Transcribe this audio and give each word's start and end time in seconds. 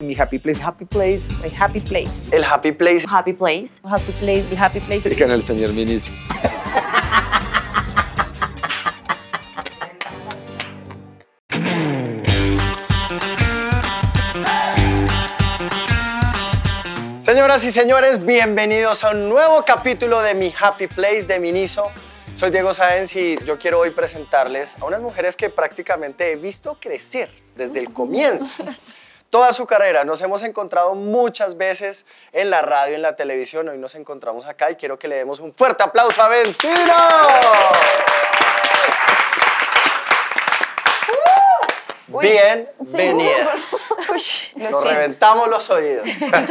Mi 0.00 0.14
happy 0.14 0.38
place, 0.38 0.60
happy 0.60 0.84
place, 0.84 1.32
my 1.42 1.48
happy 1.48 1.80
place. 1.80 2.32
El 2.32 2.44
Happy 2.44 2.70
Place. 2.70 3.04
Happy 3.04 3.32
Place. 3.32 3.80
Happy 3.82 4.12
Place, 4.12 4.48
the 4.48 4.54
Happy 4.54 4.78
Place. 4.78 5.04
El 5.04 5.42
señor 5.42 5.72
Minicio. 5.72 6.14
Señoras 17.18 17.64
y 17.64 17.72
señores, 17.72 18.24
bienvenidos 18.24 19.02
a 19.02 19.10
un 19.10 19.28
nuevo 19.28 19.64
capítulo 19.64 20.22
de 20.22 20.36
mi 20.36 20.54
Happy 20.56 20.86
Place 20.86 21.24
de 21.24 21.40
Miniso. 21.40 21.90
Soy 22.36 22.52
Diego 22.52 22.72
Sáenz 22.72 23.16
y 23.16 23.36
yo 23.44 23.58
quiero 23.58 23.80
hoy 23.80 23.90
presentarles 23.90 24.78
a 24.80 24.84
unas 24.84 25.02
mujeres 25.02 25.34
que 25.34 25.50
prácticamente 25.50 26.30
he 26.30 26.36
visto 26.36 26.78
crecer 26.80 27.28
desde 27.56 27.80
el 27.80 27.92
comienzo. 27.92 28.62
Toda 29.30 29.52
su 29.52 29.66
carrera 29.66 30.04
nos 30.04 30.22
hemos 30.22 30.42
encontrado 30.42 30.94
muchas 30.94 31.58
veces 31.58 32.06
en 32.32 32.48
la 32.48 32.62
radio, 32.62 32.94
en 32.94 33.02
la 33.02 33.14
televisión. 33.14 33.68
Hoy 33.68 33.76
nos 33.76 33.94
encontramos 33.94 34.46
acá 34.46 34.70
y 34.70 34.76
quiero 34.76 34.98
que 34.98 35.06
le 35.06 35.16
demos 35.16 35.38
un 35.40 35.52
fuerte 35.52 35.82
aplauso 35.82 36.22
a 36.22 36.28
Ventino. 36.28 36.94
Bienvenidas. 42.86 43.90
Lo 43.98 44.14
Nos 44.14 44.22
siento. 44.22 44.80
reventamos 44.90 45.48
los 45.48 45.70
oídos. 45.70 46.08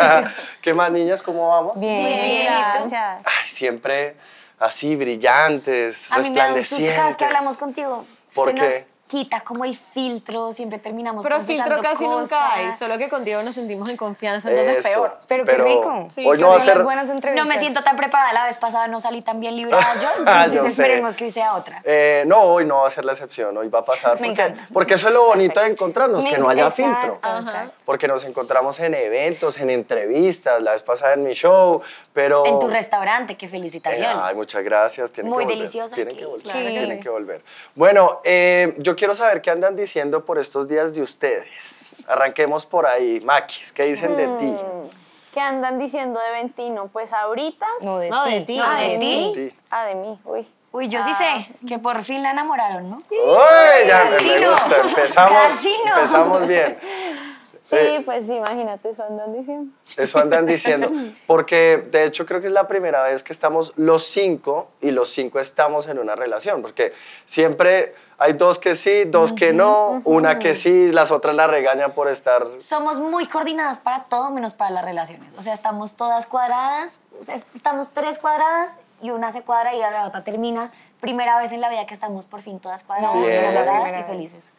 ¿Qué 0.61 0.73
más, 0.73 0.91
niñas? 0.91 1.21
¿Cómo 1.21 1.49
vamos? 1.49 1.79
Bien. 1.79 2.21
Bien, 2.21 2.45
gracias. 2.73 3.21
Ay, 3.25 3.47
siempre 3.47 4.15
así 4.59 4.95
brillantes, 4.95 6.11
A 6.11 6.17
mí 6.19 6.29
me 6.31 6.39
da 6.39 6.53
un 6.53 6.63
susto 6.63 6.75
cada 6.85 7.07
vez 7.07 7.17
que 7.17 7.25
resplandecientes. 7.25 7.27
hablamos 7.27 7.57
contigo. 7.57 8.05
¿Por 8.33 8.49
se 8.49 8.53
nos 8.55 8.71
qué? 8.73 8.87
Quita 9.07 9.41
como 9.41 9.63
el 9.65 9.75
filtro, 9.75 10.51
siempre 10.51 10.79
terminamos 10.79 11.23
Pero 11.23 11.39
filtro 11.41 11.81
casi 11.81 12.05
cosas. 12.05 12.31
nunca 12.31 12.53
hay, 12.53 12.73
solo 12.73 12.97
que 12.97 13.07
contigo 13.09 13.41
nos 13.41 13.55
sentimos 13.55 13.87
en 13.89 13.95
confianza, 13.97 14.49
entonces 14.49 14.85
Eso. 14.85 14.89
peor. 15.01 15.17
Pero 15.27 15.45
qué 15.45 15.57
rico. 15.57 16.07
Sí, 16.09 16.25
hoy 16.27 16.37
no 16.39 16.49
va 16.49 16.55
a 16.55 16.57
Son 16.57 16.67
las 16.67 16.75
ser... 16.75 16.83
buenas 16.83 17.07
No 17.09 17.15
entrevistas. 17.15 17.47
me 17.47 17.57
siento 17.59 17.81
tan 17.81 17.95
preparada. 17.95 18.33
La 18.33 18.43
vez 18.45 18.57
pasada 18.57 18.87
no 18.87 18.99
salí 18.99 19.21
tan 19.21 19.39
bien 19.39 19.55
librada 19.55 19.85
yo, 20.01 20.07
Ah, 20.25 20.43
entonces 20.45 20.53
yo 20.53 20.61
sé. 20.63 20.67
esperemos 20.67 21.15
que 21.15 21.23
hoy 21.23 21.31
sea 21.31 21.55
otra. 21.55 21.81
Eh, 21.85 22.23
no, 22.27 22.41
hoy 22.41 22.65
no 22.65 22.81
va 22.81 22.87
a 22.87 22.91
ser 22.91 23.05
la 23.05 23.13
excepción, 23.13 23.55
hoy 23.57 23.69
va 23.69 23.79
a 23.79 23.83
pasar. 23.85 24.19
Me 24.19 24.27
porque, 24.27 24.41
encanta. 24.43 24.67
Porque 24.73 24.93
eso 24.95 25.07
es 25.07 25.13
lo 25.13 25.25
bonito 25.27 25.59
de 25.61 25.67
encontrarnos, 25.67 26.23
Me- 26.23 26.29
que 26.31 26.37
no 26.37 26.49
haya 26.49 26.67
exacto, 26.67 27.13
filtro. 27.13 27.37
exacto. 27.39 27.73
Porque 27.85 28.07
nos 28.07 28.23
encontramos 28.25 28.79
en 28.81 28.93
eventos, 28.93 29.57
en 29.59 29.69
entrevistas, 29.69 30.61
la 30.61 30.73
vez 30.73 30.83
pasada 30.83 31.13
en 31.13 31.23
mi 31.23 31.33
show, 31.33 31.81
pero... 32.13 32.45
En 32.45 32.59
tu 32.59 32.67
restaurante, 32.67 33.37
qué 33.37 33.45
Eh, 33.45 33.49
felicitaciones. 33.49 34.17
ay, 34.21 34.35
muchas 34.35 34.63
gracias. 34.63 35.11
Tienen 35.11 35.31
Muy 35.31 35.43
que 35.43 35.45
volver, 35.45 35.57
delicioso 35.57 35.95
Tienen 35.95 36.13
aquí. 36.13 36.19
que 36.19 36.25
volver. 36.25 36.43
Claro 36.43 36.67
tienen 36.67 36.99
que 36.99 37.09
volver. 37.09 37.41
Bueno, 37.75 38.19
eh, 38.25 38.73
yo 38.79 38.95
quiero 38.97 39.15
saber 39.15 39.41
qué 39.41 39.49
andan 39.51 39.75
diciendo 39.77 40.25
por 40.25 40.37
estos 40.37 40.67
días 40.67 40.93
de 40.93 41.01
ustedes. 41.01 42.03
Arranquemos 42.09 42.65
por 42.65 42.85
ahí. 42.85 43.21
Maquis, 43.21 43.71
¿qué 43.71 43.83
dicen 43.85 44.17
de 44.17 44.27
ti? 44.39 44.45
Mm, 44.45 44.89
¿Qué 45.33 45.39
andan 45.39 45.79
diciendo 45.79 46.19
de 46.19 46.31
Ventino? 46.33 46.87
Pues 46.91 47.13
ahorita. 47.13 47.65
No, 47.81 47.99
de 47.99 48.09
No, 48.09 48.23
ti. 48.25 48.31
de 48.33 48.41
ti. 48.41 48.57
No, 48.57 48.63
ah, 48.67 48.79
de 48.81 48.97
ti. 48.97 49.53
Ah, 49.69 49.85
de 49.85 49.95
mí. 49.95 50.19
Uy. 50.25 50.45
Uy, 50.73 50.89
yo 50.89 51.01
sí 51.01 51.13
sé 51.13 51.47
que 51.67 51.79
por 51.79 52.03
fin 52.03 52.21
la 52.21 52.31
enamoraron, 52.31 52.89
¿no? 52.89 52.97
Uy, 52.97 53.87
ya 53.87 54.03
me, 54.03 54.09
Casi 54.09 54.29
me 54.29 54.39
no. 54.41 54.51
gusta. 54.51 54.75
Empezamos, 54.81 55.65
empezamos 55.65 56.47
bien. 56.47 56.77
Sí, 57.69 57.75
Eh, 57.77 58.01
pues 58.05 58.29
imagínate, 58.29 58.89
eso 58.91 59.03
andan 59.03 59.33
diciendo. 59.33 59.73
Eso 59.97 60.19
andan 60.19 60.45
diciendo. 60.45 60.89
Porque 61.27 61.85
de 61.91 62.05
hecho 62.05 62.25
creo 62.25 62.39
que 62.39 62.47
es 62.47 62.53
la 62.53 62.65
primera 62.67 63.03
vez 63.03 63.23
que 63.23 63.33
estamos 63.33 63.73
los 63.75 64.05
cinco 64.05 64.69
y 64.79 64.91
los 64.91 65.09
cinco 65.09 65.39
estamos 65.41 65.87
en 65.87 65.99
una 65.99 66.15
relación. 66.15 66.61
Porque 66.61 66.89
siempre 67.25 67.93
hay 68.19 68.33
dos 68.33 68.57
que 68.57 68.73
sí, 68.73 69.03
dos 69.03 69.33
que 69.33 69.51
no, 69.51 70.01
una 70.05 70.39
que 70.39 70.55
sí, 70.55 70.87
las 70.93 71.11
otras 71.11 71.35
la 71.35 71.47
regañan 71.47 71.91
por 71.91 72.07
estar. 72.07 72.47
Somos 72.57 72.99
muy 73.01 73.27
coordinadas 73.27 73.79
para 73.79 74.05
todo 74.05 74.29
menos 74.31 74.53
para 74.53 74.71
las 74.71 74.85
relaciones. 74.85 75.33
O 75.37 75.41
sea, 75.41 75.51
estamos 75.53 75.97
todas 75.97 76.25
cuadradas, 76.25 77.01
o 77.19 77.23
sea, 77.25 77.35
est- 77.35 77.53
estamos 77.53 77.89
tres 77.91 78.17
cuadradas 78.17 78.79
y 79.01 79.09
una 79.11 79.33
se 79.33 79.41
cuadra 79.43 79.75
y 79.75 79.79
la 79.79 80.07
otra 80.07 80.23
termina. 80.23 80.71
Primera 81.01 81.37
vez 81.37 81.51
en 81.51 81.59
la 81.61 81.69
vida 81.69 81.85
que 81.85 81.93
estamos 81.93 82.25
por 82.25 82.41
fin 82.41 82.59
todas 82.59 82.83
cuadradas, 82.83 83.11
primera 83.17 83.99
y 83.99 84.03
felices. 84.03 84.53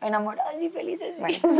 Enamoradas 0.00 0.60
y 0.62 0.70
felices, 0.70 1.22
sí. 1.24 1.42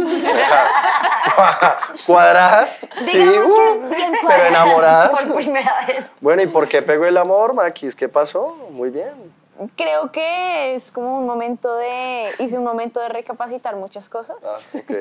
Cuadradas, 2.06 2.88
sí, 3.02 3.20
uh, 3.20 3.90
pero 4.26 4.44
enamoradas. 4.46 5.22
Por 5.24 5.34
primera 5.34 5.84
vez. 5.86 6.14
Bueno, 6.20 6.42
¿y 6.42 6.46
por 6.46 6.66
qué 6.66 6.80
pegó 6.80 7.04
el 7.04 7.18
amor, 7.18 7.52
Maquis? 7.52 7.94
¿Qué 7.94 8.08
pasó? 8.08 8.56
Muy 8.70 8.88
bien. 8.90 9.38
Creo 9.76 10.10
que 10.10 10.74
es 10.74 10.90
como 10.90 11.18
un 11.18 11.26
momento 11.26 11.76
de. 11.76 12.30
Hice 12.38 12.56
un 12.56 12.64
momento 12.64 12.98
de 12.98 13.10
recapacitar 13.10 13.76
muchas 13.76 14.08
cosas. 14.08 14.38
Ah. 14.42 14.56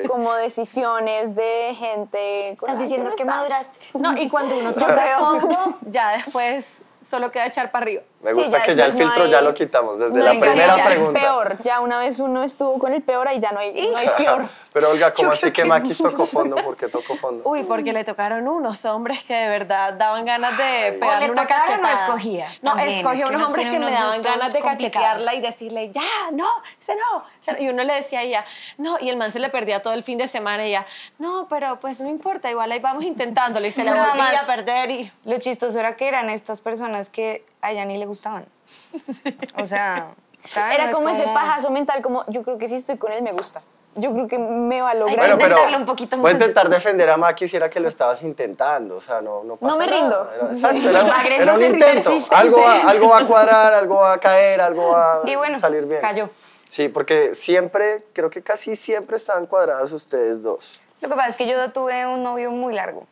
Como 0.06 0.34
decisiones 0.34 1.34
de 1.34 1.74
gente. 1.78 2.50
Estás 2.50 2.76
que 2.76 2.82
diciendo 2.82 3.08
no 3.10 3.16
que 3.16 3.22
está. 3.22 3.34
maduraste. 3.34 3.78
No, 3.94 4.18
y 4.18 4.28
cuando 4.28 4.58
uno 4.58 4.72
toca 4.74 5.18
fondo, 5.18 5.78
ya 5.86 6.10
después 6.10 6.84
solo 7.00 7.32
queda 7.32 7.46
echar 7.46 7.70
para 7.70 7.84
arriba. 7.84 8.02
Me 8.22 8.34
Sí, 8.34 8.36
gusta 8.40 8.58
ya 8.58 8.64
que 8.64 8.74
ya 8.76 8.84
el 8.84 8.92
no 8.92 8.98
filtro 8.98 9.24
hay- 9.24 9.30
ya 9.30 9.40
lo 9.40 9.54
quitamos 9.54 9.98
desde 9.98 10.18
no 10.18 10.24
la 10.24 10.30
primera 10.32 10.76
ya, 10.76 10.84
pregunta. 10.84 11.18
Peor. 11.20 11.56
Ya 11.64 11.80
una 11.80 11.98
vez 11.98 12.18
uno 12.18 12.42
estuvo 12.44 12.78
con 12.78 12.92
el 12.92 13.00
peor, 13.00 13.26
ahí 13.26 13.40
ya 13.40 13.50
no 13.52 13.60
hay, 13.60 13.72
no 13.72 13.96
hay 13.96 14.06
peor. 14.18 14.46
Pero 14.74 14.90
Olga, 14.90 15.10
¿cómo 15.10 15.32
así 15.32 15.50
que 15.50 15.64
Maquis 15.64 15.96
tocó 15.98 16.26
fondo? 16.26 16.56
¿Por 16.56 16.76
qué 16.76 16.88
tocó 16.88 17.16
fondo? 17.16 17.42
Uy, 17.48 17.64
porque 17.64 17.94
le 17.94 18.04
tocaron 18.04 18.46
unos 18.46 18.84
hombres 18.84 19.24
que 19.24 19.32
de 19.34 19.48
verdad 19.48 19.94
daban 19.94 20.26
ganas 20.26 20.56
de 20.58 20.92
pegarle 21.00 21.26
le 21.28 21.32
una 21.32 21.46
cachetada. 21.46 21.92
escogía. 21.92 22.46
No, 22.60 22.78
escogía 22.78 23.24
es 23.24 23.30
que 23.30 23.34
unos 23.34 23.36
uno 23.36 23.46
hombres 23.46 23.68
que 23.68 23.78
me 23.78 23.90
daban 23.90 24.20
ganas 24.22 24.52
de 24.52 24.60
cachetearla 24.60 25.34
y 25.34 25.40
decirle, 25.40 25.90
ya, 25.90 26.02
no, 26.32 26.46
ese 26.78 26.94
no. 26.96 27.24
no". 27.54 27.58
Y 27.58 27.68
uno 27.70 27.82
le 27.84 27.94
decía 27.94 28.18
a 28.18 28.22
ella, 28.22 28.44
no, 28.76 28.98
y 29.00 29.08
el 29.08 29.16
man 29.16 29.32
se 29.32 29.38
le 29.40 29.48
perdía 29.48 29.80
todo 29.80 29.94
el 29.94 30.02
fin 30.02 30.18
de 30.18 30.28
semana 30.28 30.66
y 30.66 30.68
ella, 30.68 30.84
no, 31.18 31.46
pero 31.48 31.80
pues 31.80 32.00
no 32.02 32.08
importa, 32.10 32.50
igual 32.50 32.70
ahí 32.70 32.80
vamos 32.80 33.02
intentándolo 33.02 33.66
y 33.66 33.72
se 33.72 33.82
le 33.82 33.90
volvía 33.92 34.40
a 34.42 34.46
perder 34.46 34.90
y... 34.90 35.10
Lo 35.24 35.38
chistoso 35.38 35.80
era 35.80 35.96
que 35.96 36.06
eran 36.06 36.28
estas 36.28 36.60
personas 36.60 37.08
que 37.08 37.44
a 37.62 37.70
ella 37.72 37.84
ni 37.84 37.98
le 37.98 38.06
gustaban. 38.06 38.44
O 39.56 39.66
sea, 39.66 40.08
¿sabes? 40.46 40.74
Era 40.74 40.84
No 40.84 40.90
es 40.90 40.96
como 40.96 41.08
ese 41.08 41.24
pajazo 41.24 41.70
mental, 41.70 42.00
como 42.02 42.24
yo 42.28 42.42
creo 42.42 42.58
que 42.58 42.68
si 42.68 42.76
estoy 42.76 42.96
con 42.98 43.12
él 43.12 43.22
me 43.22 43.32
gusta. 43.32 43.62
Yo 43.96 44.12
creo 44.12 44.28
que 44.28 44.38
me 44.38 44.80
va 44.80 44.90
a 44.90 44.94
lograr. 44.94 45.18
Bueno, 45.18 45.36
pero 45.36 45.76
un 45.76 45.84
poquito 45.84 46.16
voy 46.16 46.30
a 46.30 46.34
más. 46.34 46.40
intentar 46.40 46.68
defender 46.68 47.10
a 47.10 47.16
Maki 47.16 47.48
si 47.48 47.56
era 47.56 47.68
que 47.68 47.80
lo 47.80 47.88
estabas 47.88 48.22
intentando, 48.22 48.96
o 48.96 49.00
sea, 49.00 49.20
no, 49.20 49.42
no 49.42 49.56
pasa 49.56 49.72
No 49.72 49.76
me 49.78 49.86
nada. 49.86 49.98
rindo. 50.00 50.30
Era- 50.32 50.46
exacto, 50.46 50.88
era, 50.88 51.54
un 51.54 51.64
intento. 51.64 52.10
Algo 52.30 52.60
va, 52.62 52.88
algo 52.88 53.08
va 53.08 53.18
a 53.18 53.26
cuadrar, 53.26 53.74
algo 53.74 53.96
va 53.96 54.12
a 54.12 54.18
caer, 54.20 54.60
algo 54.60 54.90
va 54.90 55.22
Y 55.26 55.34
bueno, 55.34 55.56
a 55.56 55.58
salir 55.60 55.86
bien. 55.86 56.00
cayó. 56.00 56.30
Sí, 56.68 56.88
porque 56.88 57.34
siempre, 57.34 58.04
creo 58.12 58.30
que 58.30 58.42
casi 58.42 58.76
siempre 58.76 59.16
estaban 59.16 59.46
cuadrados 59.46 59.90
ustedes 59.92 60.40
dos. 60.40 60.84
Lo 61.00 61.08
que 61.08 61.14
pasa 61.16 61.28
es 61.30 61.36
que 61.36 61.48
yo 61.48 61.72
tuve 61.72 62.06
un 62.06 62.22
novio 62.22 62.52
muy 62.52 62.72
largo. 62.74 63.08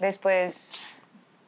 Después, 0.00 1.00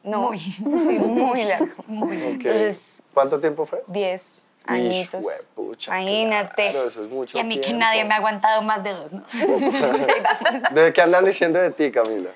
no. 0.03 0.21
Muy. 0.21 0.39
Muy 0.59 1.43
largo. 1.43 1.73
Ok. 1.87 2.11
Entonces, 2.11 3.03
¿Cuánto 3.13 3.39
tiempo 3.39 3.65
fue? 3.65 3.83
10 3.87 4.43
Ish, 4.63 4.69
añitos. 4.69 5.25
huepucha, 5.25 5.99
Imagínate. 6.01 6.71
claro, 6.71 6.87
eso 6.87 7.03
es 7.03 7.09
mucho 7.09 7.37
Y 7.37 7.41
a 7.41 7.43
mí 7.43 7.59
que 7.59 7.73
nadie 7.73 8.05
me 8.05 8.13
ha 8.13 8.17
aguantado 8.17 8.61
más 8.61 8.83
de 8.83 8.91
dos, 8.91 9.11
¿no? 9.13 9.23
¿De 10.71 10.93
qué 10.93 11.01
andan 11.01 11.25
diciendo 11.25 11.59
de 11.59 11.71
ti, 11.71 11.91
Camila? 11.91 12.29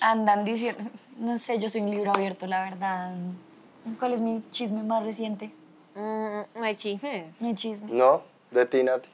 Andan 0.00 0.44
diciendo, 0.44 0.82
no 1.18 1.36
sé, 1.36 1.58
yo 1.58 1.68
soy 1.68 1.82
un 1.82 1.90
libro 1.90 2.12
abierto, 2.14 2.46
la 2.46 2.62
verdad. 2.64 3.12
¿Cuál 3.98 4.12
es 4.12 4.20
mi 4.20 4.42
chisme 4.50 4.82
más 4.82 5.02
reciente? 5.04 5.50
Mm, 5.94 6.40
no 6.54 6.62
hay 6.64 6.76
chismes. 6.76 7.42
Mi 7.42 7.54
chisme. 7.54 7.90
¿No? 7.92 8.22
¿De 8.50 8.64
ti, 8.64 8.82
Nati? 8.82 9.08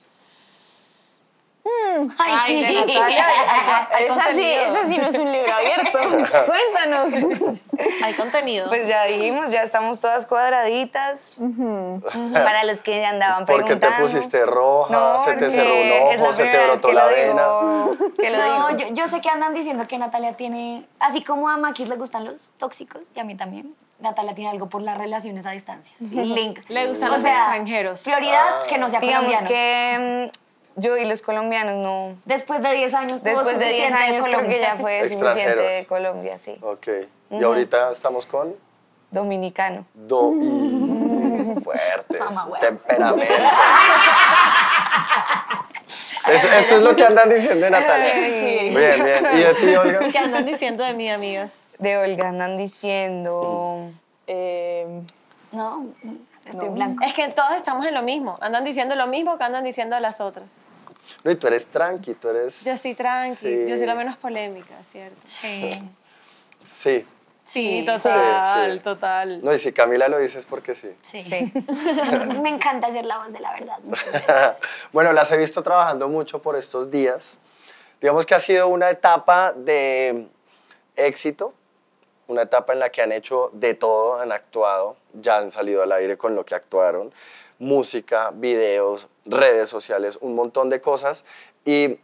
Ay, 2.19 2.63
de 2.63 2.73
Natalia, 2.75 3.27
hay, 3.91 4.05
hay 4.05 4.11
Esa 4.11 4.33
sí, 4.33 4.53
esa 4.53 4.87
sí 4.87 4.99
no 4.99 5.09
es 5.09 5.17
un 5.19 5.33
libro 5.33 5.53
abierto. 5.53 5.99
Cuéntanos. 6.47 7.13
Hay 8.05 8.15
contenido. 8.15 8.69
Pues 8.69 8.87
ya 8.89 9.05
dijimos, 9.05 9.51
ya 9.51 9.63
estamos 9.63 10.01
todas 10.01 10.27
cuadraditas. 10.27 11.37
Para 12.33 12.65
los 12.65 12.83
que 12.83 13.05
andaban 13.05 13.47
Porque 13.47 13.63
te 13.63 13.77
preguntando. 13.77 14.03
pusiste 14.07 14.45
roja, 14.47 14.93
No, 14.93 15.21
se 15.21 15.33
te 15.35 15.51
cerró 15.51 15.73
un 15.75 15.81
es 16.13 16.21
la 16.21 16.23
ojo, 16.25 16.33
se 16.33 16.43
te 16.45 16.49
primera 16.51 16.71
vez 16.73 16.83
brotó 16.83 16.89
que 16.89 16.95
la 16.95 17.05
lo 17.05 17.11
vena. 17.17 17.35
No, 17.35 18.69
digo. 18.69 18.89
yo, 18.89 18.95
yo 18.95 19.07
sé 19.07 19.21
que 19.21 19.29
andan 19.29 19.55
diciendo 19.55 19.87
que 19.89 19.99
Natalia 19.99 20.35
tiene, 20.35 20.87
así 21.01 21.23
como 21.23 21.49
a 21.49 21.57
Maquis 21.57 21.89
le 21.89 21.97
gustan 21.97 22.25
los 22.25 22.53
tóxicos, 22.59 23.11
y 23.15 23.21
a 23.21 23.25
mí 23.25 23.35
también, 23.37 23.75
Natalia 24.01 24.35
tiene 24.35 24.51
algo 24.51 24.69
por 24.69 24.83
las 24.83 24.99
relaciones 24.99 25.47
a 25.47 25.51
distancia. 25.53 25.95
Link. 26.01 26.61
Le 26.69 26.87
gustan 26.89 27.11
O 27.11 27.13
los 27.15 27.23
sea, 27.23 27.39
extranjeros. 27.39 28.03
Prioridad 28.03 28.61
Ah. 28.61 28.67
que 28.69 28.79
no 28.79 28.89
sea 28.89 29.01
Digamos 29.01 29.33
colombiano. 29.35 29.49
que 29.49 30.31
mm, 30.33 30.46
yo 30.77 30.97
y 30.97 31.05
los 31.05 31.21
colombianos 31.23 31.77
no. 31.77 32.17
Después 32.25 32.63
de 32.63 32.73
10 32.75 32.95
años 32.95 33.23
Después 33.23 33.59
de 33.59 33.65
10 33.67 33.89
suficiente 33.91 33.95
años 34.03 34.25
creo 34.25 34.43
que 34.43 34.61
ya 34.61 34.77
fue 34.77 35.09
suficiente 35.09 35.61
de 35.63 35.87
Colombia, 35.87 36.39
sí. 36.39 36.57
Ok. 36.63 36.89
Y 37.31 37.43
ahorita 37.43 37.91
estamos 37.93 38.25
con 38.27 38.55
Dominicano. 39.11 39.87
do 39.95 40.33
fuertes, 41.65 42.21
huevo. 42.21 42.57
temperamento. 42.61 43.35
Eso, 46.29 46.49
eso 46.49 46.77
es 46.77 46.83
lo 46.83 46.97
que 46.97 47.05
andan 47.05 47.31
diciendo 47.31 47.65
de 47.67 47.71
Natalia. 47.71 48.13
Sí. 48.31 48.75
Bien, 48.75 49.05
bien. 49.05 49.27
¿Y 49.33 49.39
de 49.39 49.55
ti, 49.55 49.77
Olga? 49.77 50.01
¿Qué 50.11 50.19
andan 50.19 50.45
diciendo 50.45 50.83
de 50.83 50.93
mí, 50.93 51.09
amigas? 51.09 51.77
De 51.79 51.97
Olga 51.99 52.29
andan 52.31 52.57
diciendo. 52.57 53.91
Eh, 54.27 55.03
No, 55.53 55.87
estoy 56.49 56.69
blanco. 56.71 57.05
Es 57.05 57.15
que 57.15 57.29
todos 57.29 57.55
estamos 57.57 57.87
en 57.87 57.95
lo 57.95 58.03
mismo. 58.03 58.37
Andan 58.41 58.65
diciendo 58.65 58.95
lo 58.95 59.07
mismo 59.07 59.37
que 59.39 59.45
andan 59.45 59.65
diciendo 59.65 59.99
las 60.01 60.21
otras. 60.21 60.47
No, 61.23 61.31
y 61.31 61.37
tú 61.37 61.47
eres 61.47 61.67
tranqui, 61.69 62.15
tú 62.15 62.29
eres... 62.29 62.65
Yo 62.65 62.77
soy 62.77 62.95
tranqui, 62.95 63.37
Sí. 63.37 63.65
yo 63.69 63.77
soy 63.77 63.87
la 63.87 63.95
menos 63.95 64.17
polémica, 64.17 64.75
¿cierto? 64.83 65.21
Sí. 65.25 65.71
Sí. 66.65 67.07
Sí, 67.45 67.85
total, 67.87 68.67
Sí, 68.71 68.73
sí. 68.73 68.81
total. 68.81 69.45
No, 69.45 69.53
y 69.53 69.59
si 69.59 69.73
Camila 69.73 70.09
lo 70.09 70.19
dice 70.19 70.41
es 70.41 70.47
porque 70.47 70.75
sí. 70.75 70.91
Sí. 71.03 71.23
Sí. 71.23 71.53
Me 72.43 72.49
encanta 72.49 72.91
ser 72.93 73.07
la 73.07 73.19
voz 73.19 73.33
de 73.33 73.39
la 73.39 73.53
verdad. 73.53 73.79
bueno, 74.93 75.13
las 75.13 75.31
he 75.31 75.37
visto 75.37 75.63
trabajando 75.63 76.09
mucho 76.09 76.43
por 76.43 76.57
estos 76.57 76.91
días. 76.91 77.39
Digamos 78.01 78.27
que 78.27 78.35
ha 78.35 78.41
sido 78.41 78.67
una 78.67 78.91
etapa 78.91 79.53
de 79.53 80.27
éxito, 80.97 81.55
una 82.29 82.43
etapa 82.43 82.73
en 82.73 82.81
la 82.81 82.91
que 82.91 83.03
han 83.03 83.13
hecho 83.13 83.51
de 83.53 83.75
todo, 83.75 84.21
han 84.21 84.33
actuado, 84.33 84.97
ya 85.15 85.37
han 85.39 85.51
salido 85.51 85.83
al 85.83 85.93
aire 85.93 86.17
con 86.19 86.35
lo 86.35 86.45
que 86.45 86.55
actuaron, 86.55 87.13
música, 87.59 88.31
videos, 88.35 89.09
redes 89.25 89.69
sociales, 89.69 90.19
un 90.21 90.35
montón 90.35 90.69
de 90.69 90.81
cosas. 90.81 91.25
Y 91.65 91.99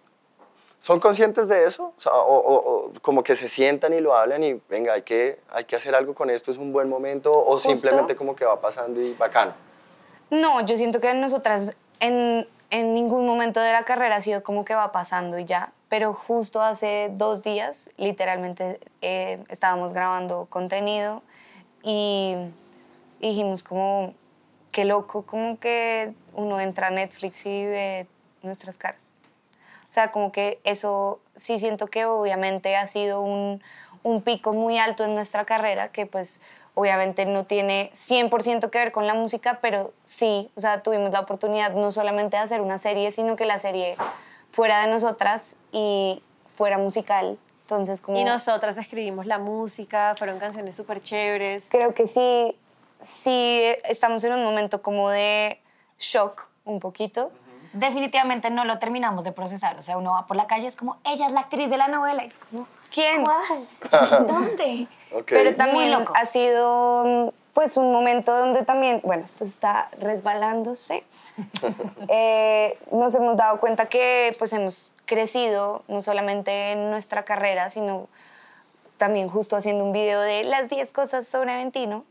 ¿Son 0.80 0.98
conscientes 0.98 1.46
de 1.46 1.64
eso? 1.64 1.92
O, 1.96 2.00
sea, 2.00 2.12
o- 2.12 2.38
o- 2.38 2.56
o 2.86 2.92
como 3.02 3.22
que 3.22 3.36
se 3.36 3.46
sientan 3.46 3.92
y 3.92 4.00
lo 4.00 4.16
hablan 4.16 4.42
y 4.42 4.60
venga, 4.68 4.94
hay 4.94 5.02
que, 5.02 5.38
hay 5.50 5.64
que 5.64 5.76
hacer 5.76 5.94
algo 5.94 6.12
con 6.12 6.28
esto, 6.28 6.50
es 6.50 6.56
un 6.58 6.72
buen 6.72 6.88
momento, 6.88 7.30
o 7.30 7.52
Justo. 7.52 7.70
simplemente 7.70 8.16
como 8.16 8.34
que 8.34 8.44
va 8.44 8.60
pasando 8.60 9.00
y 9.00 9.14
bacano. 9.14 9.52
No, 10.30 10.60
yo 10.66 10.76
siento 10.76 10.98
que 11.00 11.14
nosotras 11.14 11.76
en, 12.00 12.48
en 12.70 12.94
ningún 12.94 13.24
momento 13.26 13.60
de 13.60 13.70
la 13.70 13.84
carrera 13.84 14.16
ha 14.16 14.20
sido 14.20 14.42
como 14.42 14.64
que 14.64 14.74
va 14.74 14.90
pasando 14.90 15.38
y 15.38 15.44
ya. 15.44 15.70
Pero 15.92 16.14
justo 16.14 16.62
hace 16.62 17.10
dos 17.12 17.42
días, 17.42 17.90
literalmente, 17.98 18.80
eh, 19.02 19.44
estábamos 19.50 19.92
grabando 19.92 20.46
contenido 20.46 21.22
y 21.82 22.34
dijimos 23.20 23.62
como, 23.62 24.14
qué 24.70 24.86
loco, 24.86 25.26
como 25.26 25.58
que 25.58 26.14
uno 26.32 26.58
entra 26.60 26.86
a 26.86 26.90
Netflix 26.90 27.44
y 27.44 27.66
ve 27.66 28.06
nuestras 28.40 28.78
caras. 28.78 29.16
O 29.82 29.90
sea, 29.90 30.10
como 30.10 30.32
que 30.32 30.60
eso 30.64 31.20
sí 31.36 31.58
siento 31.58 31.88
que 31.88 32.06
obviamente 32.06 32.74
ha 32.74 32.86
sido 32.86 33.20
un, 33.20 33.62
un 34.02 34.22
pico 34.22 34.54
muy 34.54 34.78
alto 34.78 35.04
en 35.04 35.14
nuestra 35.14 35.44
carrera, 35.44 35.92
que 35.92 36.06
pues 36.06 36.40
obviamente 36.72 37.26
no 37.26 37.44
tiene 37.44 37.90
100% 37.92 38.70
que 38.70 38.78
ver 38.78 38.92
con 38.92 39.06
la 39.06 39.12
música, 39.12 39.58
pero 39.60 39.92
sí, 40.04 40.50
o 40.56 40.62
sea, 40.62 40.82
tuvimos 40.82 41.10
la 41.10 41.20
oportunidad 41.20 41.74
no 41.74 41.92
solamente 41.92 42.38
de 42.38 42.44
hacer 42.44 42.62
una 42.62 42.78
serie, 42.78 43.12
sino 43.12 43.36
que 43.36 43.44
la 43.44 43.58
serie 43.58 43.98
fuera 44.52 44.82
de 44.82 44.88
nosotras 44.88 45.56
y 45.72 46.22
fuera 46.56 46.78
musical. 46.78 47.38
Entonces, 47.62 48.00
como... 48.00 48.18
Y 48.18 48.24
nosotras 48.24 48.76
escribimos 48.78 49.26
la 49.26 49.38
música, 49.38 50.14
fueron 50.16 50.38
canciones 50.38 50.76
súper 50.76 51.02
chéveres. 51.02 51.70
Creo 51.70 51.94
que 51.94 52.06
sí, 52.06 52.54
sí 53.00 53.62
estamos 53.88 54.22
en 54.24 54.34
un 54.34 54.44
momento 54.44 54.82
como 54.82 55.10
de 55.10 55.60
shock 55.98 56.48
un 56.64 56.78
poquito. 56.78 57.32
Definitivamente 57.72 58.50
no 58.50 58.66
lo 58.66 58.78
terminamos 58.78 59.24
de 59.24 59.32
procesar. 59.32 59.78
O 59.78 59.82
sea, 59.82 59.96
uno 59.96 60.12
va 60.12 60.26
por 60.26 60.36
la 60.36 60.46
calle, 60.46 60.66
es 60.66 60.76
como, 60.76 60.98
ella 61.04 61.26
es 61.26 61.32
la 61.32 61.40
actriz 61.40 61.70
de 61.70 61.78
la 61.78 61.88
novela. 61.88 62.22
Y 62.24 62.28
es 62.28 62.38
como, 62.38 62.66
¿Quién? 62.92 63.24
¿cuál? 63.24 64.26
¿Dónde? 64.26 64.86
Ok. 65.12 65.24
Pero 65.28 65.54
también 65.54 65.96
ha 66.14 66.24
sido 66.26 67.04
mm, 67.04 67.28
pues 67.54 67.76
un 67.76 67.92
momento 67.92 68.36
donde 68.36 68.64
también, 68.64 69.00
bueno, 69.04 69.24
esto 69.24 69.44
está 69.44 69.88
resbalándose. 69.98 71.04
Eh, 72.08 72.78
nos 72.90 73.14
hemos 73.14 73.36
dado 73.36 73.58
cuenta 73.60 73.86
que 73.86 74.34
pues 74.38 74.52
hemos 74.52 74.92
crecido 75.06 75.82
no 75.88 76.02
solamente 76.02 76.72
en 76.72 76.90
nuestra 76.90 77.24
carrera, 77.24 77.70
sino 77.70 78.08
también 78.98 79.28
justo 79.28 79.56
haciendo 79.56 79.84
un 79.84 79.92
video 79.92 80.20
de 80.20 80.44
las 80.44 80.68
10 80.68 80.92
cosas 80.92 81.26
sobre 81.26 81.52
Aventino. 81.52 82.04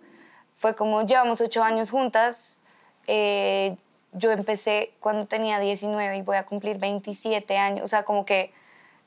Fue 0.55 0.75
como 0.75 1.05
llevamos 1.05 1.41
8 1.41 1.61
años 1.63 1.91
juntas. 1.91 2.61
eh, 3.07 3.75
yo 4.13 4.31
empecé 4.31 4.91
cuando 4.99 5.25
tenía 5.25 5.59
19 5.59 6.17
y 6.17 6.21
voy 6.21 6.37
a 6.37 6.45
cumplir 6.45 6.77
27 6.77 7.57
años. 7.57 7.85
O 7.85 7.87
sea, 7.87 8.03
como 8.03 8.25
que 8.25 8.51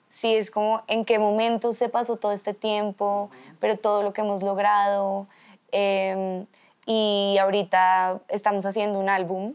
sí 0.09 0.35
es 0.35 0.51
como 0.51 0.83
en 0.87 1.05
qué 1.05 1.19
momento 1.19 1.73
se 1.73 1.89
pasó 1.89 2.17
todo 2.17 2.33
este 2.33 2.55
tiempo, 2.55 3.31
pero 3.61 3.77
todo 3.77 4.03
lo 4.03 4.13
que 4.13 4.23
hemos 4.23 4.43
logrado. 4.43 5.27
Eh, 5.75 6.47
y 6.87 7.37
ahorita 7.41 8.21
estamos 8.29 8.65
haciendo 8.67 8.99
un 8.99 9.09
álbum 9.09 9.55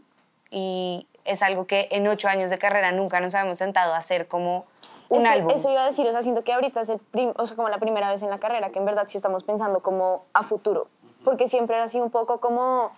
y 0.50 1.06
es 1.24 1.42
algo 1.42 1.66
que 1.66 1.88
en 1.90 2.06
ocho 2.08 2.28
años 2.28 2.50
de 2.50 2.58
carrera 2.58 2.92
nunca 2.92 3.20
nos 3.20 3.34
habíamos 3.34 3.58
sentado 3.58 3.94
a 3.94 3.98
hacer 3.98 4.26
como 4.28 4.66
un 5.08 5.20
Es 5.20 5.24
álbum. 5.26 5.50
Eso 5.54 5.70
iba 5.70 5.82
a 5.82 5.86
decir, 5.86 6.06
o 6.06 6.12
sea, 6.12 6.22
siento 6.22 6.42
que 6.44 6.52
ahorita 6.52 6.80
es 6.80 6.88
el 6.88 6.98
prim- 6.98 7.32
o 7.36 7.46
sea, 7.46 7.56
como 7.56 7.68
la 7.68 7.78
primera 7.78 8.10
vez 8.10 8.22
en 8.22 8.30
la 8.30 8.38
carrera 8.38 8.70
que 8.70 8.78
en 8.78 8.84
verdad 8.84 9.04
sí 9.08 9.16
estamos 9.18 9.42
pensando 9.44 9.80
como 9.80 10.24
a 10.32 10.42
futuro, 10.44 10.88
porque 11.24 11.48
siempre 11.48 11.76
era 11.76 11.84
así 11.86 12.00
un 12.00 12.10
poco 12.10 12.40
como, 12.40 12.90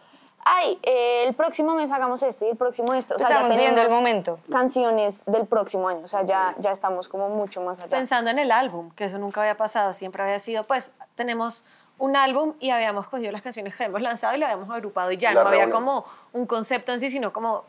ay, 0.45 0.79
eh, 0.83 1.25
el 1.27 1.35
próximo 1.35 1.75
mes 1.75 1.91
hagamos 1.91 2.23
esto 2.23 2.47
y 2.47 2.51
el 2.51 2.57
próximo 2.57 2.95
esto. 2.95 3.17
O 3.17 3.19
sea, 3.19 3.29
ya 3.29 3.35
Estamos 3.35 3.57
viviendo 3.57 3.83
el 3.83 3.91
momento. 3.91 4.39
Canciones 4.51 5.23
del 5.27 5.47
próximo 5.47 5.89
año, 5.89 6.01
o 6.05 6.09
sea, 6.09 6.23
ya, 6.25 6.55
ya 6.59 6.71
estamos 6.71 7.09
como 7.09 7.29
mucho 7.29 7.61
más 7.61 7.79
allá. 7.81 7.89
Pensando 7.89 8.31
en 8.31 8.39
el 8.39 8.51
álbum, 8.51 8.91
que 8.93 9.05
eso 9.07 9.19
nunca 9.19 9.41
había 9.43 9.57
pasado, 9.57 9.93
siempre 9.93 10.23
había 10.23 10.39
sido, 10.39 10.65
pues, 10.65 10.93
tenemos 11.17 11.65
un 12.03 12.17
álbum 12.17 12.55
y 12.59 12.71
habíamos 12.71 13.07
cogido 13.07 13.31
las 13.31 13.43
canciones 13.43 13.77
que 13.77 13.85
habíamos 13.85 14.03
lanzado 14.03 14.35
y 14.35 14.39
lo 14.39 14.47
habíamos 14.47 14.69
agrupado 14.69 15.13
y 15.13 15.19
ya, 15.19 15.33
La 15.33 15.45
no 15.45 15.51
había 15.51 15.71
como 15.71 16.05
un 16.33 16.47
concepto 16.47 16.93
en 16.93 16.99
sí, 16.99 17.11
sino 17.11 17.33
como, 17.33 17.63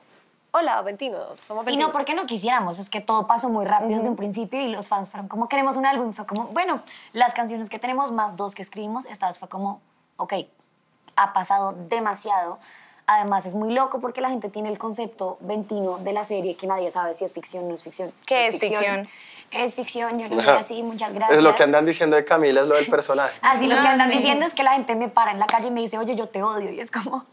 hola, 0.49 0.81
Ventino, 0.81 1.35
somos 1.35 1.63
Y 1.65 1.67
Ventino. 1.67 1.87
no 1.87 1.93
porque 1.93 2.15
no 2.15 2.25
quisiéramos, 2.25 2.79
es 2.79 2.89
que 2.89 2.99
todo 2.99 3.27
pasó 3.27 3.49
muy 3.49 3.63
rápido 3.63 3.93
desde 3.93 4.09
un 4.09 4.15
principio 4.15 4.59
y 4.59 4.69
los 4.69 4.89
fans 4.89 5.11
fueron 5.11 5.27
como, 5.27 5.47
queremos 5.47 5.75
un 5.75 5.85
álbum. 5.85 6.09
Y 6.09 6.13
fue 6.13 6.25
como, 6.25 6.45
bueno, 6.45 6.81
las 7.11 7.35
canciones 7.35 7.69
que 7.69 7.77
tenemos 7.77 8.11
más 8.11 8.35
dos 8.35 8.55
que 8.55 8.63
escribimos, 8.63 9.05
esta 9.05 9.27
vez 9.27 9.37
fue 9.37 9.49
como, 9.49 9.81
ok, 10.17 10.33
ha 11.15 11.31
pasado 11.33 11.75
demasiado. 11.87 12.57
Además 13.05 13.45
es 13.45 13.53
muy 13.53 13.71
loco 13.71 13.99
porque 13.99 14.19
la 14.19 14.31
gente 14.31 14.49
tiene 14.49 14.69
el 14.69 14.79
concepto 14.79 15.37
ventino 15.41 15.99
de 15.99 16.11
la 16.11 16.23
serie 16.23 16.55
que 16.55 16.65
nadie 16.65 16.89
sabe 16.89 17.13
si 17.13 17.23
es 17.23 17.33
ficción 17.33 17.65
o 17.65 17.67
no 17.67 17.75
es 17.75 17.83
ficción. 17.83 18.11
¿Qué 18.25 18.47
es 18.47 18.57
ficción? 18.57 19.07
Es 19.53 19.75
ficción, 19.75 20.19
yo 20.19 20.27
lo 20.27 20.41
soy 20.41 20.49
así, 20.49 20.83
muchas 20.83 21.13
gracias. 21.13 21.37
Es 21.37 21.43
lo 21.43 21.55
que 21.55 21.63
andan 21.63 21.85
diciendo 21.85 22.15
de 22.15 22.25
Camila, 22.25 22.61
es 22.61 22.67
lo 22.67 22.75
del 22.75 22.87
personaje. 22.89 23.37
Así 23.41 23.67
lo 23.67 23.79
que 23.81 23.87
andan 23.87 24.09
sí. 24.11 24.17
diciendo 24.17 24.45
es 24.45 24.53
que 24.53 24.63
la 24.63 24.73
gente 24.73 24.95
me 24.95 25.09
para 25.09 25.31
en 25.31 25.39
la 25.39 25.47
calle 25.47 25.67
y 25.67 25.71
me 25.71 25.81
dice, 25.81 25.97
oye, 25.97 26.15
yo 26.15 26.27
te 26.27 26.41
odio. 26.43 26.71
Y 26.71 26.79
es 26.79 26.89
como, 26.91 27.25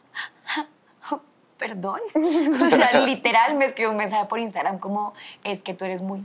perdón. 1.59 2.01
O 2.15 2.71
sea, 2.71 3.01
literal 3.01 3.55
me 3.57 3.65
escribió 3.67 3.91
un 3.91 3.97
mensaje 3.97 4.27
por 4.27 4.39
Instagram 4.39 4.79
como, 4.79 5.13
es 5.45 5.63
que 5.63 5.75
tú 5.75 5.85
eres 5.85 6.03
muy... 6.03 6.23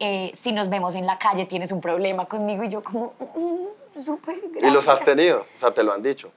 eh, 0.00 0.30
si 0.34 0.52
nos 0.52 0.68
vemos 0.68 0.94
en 0.94 1.06
la 1.06 1.18
calle 1.18 1.46
tienes 1.46 1.72
un 1.72 1.80
problema 1.80 2.26
conmigo. 2.26 2.64
Y 2.64 2.68
yo 2.68 2.82
como, 2.82 3.12
"Mm, 3.34 4.00
súper 4.00 4.36
Y 4.60 4.70
los 4.70 4.80
has 4.88 5.00
gracias". 5.00 5.04
tenido, 5.04 5.40
o 5.56 5.60
sea, 5.60 5.70
te 5.72 5.82
lo 5.82 5.92
han 5.92 6.02
dicho. 6.02 6.30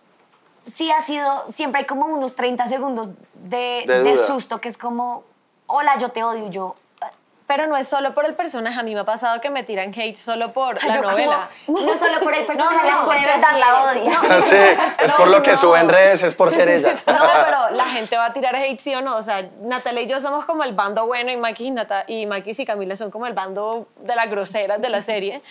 Sí 0.59 0.91
ha 0.91 1.01
sido, 1.01 1.45
siempre 1.49 1.81
hay 1.81 1.87
como 1.87 2.05
unos 2.05 2.35
30 2.35 2.67
segundos 2.67 3.13
de, 3.33 3.83
De 3.87 4.03
de 4.03 4.15
susto 4.15 4.61
que 4.61 4.67
es 4.69 4.77
como, 4.77 5.23
hola, 5.65 5.97
yo 5.97 6.09
te 6.09 6.23
odio. 6.23 6.45
Y 6.47 6.49
yo, 6.51 6.75
Pero 7.51 7.67
no 7.67 7.75
es 7.75 7.85
solo 7.85 8.13
por 8.13 8.25
el 8.25 8.33
personaje, 8.33 8.79
a 8.79 8.83
mí 8.83 8.93
me 8.93 9.01
ha 9.01 9.03
pasado 9.03 9.41
que 9.41 9.49
me 9.49 9.63
tiran 9.63 9.89
hate 9.93 10.15
solo 10.15 10.53
por 10.53 10.81
la 10.81 10.95
yo 10.95 11.01
como, 11.01 11.11
novela. 11.11 11.49
no 11.67 11.97
solo 11.97 12.17
por 12.21 12.33
el 12.33 12.45
personaje, 12.45 12.89
no, 12.89 13.05
la 13.05 13.13
verdad 13.13 13.43
así 13.43 13.59
la 13.59 13.67
es. 13.67 13.97
odia. 13.97 14.41
Sí, 14.41 15.03
es 15.03 15.11
por 15.11 15.27
lo 15.27 15.41
que 15.43 15.51
no. 15.51 15.57
sube 15.57 15.79
en 15.79 15.89
redes, 15.89 16.23
es 16.23 16.33
por 16.33 16.49
ser 16.49 16.69
ella. 16.69 16.95
No, 17.07 17.19
pero 17.43 17.69
la 17.71 17.83
gente 17.87 18.15
va 18.15 18.27
a 18.27 18.31
tirar 18.31 18.55
hate, 18.55 18.79
sí 18.79 18.95
o 18.95 19.01
no. 19.01 19.17
O 19.17 19.21
sea, 19.21 19.49
Natalia 19.63 20.03
y 20.03 20.07
yo 20.07 20.21
somos 20.21 20.45
como 20.45 20.63
el 20.63 20.71
bando 20.71 21.05
bueno 21.05 21.29
y 21.29 21.35
Maki 21.35 21.65
y, 21.65 21.71
Nata, 21.71 22.05
y, 22.07 22.25
Maki 22.25 22.51
y 22.57 22.65
Camila 22.65 22.95
son 22.95 23.11
como 23.11 23.27
el 23.27 23.33
bando 23.33 23.89
de 23.97 24.15
las 24.15 24.29
groseras 24.29 24.81
de 24.81 24.87
la 24.89 25.01
serie. 25.01 25.41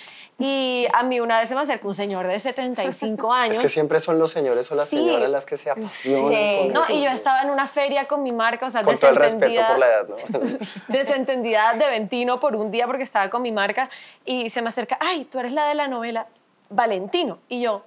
Y 0.42 0.88
a 0.94 1.02
mí 1.02 1.20
una 1.20 1.38
vez 1.38 1.50
se 1.50 1.54
me 1.54 1.60
acercó 1.60 1.86
un 1.88 1.94
señor 1.94 2.26
de 2.26 2.38
75 2.38 3.32
años. 3.32 3.56
Es 3.58 3.62
que 3.62 3.68
siempre 3.68 4.00
son 4.00 4.18
los 4.18 4.30
señores 4.30 4.72
o 4.72 4.74
las 4.74 4.88
Sí. 4.88 4.96
señoras 4.96 5.28
las 5.30 5.44
que 5.44 5.56
se 5.58 5.70
apasionan. 5.70 6.32
Sí. 6.32 6.72
con 6.72 6.72
No, 6.72 6.82
y 6.88 7.04
yo 7.04 7.10
estaba 7.10 7.42
en 7.42 7.50
una 7.50 7.66
feria 7.68 8.08
con 8.08 8.22
mi 8.22 8.32
marca, 8.32 8.64
o 8.66 8.70
sea, 8.70 8.82
Con 8.82 8.96
todo 8.98 9.10
el 9.10 9.16
respeto 9.16 9.60
por 9.68 9.78
la 9.78 9.86
edad, 9.86 10.08
¿no? 10.08 10.16
desentendida 10.88 11.74
de 11.74 11.88
Ventino 11.90 12.40
por 12.40 12.56
un 12.56 12.70
día 12.70 12.86
porque 12.86 13.02
estaba 13.02 13.28
con 13.28 13.42
mi 13.42 13.52
marca 13.52 13.90
y 14.24 14.50
se 14.50 14.62
me 14.62 14.70
acerca, 14.70 14.96
ay, 15.00 15.26
tú 15.26 15.38
eres 15.38 15.52
la 15.52 15.66
de 15.68 15.74
la 15.74 15.88
novela 15.88 16.26
Valentino. 16.70 17.38
Y 17.48 17.60
yo, 17.60 17.82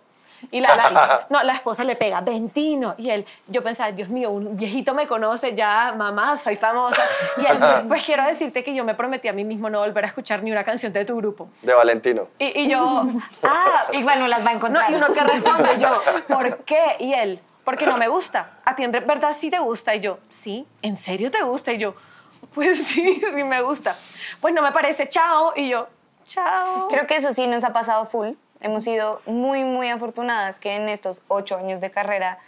y 0.51 0.59
la, 0.61 0.75
la- 0.75 1.25
no, 1.29 1.43
la 1.43 1.53
esposa 1.53 1.83
le 1.83 1.95
pega, 1.95 2.21
Ventino. 2.21 2.95
Y 2.97 3.09
él, 3.09 3.25
yo 3.47 3.63
pensaba, 3.63 3.91
Dios 3.91 4.09
mío, 4.09 4.31
un 4.31 4.55
viejito 4.57 4.93
me 4.93 5.07
conoce 5.07 5.55
ya, 5.55 5.93
mamá, 5.97 6.35
soy 6.37 6.55
famosa. 6.55 7.01
Y 7.37 7.45
él, 7.45 7.57
pues 7.87 8.03
quiero 8.03 8.23
decirte 8.25 8.63
que 8.63 8.73
yo 8.73 8.83
me 8.83 8.95
prometí 8.95 9.27
a 9.27 9.33
mí 9.33 9.43
mismo 9.43 9.69
no 9.69 9.79
volver 9.79 10.05
a 10.05 10.07
escuchar 10.07 10.43
ni 10.43 10.51
una 10.51 10.63
canción 10.63 10.91
de 10.93 11.05
tu 11.05 11.15
grupo. 11.17 11.49
De 11.61 11.73
Valentino. 11.73 12.27
Y, 12.39 12.61
y 12.61 12.69
yo, 12.69 13.03
ah, 13.43 13.83
Igual 13.93 14.19
no 14.19 14.27
las 14.27 14.45
va 14.45 14.49
a 14.49 14.53
no, 14.53 14.57
encontrar. 14.57 14.91
y 14.91 14.95
uno 14.95 15.07
que 15.13 15.21
responde, 15.21 15.69
yo, 15.79 15.89
¿por 16.27 16.57
qué? 16.63 16.95
Y 16.99 17.13
él, 17.13 17.39
porque 17.63 17.85
no 17.85 17.97
me 17.97 18.07
gusta. 18.07 18.51
¿A 18.65 18.75
ti 18.75 18.83
en 18.83 18.91
verdad 18.91 19.33
sí 19.33 19.49
te 19.49 19.59
gusta? 19.59 19.95
Y 19.95 19.99
yo, 20.01 20.19
sí, 20.29 20.65
¿en 20.81 20.97
serio 20.97 21.31
te 21.31 21.41
gusta? 21.43 21.71
Y 21.71 21.77
yo, 21.77 21.95
pues 22.53 22.85
sí, 22.85 23.21
sí 23.33 23.43
me 23.43 23.61
gusta. 23.61 23.93
Pues 24.41 24.53
no 24.53 24.61
me 24.61 24.71
parece, 24.71 25.07
chao. 25.07 25.53
Y 25.55 25.69
yo, 25.69 25.87
chao. 26.25 26.87
Creo 26.89 27.05
que 27.07 27.15
eso 27.15 27.31
sí 27.33 27.47
nos 27.47 27.63
ha 27.63 27.71
pasado 27.71 28.05
full. 28.05 28.31
Hemos 28.63 28.85
sido 28.85 29.21
muy, 29.25 29.65
muy 29.65 29.89
afortunadas 29.89 30.57
que 30.59 30.75
en 30.75 30.87
estos 30.87 31.21
ocho 31.27 31.57
años 31.57 31.81
de 31.81 31.91
carrera, 31.91 32.39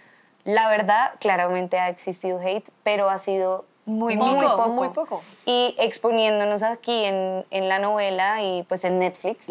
la 0.45 0.69
verdad, 0.69 1.11
claramente 1.19 1.77
ha 1.77 1.89
existido 1.89 2.39
hate, 2.39 2.69
pero 2.83 3.09
ha 3.09 3.19
sido 3.19 3.65
Muy 3.85 4.15
muy, 4.15 4.35
poco, 4.45 4.55
poco. 4.57 4.69
muy 4.71 4.89
poco. 4.89 5.21
Y 5.45 5.75
exponiéndonos 5.77 6.63
aquí 6.63 7.03
en, 7.03 7.45
en 7.51 7.67
la 7.67 7.79
novela 7.79 8.41
y 8.41 8.63
pues 8.63 8.85
en 8.85 8.97
Netflix, 8.99 9.47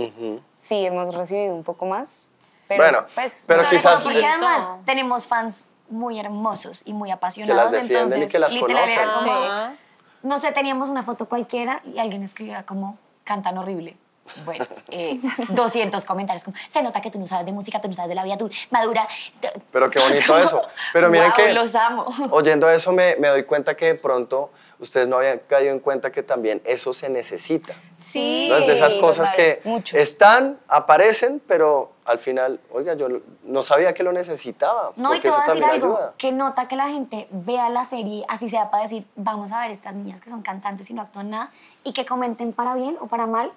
sí 0.57 0.87
hemos 0.87 1.15
recibido 1.15 1.55
un 1.55 1.65
poco 1.65 1.85
más. 1.85 2.31
Pero, 2.67 2.83
Bueno, 2.83 3.05
pues, 3.15 3.45
pero 3.47 3.69
quizás- 3.69 4.03
todo 4.03 4.05
porque 4.13 4.25
eh, 4.25 4.31
además 4.31 4.71
tenemos 4.87 5.27
fans 5.27 5.67
muy 5.91 6.19
hermosos 6.19 6.83
y 6.87 6.95
muy 6.95 7.11
apasionados, 7.11 7.75
y 7.77 7.79
entonces 7.81 8.33
que 8.33 8.39
las 8.39 8.53
literal 8.55 8.89
era 8.89 9.03
conocen. 9.05 9.29
como, 9.29 9.45
Ajá. 9.45 9.73
no 10.23 10.39
sé, 10.39 10.51
teníamos 10.53 10.89
una 10.89 11.03
foto 11.03 11.29
cualquiera 11.29 11.83
y 11.85 11.99
alguien 11.99 12.23
escribía 12.23 12.65
como, 12.65 12.97
cantan 13.23 13.59
horrible. 13.59 13.99
Bueno, 14.45 14.67
eh, 14.91 15.21
200 15.51 16.05
comentarios 16.05 16.45
como, 16.45 16.57
se 16.69 16.83
nota 16.83 17.01
que 17.01 17.11
tú 17.11 17.19
no 17.19 17.27
sabes 17.27 17.47
de 17.47 17.53
música, 17.53 17.81
tú 17.81 17.89
no 17.89 17.95
sabes 17.95 18.09
de 18.09 18.15
la 18.15 18.25
vida, 18.25 18.37
tú 18.37 18.51
madura. 18.71 19.07
Pero 19.71 19.91
qué 19.91 20.01
bonito 20.01 20.39
eso. 20.39 20.63
Pero 20.93 21.11
miren 21.11 21.31
"Guau, 21.31 21.47
que 21.47 21.53
los 21.53 21.75
amo. 21.75 22.07
oyendo 22.31 22.69
eso 22.71 22.93
me, 22.93 23.17
me 23.17 23.29
doy 23.29 23.45
cuenta 23.45 23.77
que 23.77 23.87
de 23.87 23.95
pronto 23.95 24.51
ustedes 24.79 25.09
no 25.09 25.17
habían 25.17 25.41
caído 25.41 25.73
en 25.73 25.81
cuenta 25.81 26.11
que 26.11 26.23
también 26.23 26.61
eso 26.65 26.93
se 26.93 27.09
necesita. 27.09 27.75
Sí. 27.99 28.49
¿no? 28.51 28.57
Es 28.57 28.67
de 28.67 28.73
esas 28.73 28.95
cosas 28.95 29.31
que 29.31 29.61
mucho. 29.65 29.97
están, 29.97 30.59
aparecen, 30.69 31.41
pero 31.47 31.93
al 32.05 32.19
final, 32.19 32.61
oiga, 32.71 32.95
yo 32.95 33.09
no 33.45 33.63
sabía 33.63 33.95
que 33.95 34.03
lo 34.03 34.13
necesitaba. 34.13 34.93
No, 34.97 35.15
y 35.15 35.21
te 35.21 35.31
voy 35.31 35.41
a 35.41 35.47
decir 35.47 35.65
algo, 35.65 35.97
ayuda. 35.97 36.15
que 36.19 36.33
nota 36.33 36.69
que 36.69 36.77
la 36.77 36.89
gente 36.89 37.29
vea 37.31 37.71
la 37.71 37.85
serie, 37.85 38.25
así 38.29 38.51
sea 38.51 38.71
para 38.71 38.83
decir, 38.83 39.07
vamos 39.17 39.53
a 39.53 39.61
ver 39.61 39.71
estas 39.71 39.95
niñas 39.95 40.21
que 40.21 40.29
son 40.29 40.43
cantantes 40.43 40.91
y 40.91 40.95
no 40.95 41.03
actúan 41.03 41.31
nada, 41.31 41.51
y 41.83 41.93
que 41.93 42.05
comenten 42.05 42.53
para 42.53 42.75
bien 42.75 42.97
o 43.01 43.07
para 43.07 43.27
mal, 43.27 43.53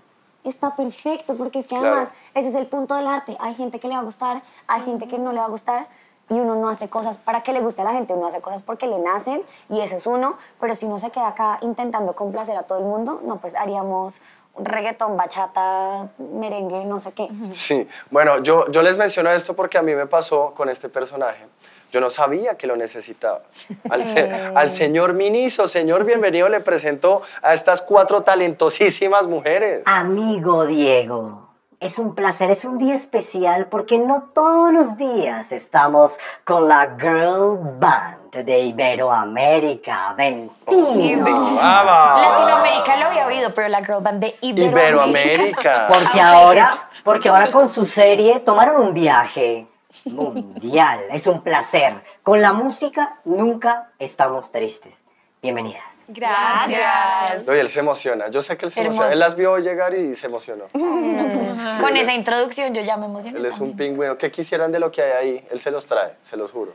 está 0.47 0.75
perfecto, 0.75 1.35
porque 1.35 1.59
es 1.59 1.67
que 1.67 1.75
Claro. 1.75 1.87
además 1.93 2.13
ese 2.33 2.49
es 2.49 2.55
el 2.55 2.67
punto 2.67 2.95
del 2.95 3.07
arte. 3.07 3.35
Hay 3.39 3.53
gente 3.53 3.79
que 3.79 3.87
le 3.87 3.95
va 3.95 4.01
a 4.01 4.03
gustar, 4.03 4.41
hay 4.67 4.81
gente 4.81 5.07
que 5.07 5.17
no 5.17 5.31
le 5.33 5.39
va 5.39 5.45
a 5.45 5.49
gustar, 5.49 5.87
y 6.29 6.33
uno 6.33 6.55
no 6.55 6.67
hace 6.67 6.89
cosas 6.89 7.17
para 7.17 7.41
que 7.41 7.53
le 7.53 7.61
guste 7.61 7.81
a 7.81 7.85
la 7.85 7.93
gente, 7.93 8.13
uno 8.13 8.27
hace 8.27 8.41
cosas 8.41 8.61
porque 8.61 8.85
le 8.87 8.99
nacen, 8.99 9.41
y 9.69 9.79
ese 9.79 9.95
es 9.95 10.05
uno, 10.07 10.37
pero 10.59 10.75
si 10.75 10.85
uno 10.85 10.99
se 10.99 11.09
queda 11.09 11.29
acá 11.29 11.57
intentando 11.61 12.13
complacer 12.15 12.57
a 12.57 12.63
todo 12.63 12.79
el 12.79 12.83
mundo, 12.83 13.21
no, 13.23 13.37
pues 13.37 13.55
haríamos 13.55 14.21
reggaetón, 14.59 15.15
bachata, 15.17 16.09
merengue, 16.17 16.83
no 16.83 16.99
sé 16.99 17.13
qué. 17.13 17.29
Sí, 17.51 17.87
bueno, 18.09 18.39
yo, 18.43 18.67
yo 18.71 18.81
les 18.81 18.97
menciono 18.97 19.29
esto 19.31 19.55
porque 19.55 19.77
a 19.77 19.81
mí 19.83 19.93
me 19.95 20.07
pasó 20.07 20.53
con 20.55 20.67
este 20.67 20.89
personaje. 20.89 21.45
Yo 21.91 22.01
no 22.01 22.09
sabía 22.09 22.55
que 22.57 22.67
lo 22.67 22.75
necesitaba. 22.75 23.41
Al, 23.89 24.03
se- 24.03 24.29
al 24.55 24.69
señor 24.69 25.13
Miniso, 25.13 25.67
señor, 25.67 26.03
bienvenido, 26.05 26.49
le 26.49 26.59
presento 26.59 27.21
a 27.41 27.53
estas 27.53 27.81
cuatro 27.81 28.23
talentosísimas 28.23 29.27
mujeres. 29.27 29.81
Amigo 29.85 30.65
Diego, 30.65 31.47
es 31.79 31.97
un 31.99 32.13
placer, 32.15 32.51
es 32.51 32.65
un 32.65 32.77
día 32.77 32.95
especial 32.95 33.67
porque 33.67 33.97
no 33.99 34.29
todos 34.33 34.73
los 34.73 34.97
días 34.97 35.51
estamos 35.51 36.17
con 36.43 36.67
la 36.67 36.95
Girl 36.99 37.57
Band 37.79 38.17
de 38.31 38.59
Iberoamérica, 38.59 40.13
Ventino. 40.17 41.25
¡Vamos! 41.55 42.21
Latinoamérica 42.21 42.97
lo 42.97 43.05
había 43.05 43.25
oído, 43.27 43.53
pero 43.53 43.67
la 43.69 43.83
girl 43.83 44.01
band 44.01 44.19
de 44.21 44.35
Iberoamérica. 44.41 44.81
Iberoamérica. 44.81 45.87
Porque 45.87 46.21
ahora, 46.21 46.71
porque 47.03 47.29
ahora 47.29 47.49
con 47.49 47.69
su 47.69 47.85
serie 47.85 48.39
tomaron 48.41 48.81
un 48.81 48.93
viaje 48.93 49.67
mundial. 50.05 51.05
Es 51.11 51.27
un 51.27 51.41
placer. 51.41 52.01
Con 52.23 52.41
la 52.41 52.53
música 52.53 53.19
nunca 53.25 53.91
estamos 53.99 54.51
tristes. 54.51 54.95
Bienvenidas. 55.41 55.83
Gracias. 56.07 57.47
No, 57.47 57.55
y 57.55 57.59
él 57.59 57.69
se 57.69 57.79
emociona. 57.79 58.27
Yo 58.29 58.41
sé 58.41 58.57
que 58.57 58.65
él 58.65 58.71
se 58.71 58.81
emociona. 58.81 59.05
Hermoso. 59.05 59.13
Él 59.13 59.19
las 59.19 59.35
vio 59.35 59.57
llegar 59.59 59.93
y 59.93 60.15
se 60.15 60.25
emocionó. 60.25 60.65
Con 61.79 61.95
esa 61.95 62.13
introducción 62.13 62.73
yo 62.73 62.81
ya 62.81 62.97
me 62.97 63.05
emocioné. 63.05 63.37
Él 63.37 63.45
es 63.45 63.59
un 63.59 63.69
también. 63.69 63.91
pingüino. 63.93 64.17
¿Qué 64.17 64.31
quisieran 64.31 64.71
de 64.71 64.79
lo 64.79 64.91
que 64.91 65.03
hay 65.03 65.11
ahí? 65.11 65.47
Él 65.51 65.59
se 65.59 65.69
los 65.69 65.85
trae, 65.85 66.13
se 66.23 66.37
los 66.37 66.51
juro. 66.51 66.73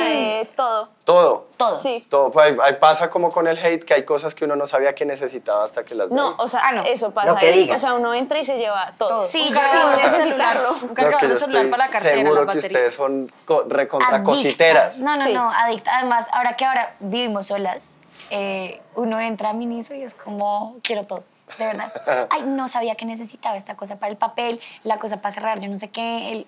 Eh, 0.00 0.48
todo. 0.56 0.88
Todo. 1.10 1.46
Todo. 1.56 1.76
Sí. 1.76 2.06
Todo. 2.08 2.30
Pues 2.30 2.46
ahí, 2.52 2.56
ahí 2.62 2.74
pasa 2.80 3.10
como 3.10 3.30
con 3.30 3.48
el 3.48 3.58
hate, 3.58 3.84
que 3.84 3.94
hay 3.94 4.04
cosas 4.04 4.34
que 4.34 4.44
uno 4.44 4.54
no 4.54 4.66
sabía 4.68 4.94
que 4.94 5.04
necesitaba 5.04 5.64
hasta 5.64 5.82
que 5.82 5.94
las 5.96 6.10
No, 6.10 6.30
ve. 6.30 6.34
o 6.38 6.46
sea, 6.48 6.60
Ah, 6.62 6.72
no. 6.72 6.82
eso 6.84 7.10
pasa. 7.10 7.32
Lo 7.32 7.36
que 7.36 7.48
ahí. 7.48 7.58
diga. 7.62 7.74
O 7.74 7.78
sea, 7.80 7.94
uno 7.94 8.14
entra 8.14 8.38
y 8.38 8.44
se 8.44 8.56
lleva 8.58 8.92
todo. 8.96 9.22
Sí, 9.24 9.48
yo 9.48 9.54
cargador 9.56 9.96
de 9.96 10.02
necesitarlo. 10.04 10.24
celular. 10.28 10.56
Un 10.56 10.80
No, 10.80 10.84
es 10.84 10.88
que 10.88 10.94
cargador 10.94 11.20
yo 11.22 11.28
de 11.28 11.38
celular 11.40 11.64
estoy 11.64 11.70
para 11.70 11.84
la 11.86 11.92
cartera, 11.92 12.16
seguro 12.16 12.46
que 12.46 12.58
ustedes 12.58 12.94
son 12.94 13.32
co- 13.44 13.64
recontra 13.66 14.08
adicta. 14.08 14.24
cositeras. 14.24 15.00
No, 15.00 15.16
no, 15.16 15.24
Sí. 15.24 15.32
no, 15.32 15.50
adicta. 15.50 15.98
Además, 15.98 16.28
ahora 16.32 16.54
que 16.56 16.64
ahora 16.64 16.94
vivimos 17.00 17.46
solas, 17.46 17.98
eh, 18.30 18.80
uno 18.94 19.18
entra 19.18 19.50
a 19.50 19.52
Miniso 19.52 19.94
y 19.94 20.02
es 20.02 20.14
como, 20.14 20.76
quiero 20.84 21.02
todo. 21.04 21.24
De 21.58 21.66
verdad. 21.66 21.90
Ay, 22.30 22.42
no 22.46 22.68
sabía 22.68 22.94
que 22.94 23.04
necesitaba 23.04 23.56
esta 23.56 23.76
cosa 23.76 23.98
para 23.98 24.12
el 24.12 24.16
papel, 24.16 24.60
la 24.84 24.98
cosa 25.00 25.20
para 25.20 25.34
cerrar, 25.34 25.58
yo 25.58 25.68
no 25.68 25.76
sé 25.76 25.90
qué. 25.90 26.30
El, 26.32 26.46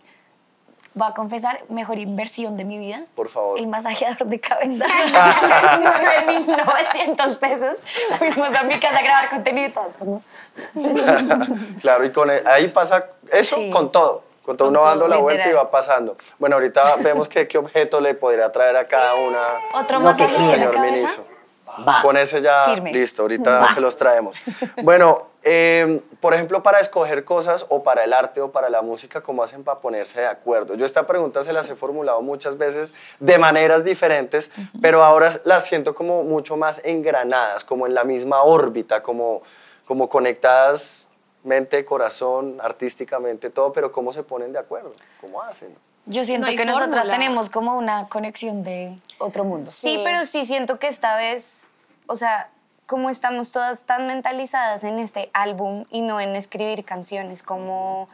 voy 0.95 1.09
a 1.09 1.15
confesar, 1.15 1.61
mejor 1.69 1.99
inversión 1.99 2.57
de 2.57 2.65
mi 2.65 2.79
vida. 2.79 3.03
Por 3.15 3.29
favor. 3.29 3.59
El 3.59 3.67
masajeador 3.67 4.27
de 4.27 4.41
cabeza. 4.41 4.87
9.900 5.87 7.39
pesos. 7.39 7.79
Fuimos 8.19 8.55
a 8.55 8.63
mi 8.65 8.79
casa 8.79 8.99
a 8.99 9.03
grabar 9.03 9.31
contenido 9.31 9.69
y 9.69 9.73
todas 9.73 9.93
como... 9.95 10.23
Claro, 11.81 12.05
y 12.05 12.11
con 12.11 12.31
e- 12.31 12.43
ahí 12.47 12.69
pasa 12.69 13.07
eso 13.31 13.57
Sí. 13.57 13.71
con 13.71 13.91
todo. 13.93 14.25
Con 14.45 14.57
todo 14.57 14.67
Con 14.69 14.73
uno 14.77 14.81
todo, 14.81 14.89
dando 14.89 15.09
la 15.09 15.19
vuelta 15.19 15.43
y 15.43 15.47
literal. 15.47 15.67
va 15.67 15.71
pasando. 15.71 16.17
Bueno, 16.39 16.57
ahorita 16.57 16.97
vemos 16.97 17.29
que, 17.29 17.47
qué 17.47 17.59
objeto 17.59 18.01
le 18.01 18.15
podría 18.15 18.51
traer 18.51 18.77
a 18.77 18.85
cada 18.85 19.15
una. 19.15 19.39
Otro 19.75 19.99
que 19.99 20.05
masajeador 20.05 20.41
de 20.41 20.47
señor 20.55 20.73
cabeza. 20.75 20.97
Miniso. 20.97 21.27
Va. 21.89 22.03
Con 22.03 22.17
ese 22.17 22.43
ya, 22.43 22.65
Firme. 22.67 22.93
listo, 22.93 23.23
ahorita 23.23 23.61
Va. 23.61 23.75
se 23.75 23.81
los 23.81 23.97
traemos. 23.97 24.43
Bueno, 24.83 25.29
eh, 25.45 26.01
por 26.21 26.35
ejemplo, 26.35 26.63
para 26.63 26.79
escoger 26.79 27.25
cosas 27.25 27.67
o 27.69 27.83
para 27.83 28.05
el 28.05 28.13
arte 28.13 28.41
o 28.41 28.53
para 28.53 28.71
la 28.71 28.83
música, 28.83 29.23
¿cómo 29.23 29.43
hacen 29.43 29.65
para 29.65 29.81
ponerse 29.81 30.21
de 30.21 30.27
acuerdo? 30.27 30.75
Yo 30.75 30.85
esta 30.85 31.07
pregunta 31.07 31.43
se 31.43 31.53
las 31.53 31.69
he 31.69 31.75
formulado 31.75 32.23
muchas 32.23 32.59
veces 32.59 32.95
de 33.19 33.39
maneras 33.39 33.85
diferentes, 33.85 34.51
pero 34.81 35.03
ahora 35.03 35.31
las 35.45 35.67
siento 35.67 35.95
como 35.95 36.23
mucho 36.23 36.57
más 36.57 36.81
engranadas, 36.85 37.65
como 37.65 37.87
en 37.87 37.95
la 37.95 38.05
misma 38.05 38.43
órbita, 38.43 39.03
como, 39.03 39.43
como 39.87 40.09
conectadas 40.09 41.07
mente, 41.45 41.85
corazón, 41.85 42.59
artísticamente, 42.63 43.51
todo, 43.51 43.73
pero 43.73 43.91
¿cómo 43.91 44.13
se 44.13 44.23
ponen 44.23 44.53
de 44.53 44.61
acuerdo? 44.61 44.93
¿Cómo 45.21 45.43
hacen? 45.43 45.75
Yo 46.07 46.25
siento 46.25 46.51
No 46.51 46.57
que 46.57 46.65
nosotras 46.65 47.07
fórmula. 47.07 47.13
tenemos 47.13 47.51
como 47.51 47.77
una 47.77 48.09
conexión 48.09 48.63
de 48.63 48.97
otro 49.19 49.43
mundo. 49.45 49.69
Sí, 49.71 50.01
pero 50.05 50.25
sí 50.25 50.45
siento 50.45 50.79
que 50.79 50.89
esta 50.89 51.17
vez, 51.17 51.69
o 52.07 52.15
sea, 52.15 52.49
como 52.87 53.11
estamos 53.11 53.53
todas 53.53 53.85
tan 53.85 54.07
mentalizadas 54.07 54.85
en 54.85 54.99
este 54.99 55.31
álbum 55.33 55.87
y 55.91 56.03
no 56.03 56.21
en 56.21 56.37
escribir 56.37 56.85
canciones, 56.85 57.43
como, 57.43 58.09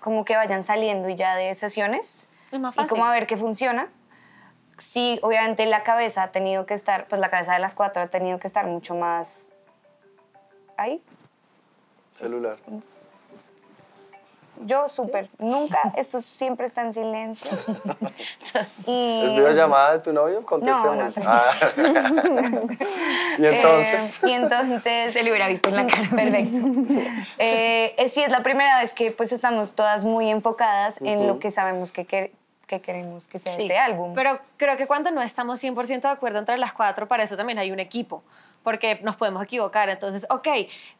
como 0.00 0.24
que 0.24 0.36
vayan 0.36 0.64
saliendo 0.64 1.08
y 1.08 1.16
ya 1.16 1.36
de 1.36 1.54
sesiones 1.54 2.28
y 2.52 2.86
como 2.86 3.04
a 3.04 3.12
ver 3.12 3.26
qué 3.26 3.36
funciona. 3.36 3.88
Sí, 4.76 5.18
obviamente 5.22 5.66
la 5.66 5.82
cabeza 5.82 6.22
ha 6.22 6.32
tenido 6.32 6.64
que 6.64 6.74
estar, 6.74 7.06
pues 7.08 7.20
la 7.20 7.28
cabeza 7.28 7.52
de 7.52 7.58
las 7.58 7.74
cuatro 7.74 8.02
ha 8.02 8.06
tenido 8.06 8.38
que 8.38 8.46
estar 8.46 8.66
mucho 8.66 8.94
más 8.94 9.50
ahí. 10.76 11.02
Celular. 12.14 12.58
Yo 14.66 14.88
súper, 14.88 15.28
nunca, 15.38 15.80
esto 15.96 16.20
siempre 16.20 16.66
está 16.66 16.82
en 16.82 16.94
silencio. 16.94 17.50
Y, 18.86 19.22
¿Es 19.24 19.30
videollamada 19.32 19.92
de 19.92 19.98
tu 20.00 20.12
novio? 20.12 20.44
Contestemos. 20.44 21.16
no, 21.16 21.22
Ah. 21.26 21.52
y 23.38 23.44
entonces, 23.46 24.14
Eh, 24.22 24.26
y 24.26 24.32
entonces... 24.32 25.12
Se 25.12 25.22
le 25.22 25.30
hubiera 25.30 25.46
visto 25.48 25.68
en 25.68 25.76
la 25.76 25.86
cara. 25.86 26.08
Perfecto. 26.10 26.58
Eh, 27.38 27.94
eh, 27.96 28.08
sí, 28.08 28.22
es 28.22 28.30
la 28.30 28.42
primera 28.42 28.78
vez 28.80 28.92
que 28.92 29.12
pues 29.12 29.32
estamos 29.32 29.74
todas 29.74 30.04
muy 30.04 30.28
enfocadas 30.30 31.00
en 31.02 31.26
lo 31.26 31.38
que 31.38 31.50
sabemos 31.50 31.92
que, 31.92 32.04
que, 32.04 32.32
que 32.66 32.80
queremos 32.80 33.28
que 33.28 33.38
sea 33.38 33.52
Sí, 33.52 33.62
este 33.62 33.78
álbum. 33.78 34.12
Pero 34.14 34.40
creo 34.56 34.76
que 34.76 34.86
cuando 34.86 35.10
no 35.10 35.22
estamos 35.22 35.62
100% 35.62 36.00
de 36.02 36.08
acuerdo 36.08 36.38
entre 36.38 36.58
las 36.58 36.72
cuatro, 36.72 37.06
para 37.06 37.22
eso 37.22 37.36
también 37.36 37.58
hay 37.58 37.70
un 37.70 37.80
equipo, 37.80 38.22
porque 38.62 39.00
nos 39.02 39.16
podemos 39.16 39.42
equivocar. 39.42 39.88
Entonces, 39.88 40.26
ok, 40.30 40.48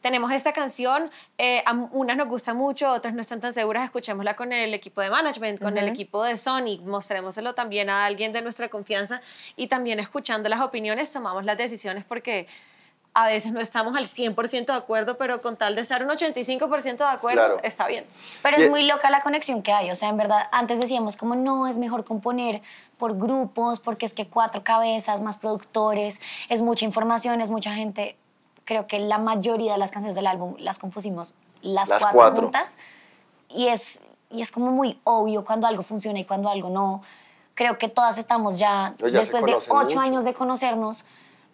tenemos 0.01 0.31
esta 0.31 0.53
canción, 0.53 1.09
eh, 1.37 1.63
a 1.65 1.73
unas 1.73 2.17
nos 2.17 2.27
gusta 2.27 2.53
mucho, 2.53 2.91
otras 2.91 3.13
no 3.13 3.21
están 3.21 3.41
tan 3.41 3.53
seguras, 3.53 3.83
escuchémosla 3.83 4.35
con 4.35 4.53
el 4.53 4.73
equipo 4.73 5.01
de 5.01 5.09
management, 5.09 5.61
con 5.61 5.77
el 5.77 5.87
equipo 5.87 6.23
de 6.23 6.37
Sony, 6.37 6.79
mostrémoselo 6.83 7.53
también 7.53 7.89
a 7.89 8.05
alguien 8.05 8.33
de 8.33 8.41
nuestra 8.41 8.69
confianza 8.69 9.21
y 9.55 9.67
también 9.67 9.99
escuchando 9.99 10.49
las 10.49 10.61
opiniones 10.61 11.11
tomamos 11.11 11.45
las 11.45 11.57
decisiones 11.57 12.03
porque... 12.03 12.47
A 13.13 13.25
veces 13.27 13.51
no 13.51 13.59
estamos 13.59 13.95
al 13.97 14.05
100% 14.05 14.67
de 14.67 14.73
acuerdo, 14.73 15.17
pero 15.17 15.41
con 15.41 15.57
tal 15.57 15.75
de 15.75 15.83
ser 15.83 16.01
un 16.03 16.09
85% 16.11 16.97
de 16.97 17.03
acuerdo, 17.03 17.41
Claro. 17.41 17.59
está 17.61 17.85
bien. 17.87 18.05
Pero 18.41 18.55
es 18.55 18.69
muy 18.69 18.83
loca 18.83 19.09
la 19.09 19.19
conexión 19.21 19.61
que 19.63 19.73
hay. 19.73 19.91
O 19.91 19.95
sea, 19.95 20.07
en 20.07 20.15
verdad, 20.15 20.47
antes 20.53 20.79
decíamos 20.79 21.17
como 21.17 21.35
no, 21.35 21.67
es 21.67 21.77
mejor 21.77 22.05
componer 22.05 22.61
por 22.97 23.17
grupos, 23.17 23.81
porque 23.81 24.05
es 24.05 24.13
que 24.13 24.27
cuatro 24.27 24.63
cabezas, 24.63 25.19
más 25.21 25.35
productores, 25.37 26.21
es 26.47 26.61
mucha 26.61 26.85
información, 26.85 27.41
es 27.41 27.49
mucha 27.49 27.73
gente. 27.73 28.15
Creo 28.63 28.87
que 28.87 28.99
la 28.99 29.17
mayoría 29.17 29.73
de 29.73 29.77
las 29.77 29.91
canciones 29.91 30.15
del 30.15 30.27
álbum 30.27 30.55
las 30.59 30.79
compusimos 30.79 31.33
las, 31.61 31.89
Las 31.89 31.99
cuatro, 32.01 32.17
cuatro. 32.17 32.41
juntas. 32.43 32.77
Y 33.49 33.67
es, 33.67 34.03
y 34.29 34.41
es 34.41 34.51
como 34.51 34.71
muy 34.71 34.97
obvio 35.03 35.43
cuando 35.43 35.67
algo 35.67 35.83
funciona 35.83 36.17
y 36.19 36.23
cuando 36.23 36.47
algo 36.49 36.69
no. 36.69 37.03
Creo 37.55 37.77
que 37.77 37.89
todas 37.89 38.17
estamos 38.17 38.57
ya, 38.57 38.95
ya 38.99 39.07
después 39.19 39.43
de 39.43 39.53
ocho 39.55 39.73
mucho. 39.73 39.99
años 39.99 40.23
de 40.23 40.33
conocernos 40.33 41.03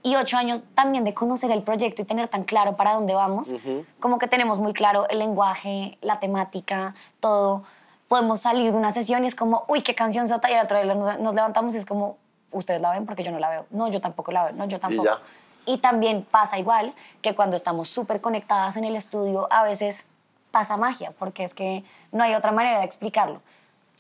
y 0.08 0.16
ocho 0.16 0.38
años 0.38 0.66
también 0.74 1.04
de 1.04 1.14
conocer 1.14 1.52
el 1.52 1.64
proyecto 1.64 2.02
y 2.02 2.06
tener 2.06 2.28
tan 2.30 2.44
claro 2.44 2.78
para 2.78 2.94
dónde 2.94 3.14
vamos, 3.14 3.54
como 4.00 4.18
que 4.20 4.28
tenemos 4.28 4.60
muy 4.60 4.72
claro 4.74 5.08
el 5.10 5.20
lenguaje, 5.20 5.98
la 6.02 6.20
temática, 6.20 6.96
todo. 7.20 7.64
Podemos 8.08 8.40
salir 8.40 8.72
de 8.72 8.78
una 8.78 8.92
sesión 8.92 9.26
y 9.26 9.28
es 9.28 9.36
como, 9.36 9.66
uy, 9.68 9.82
qué 9.82 9.94
canción 9.96 10.26
sota, 10.30 10.50
y 10.50 10.54
al 10.54 10.64
otro 10.64 10.82
día 10.82 10.96
nos, 10.96 11.34
levantamos 11.36 11.74
y 11.76 11.78
es 11.78 11.86
como, 11.86 12.16
ustedes 12.52 12.80
la 12.80 12.92
ven 12.92 13.06
porque 13.06 13.22
yo 13.24 13.32
no 13.32 13.40
la 13.40 13.50
veo. 13.50 13.66
No, 13.70 13.90
yo 13.90 14.00
tampoco 14.00 14.32
la 14.32 14.46
veo. 14.46 14.54
No, 14.54 14.66
yo 14.66 14.80
tampoco. 14.80 15.04
ya. 15.10 15.18
Y 15.66 15.80
también 15.80 16.24
pasa 16.24 16.58
igual 16.58 16.94
que 17.22 17.36
cuando 17.36 17.58
estamos 17.58 17.90
súper 17.90 18.22
conectadas 18.22 18.78
en 18.78 18.86
el 18.86 18.96
estudio, 18.96 19.48
a 19.52 19.64
veces 19.64 20.08
pasa 20.52 20.78
magia, 20.78 21.12
porque 21.20 21.44
es 21.44 21.54
que 21.54 21.84
no 22.14 22.24
hay 22.24 22.34
otra 22.34 22.54
manera 22.54 22.80
de 22.80 22.86
explicarlo. 22.86 23.42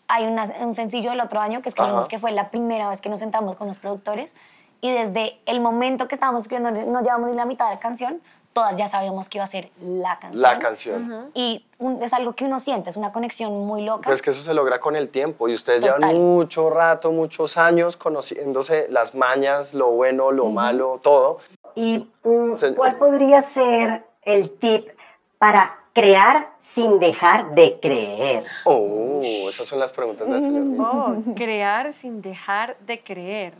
Hay 0.08 0.26
una- 0.26 0.46
un 0.62 0.74
sencillo 0.74 1.10
del 1.10 1.20
otro 1.20 1.42
año 1.42 1.62
que 1.62 1.68
escribimos 1.68 2.06
Ajá. 2.06 2.10
que 2.10 2.20
fue 2.20 2.32
la 2.32 2.50
primera 2.50 2.88
vez 2.88 3.02
que 3.02 3.10
nos 3.10 3.20
sentamos 3.20 3.58
con 3.58 3.68
los 3.68 3.78
productores 3.78 4.34
y 4.81 4.91
desde 4.91 5.39
el 5.46 5.60
momento 5.60 6.07
que 6.07 6.15
estábamos 6.15 6.43
escribiendo, 6.43 6.81
no 6.86 7.01
llevamos 7.01 7.29
ni 7.29 7.36
la 7.36 7.46
mitad 7.46 7.65
de 7.69 7.75
la 7.75 7.79
canción, 7.79 8.22
todas 8.53 8.77
ya 8.77 8.88
sabíamos 8.88 9.29
que 9.29 9.38
iba 9.38 9.43
a 9.43 9.48
ser 9.48 9.69
la 9.79 10.17
canción. 10.19 10.41
La 10.41 10.57
canción. 10.60 11.29
Y 11.36 11.63
un- 11.77 12.01
es 12.01 12.12
algo 12.13 12.34
que 12.34 12.46
uno 12.46 12.57
siente, 12.57 12.89
es 12.89 12.98
una 12.98 13.12
conexión 13.12 13.65
muy 13.67 13.81
loca. 13.84 14.10
Pues 14.10 14.22
que 14.24 14.31
eso 14.31 14.41
se 14.41 14.53
logra 14.55 14.79
con 14.79 14.96
el 14.96 15.10
tiempo 15.10 15.48
y 15.48 15.53
ustedes 15.53 15.81
Total. 15.81 16.00
llevan 16.00 16.15
mucho 16.24 16.69
rato, 16.72 17.12
muchos 17.12 17.57
años 17.57 17.98
conociéndose 17.98 18.88
las 18.89 19.13
mañas, 19.13 19.74
lo 19.75 19.91
bueno, 19.91 20.31
lo 20.31 20.46
malo, 20.48 21.00
todo. 21.03 21.38
¿Y 21.75 22.07
mm, 22.24 22.55
Se- 22.55 22.74
cuál 22.74 22.96
podría 22.96 23.41
ser 23.43 24.03
el 24.24 24.50
tip 24.57 24.88
para 25.38 25.77
crear 25.93 26.50
sin 26.57 27.00
dejar 27.00 27.53
de 27.53 27.79
creer? 27.79 28.43
Oh, 28.65 29.19
esas 29.22 29.67
son 29.67 29.79
las 29.79 29.91
preguntas 29.91 30.27
del 30.27 30.41
señor. 30.41 30.63
Oh, 30.91 31.15
crear 31.36 31.93
sin 31.93 32.22
dejar 32.24 32.75
de 32.88 33.03
creer. 33.03 33.53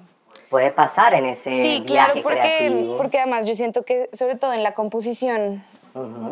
Puede 0.50 0.72
pasar 0.72 1.14
en 1.14 1.26
ese 1.26 1.52
Sí, 1.54 1.82
viaje 1.82 1.86
claro, 1.86 2.22
porque, 2.22 2.40
creativo. 2.40 2.98
porque 2.98 3.20
además 3.20 3.46
yo 3.46 3.56
siento 3.56 3.84
que 3.84 4.10
sobre 4.14 4.36
todo 4.36 4.54
en 4.54 4.64
la 4.64 4.74
composición 4.74 5.64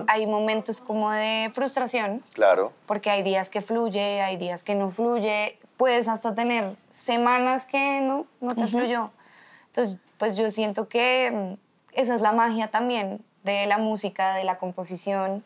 hay 0.07 0.27
momentos 0.27 0.79
como 0.79 1.09
de 1.11 1.49
frustración, 1.53 2.23
Claro. 2.33 2.71
porque 2.85 3.09
hay 3.09 3.23
días 3.23 3.49
que 3.49 3.61
fluye, 3.61 4.21
hay 4.21 4.37
días 4.37 4.63
que 4.63 4.75
no 4.75 4.91
fluye, 4.91 5.57
puedes 5.75 6.07
hasta 6.07 6.35
tener 6.35 6.75
semanas 6.91 7.65
que 7.65 7.99
no, 8.01 8.27
no 8.41 8.53
te 8.55 8.67
fluyó. 8.67 9.09
Entonces, 9.67 9.97
pues 10.17 10.37
yo 10.37 10.51
siento 10.51 10.87
que 10.87 11.31
mm, 11.31 11.53
esa 11.99 12.13
es 12.15 12.21
la 12.21 12.31
magia 12.31 12.67
también 12.67 13.21
de 13.43 13.65
la 13.65 13.79
música, 13.79 14.35
de 14.35 14.43
la 14.43 14.57
composición. 14.59 15.43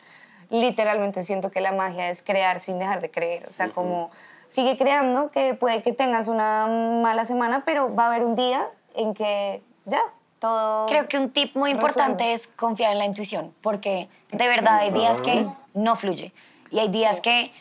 Literalmente 0.50 1.24
siento 1.24 1.50
que 1.50 1.62
la 1.62 1.72
magia 1.72 2.10
es 2.10 2.22
crear 2.22 2.60
sin 2.60 2.78
dejar 2.78 3.02
de 3.02 3.10
creer, 3.12 3.46
o 3.48 3.54
sea, 3.54 3.70
como 3.70 4.12
sigue 4.50 4.77
creando, 4.77 5.32
que 5.32 5.53
puede 5.53 5.82
que 5.82 5.94
tengas 5.94 6.27
una 6.27 6.68
mala 6.68 7.24
semana, 7.24 7.63
pero 7.63 7.96
va 7.96 8.06
a 8.06 8.08
haber 8.08 8.25
un 8.25 8.36
día 8.36 8.68
en 8.96 9.13
que 9.13 9.62
ya, 9.86 10.01
todo... 10.39 10.88
Creo 10.88 11.08
que 11.08 11.18
un 11.18 11.29
tip 11.29 11.56
muy 11.56 11.70
importante 11.70 12.24
resuelve. 12.24 12.34
es 12.34 12.48
confiar 12.48 12.91
en 12.91 12.98
la 12.98 13.06
intuición, 13.06 13.53
porque 13.62 14.10
de 14.32 14.48
verdad 14.48 14.79
hay 14.79 14.91
días 14.91 15.22
que 15.22 15.48
no 15.74 15.96
fluye 15.96 16.34
y 16.72 16.79
hay 16.79 16.89
días 16.89 17.22
que, 17.22 17.51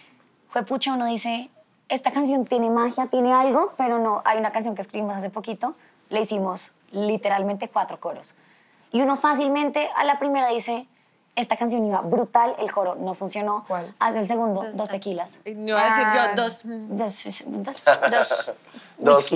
pucha, 0.67 0.95
uno 0.95 1.07
dice, 1.07 1.51
esta 1.89 2.11
canción 2.11 2.47
tiene 2.47 2.71
magia, 2.71 3.07
tiene 3.07 3.33
algo, 3.33 3.75
pero 3.77 3.99
no, 3.99 4.23
hay 4.25 4.39
una 4.39 4.51
canción 4.51 4.75
que 4.75 4.81
escribimos 4.81 5.15
hace 5.15 5.31
poquito, 5.31 5.75
le 6.09 6.23
hicimos 6.23 6.73
literalmente 6.91 7.69
cuatro 7.69 8.01
coros. 8.01 8.35
Y 8.93 9.03
uno 9.03 9.17
fácilmente 9.17 9.91
a 9.95 10.05
la 10.05 10.19
primera 10.19 10.49
dice, 10.49 10.87
esta 11.39 11.57
canción 11.57 11.85
iba 11.85 12.01
brutal, 12.01 12.55
el 12.59 12.71
coro 12.73 12.95
no 12.97 13.15
funcionó, 13.15 13.65
¿Cuál? 13.69 13.95
hace 13.99 14.21
el 14.21 14.29
segundo, 14.29 14.65
dos 14.75 14.89
tequilas. 14.89 15.41
Y 15.45 15.55
No 15.55 15.75
voy 15.75 15.83
a 15.83 15.85
decir 15.87 16.05
Ah. 16.07 16.33
yo 16.37 16.43
dos. 16.43 16.63
Dos, 16.65 17.45
dos, 17.47 17.83
dos, 18.19 18.53
Dos. 18.99 19.31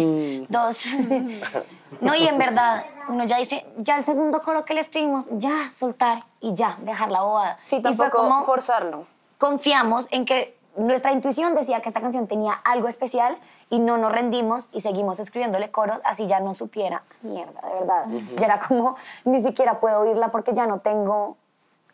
dos. 0.49 0.87
No, 2.00 2.14
y 2.14 2.26
en 2.26 2.38
verdad, 2.38 2.87
uno 3.09 3.25
ya 3.25 3.37
dice, 3.37 3.66
ya 3.76 3.97
el 3.99 4.04
segundo 4.04 4.40
coro 4.40 4.64
que 4.64 4.73
le 4.73 4.80
escribimos, 4.80 5.28
ya, 5.32 5.71
soltar 5.73 6.25
y 6.40 6.54
ya, 6.54 6.76
dejar 6.80 7.11
la 7.12 7.21
bobada. 7.21 7.59
Sí, 7.62 7.76
y 7.76 7.80
fue 7.82 7.90
tampoco 7.97 8.16
como, 8.16 8.44
forzarlo. 8.44 9.04
confiamos 9.38 10.09
en 10.11 10.25
que 10.25 10.56
nuestra 10.76 11.12
intuición 11.12 11.54
decía 11.54 11.80
que 11.82 11.88
esta 11.90 12.00
canción 12.00 12.26
tenía 12.26 12.54
algo 12.54 12.88
especial 12.88 13.37
y 13.68 13.78
no 13.78 13.99
nos 13.99 14.11
rendimos 14.11 14.71
y 14.73 14.80
seguimos 14.80 15.21
escribiéndole 15.21 15.71
coros, 15.71 16.00
así 16.04 16.26
ya 16.26 16.40
no 16.40 16.54
supiera, 16.54 17.02
mierda, 17.21 17.61
de 17.61 17.80
verdad. 17.80 18.04
Ya 18.38 18.47
era 18.47 18.59
como, 18.59 18.97
ni 19.26 19.40
siquiera 19.42 19.78
puedo 19.78 20.00
oírla 20.00 20.30
porque 20.30 20.54
ya 20.54 20.66
no 20.66 20.78
tengo 20.80 21.37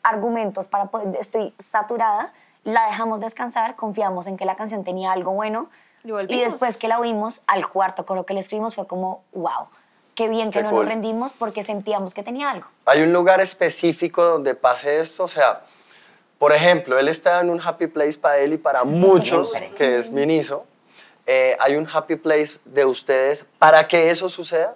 argumentos 0.09 0.67
para 0.69 0.87
poder, 0.87 1.17
estoy 1.19 1.55
saturada. 1.59 2.33
La 2.65 2.87
dejamos 2.87 3.21
descansar, 3.21 3.77
confiamos 3.77 4.27
en 4.27 4.37
que 4.37 4.45
la 4.45 4.57
canción 4.57 4.85
tenía 4.85 5.13
algo 5.13 5.33
bueno 5.33 5.71
Y 6.05 6.11
y, 6.35 6.41
después 6.41 6.77
que 6.77 6.89
la 6.89 6.99
oímos, 6.99 7.43
al 7.47 7.69
cuarto 7.69 8.05
coro 8.05 8.25
que 8.27 8.35
le 8.35 8.41
escribimos 8.41 8.75
fue 8.75 8.87
como, 8.87 9.23
wow, 9.33 9.69
qué 10.15 10.29
bien 10.29 10.51
que 10.51 10.59
Qué 10.59 10.65
no 10.65 10.71
cool. 10.71 10.81
nos 10.81 10.89
rendimos 10.89 11.33
porque 11.33 11.63
sentíamos 11.63 12.15
que 12.15 12.23
tenía 12.23 12.51
algo. 12.51 12.67
¿Hay 12.87 13.03
un 13.03 13.13
lugar 13.13 13.41
específico 13.41 14.23
donde 14.23 14.55
pase 14.55 15.01
esto? 15.01 15.25
O 15.25 15.29
sea, 15.29 15.63
por 16.39 16.53
ejemplo, 16.53 16.99
él 16.99 17.09
está 17.09 17.41
en 17.41 17.51
un 17.51 17.61
happy 17.61 17.87
place 17.87 18.19
para 18.19 18.39
él 18.39 18.53
y 18.53 18.59
para 18.59 18.85
muchos, 18.85 19.51
Siempre. 19.51 19.75
que 19.77 19.97
es 19.97 20.11
Miniso. 20.11 20.65
Eh, 21.27 21.57
¿Hay 21.61 21.77
un 21.77 21.87
happy 21.93 22.17
place 22.17 22.59
de 22.65 22.85
ustedes 22.85 23.45
para 23.59 23.87
que 23.87 24.11
eso 24.11 24.29
suceda? 24.29 24.75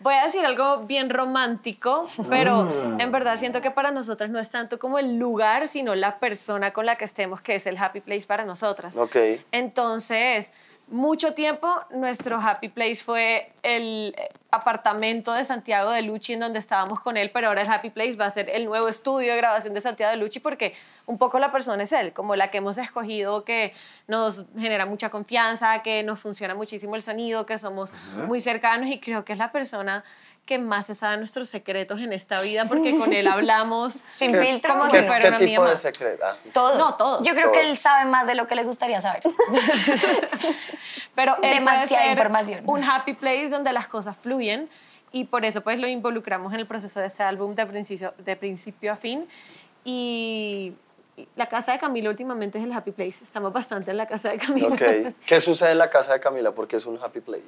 Voy 0.00 0.14
a 0.14 0.24
decir 0.24 0.44
algo 0.46 0.84
bien 0.84 1.10
romántico, 1.10 2.06
pero 2.28 2.96
en 2.98 3.12
verdad 3.12 3.36
siento 3.36 3.60
que 3.60 3.70
para 3.70 3.90
nosotras 3.90 4.30
no 4.30 4.38
es 4.38 4.50
tanto 4.50 4.78
como 4.78 4.98
el 4.98 5.18
lugar, 5.18 5.68
sino 5.68 5.94
la 5.94 6.18
persona 6.18 6.72
con 6.72 6.86
la 6.86 6.96
que 6.96 7.04
estemos, 7.04 7.42
que 7.42 7.56
es 7.56 7.66
el 7.66 7.76
happy 7.76 8.00
place 8.00 8.26
para 8.26 8.46
nosotras. 8.46 8.96
Ok. 8.96 9.16
Entonces, 9.52 10.54
mucho 10.90 11.34
tiempo 11.34 11.68
nuestro 11.90 12.40
happy 12.40 12.68
place 12.68 12.96
fue 12.96 13.52
el 13.62 14.14
eh, 14.18 14.28
apartamento 14.50 15.32
de 15.32 15.44
Santiago 15.44 15.92
de 15.92 16.02
Luchi 16.02 16.32
en 16.32 16.40
donde 16.40 16.58
estábamos 16.58 17.00
con 17.00 17.16
él, 17.16 17.30
pero 17.32 17.48
ahora 17.48 17.62
el 17.62 17.70
happy 17.70 17.90
place 17.90 18.16
va 18.16 18.26
a 18.26 18.30
ser 18.30 18.50
el 18.50 18.64
nuevo 18.64 18.88
estudio 18.88 19.30
de 19.32 19.36
grabación 19.36 19.72
de 19.72 19.80
Santiago 19.80 20.10
de 20.10 20.16
Luchi 20.16 20.40
porque 20.40 20.74
un 21.06 21.16
poco 21.16 21.38
la 21.38 21.52
persona 21.52 21.84
es 21.84 21.92
él, 21.92 22.12
como 22.12 22.34
la 22.34 22.50
que 22.50 22.58
hemos 22.58 22.76
escogido, 22.76 23.44
que 23.44 23.72
nos 24.08 24.46
genera 24.58 24.84
mucha 24.84 25.10
confianza, 25.10 25.80
que 25.82 26.02
nos 26.02 26.18
funciona 26.18 26.54
muchísimo 26.54 26.96
el 26.96 27.02
sonido, 27.02 27.46
que 27.46 27.58
somos 27.58 27.92
muy 28.26 28.40
cercanos 28.40 28.88
y 28.88 28.98
creo 28.98 29.24
que 29.24 29.32
es 29.32 29.38
la 29.38 29.52
persona 29.52 30.04
que 30.46 30.58
más 30.58 30.86
se 30.86 30.94
sabe 30.96 31.16
nuestros 31.18 31.48
secretos 31.48 32.00
en 32.00 32.12
esta 32.12 32.40
vida 32.40 32.64
porque 32.64 32.96
con 32.98 33.12
él 33.12 33.26
hablamos 33.28 34.02
Sin 34.10 34.32
¿Qué- 34.32 34.40
filtro. 34.42 34.72
Como 34.76 34.90
¿Qué, 34.90 35.00
si 35.00 35.06
fuera 35.06 35.20
qué 35.20 35.28
una 35.28 35.38
tipo 35.38 35.44
amiga 35.48 35.62
de 35.64 35.68
más. 35.70 35.80
secreto? 35.80 36.24
Ah, 36.26 36.36
todo. 36.52 36.78
No, 36.78 36.94
todo. 36.96 37.22
Yo 37.22 37.32
creo 37.34 37.52
que 37.52 37.60
Todo. 37.60 37.70
él 37.70 37.76
sabe 37.76 38.04
más 38.10 38.26
de 38.26 38.34
lo 38.34 38.46
que 38.46 38.54
le 38.56 38.64
gustaría 38.64 39.00
saber. 39.00 39.22
Pero 41.14 41.34
él 41.34 41.40
puede 41.40 41.54
Demasiada 41.54 42.02
ser 42.02 42.10
información. 42.12 42.62
Un 42.66 42.84
happy 42.84 43.14
place 43.14 43.48
donde 43.48 43.72
las 43.72 43.86
cosas 43.88 44.16
fluyen 44.16 44.68
y 45.12 45.24
por 45.24 45.44
eso 45.44 45.60
pues 45.60 45.78
lo 45.80 45.86
involucramos 45.88 46.52
en 46.52 46.60
el 46.60 46.66
proceso 46.66 47.00
de 47.00 47.06
este 47.06 47.22
álbum 47.22 47.54
de 47.54 47.66
principio, 47.66 48.14
de 48.18 48.36
principio 48.36 48.92
a 48.92 48.96
fin. 48.96 49.28
Y 49.84 50.72
y 51.16 51.28
la 51.36 51.46
casa 51.50 51.72
de 51.72 51.78
Camila 51.78 52.08
últimamente 52.08 52.56
es 52.58 52.64
el 52.64 52.72
happy 52.72 52.92
place. 52.92 53.22
Estamos 53.22 53.52
bastante 53.52 53.90
en 53.90 53.98
la 53.98 54.06
casa 54.06 54.30
de 54.30 54.38
Camila. 54.38 54.68
ok. 54.68 55.14
¿Qué 55.26 55.40
sucede 55.40 55.72
en 55.72 55.78
la 55.78 55.90
casa 55.90 56.14
de 56.14 56.20
Camila? 56.20 56.52
Porque 56.52 56.76
es 56.76 56.86
un 56.86 56.98
happy 57.02 57.20
place. 57.20 57.44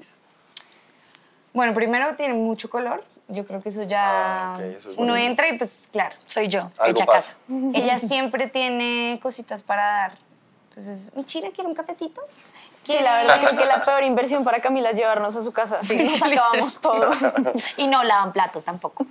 Bueno, 1.53 1.75
primero 1.75 2.15
tiene 2.15 2.35
mucho 2.35 2.71
color. 2.71 3.03
Yo 3.29 3.47
creo 3.47 3.63
que 3.63 3.69
eso 3.71 3.83
ya 3.85 4.55
Ah, 4.55 4.57
ok, 4.59 4.65
eso 4.77 4.91
es 4.91 4.99
uno 4.99 5.17
entra 5.17 5.49
y 5.49 5.57
pues 5.59 5.89
claro. 5.93 6.15
Soy 6.27 6.49
yo, 6.49 6.71
hecha 6.85 7.07
pasa. 7.07 7.33
casa. 7.33 7.37
Ella 7.75 7.99
siempre 7.99 8.49
tiene 8.49 9.19
cositas 9.23 9.63
para 9.63 9.85
dar. 9.85 10.13
Entonces, 10.71 11.13
mi 11.15 11.25
china 11.25 11.49
quiere 11.55 11.69
un 11.69 11.75
cafecito. 11.75 12.21
Sí, 12.83 12.97
la 13.01 13.19
verdad 13.19 13.41
creo 13.43 13.57
que 13.59 13.65
la 13.65 13.85
peor 13.85 14.03
inversión 14.03 14.43
para 14.43 14.61
Camila 14.61 14.91
es 14.91 14.97
llevarnos 14.97 15.37
a 15.37 15.43
su 15.43 15.53
casa. 15.53 15.79
Nos 15.95 16.23
acabamos 16.23 16.81
todo. 16.81 17.11
Y 17.77 17.87
no 17.87 18.03
lavan 18.03 18.33
platos 18.33 18.65
tampoco. 18.65 19.07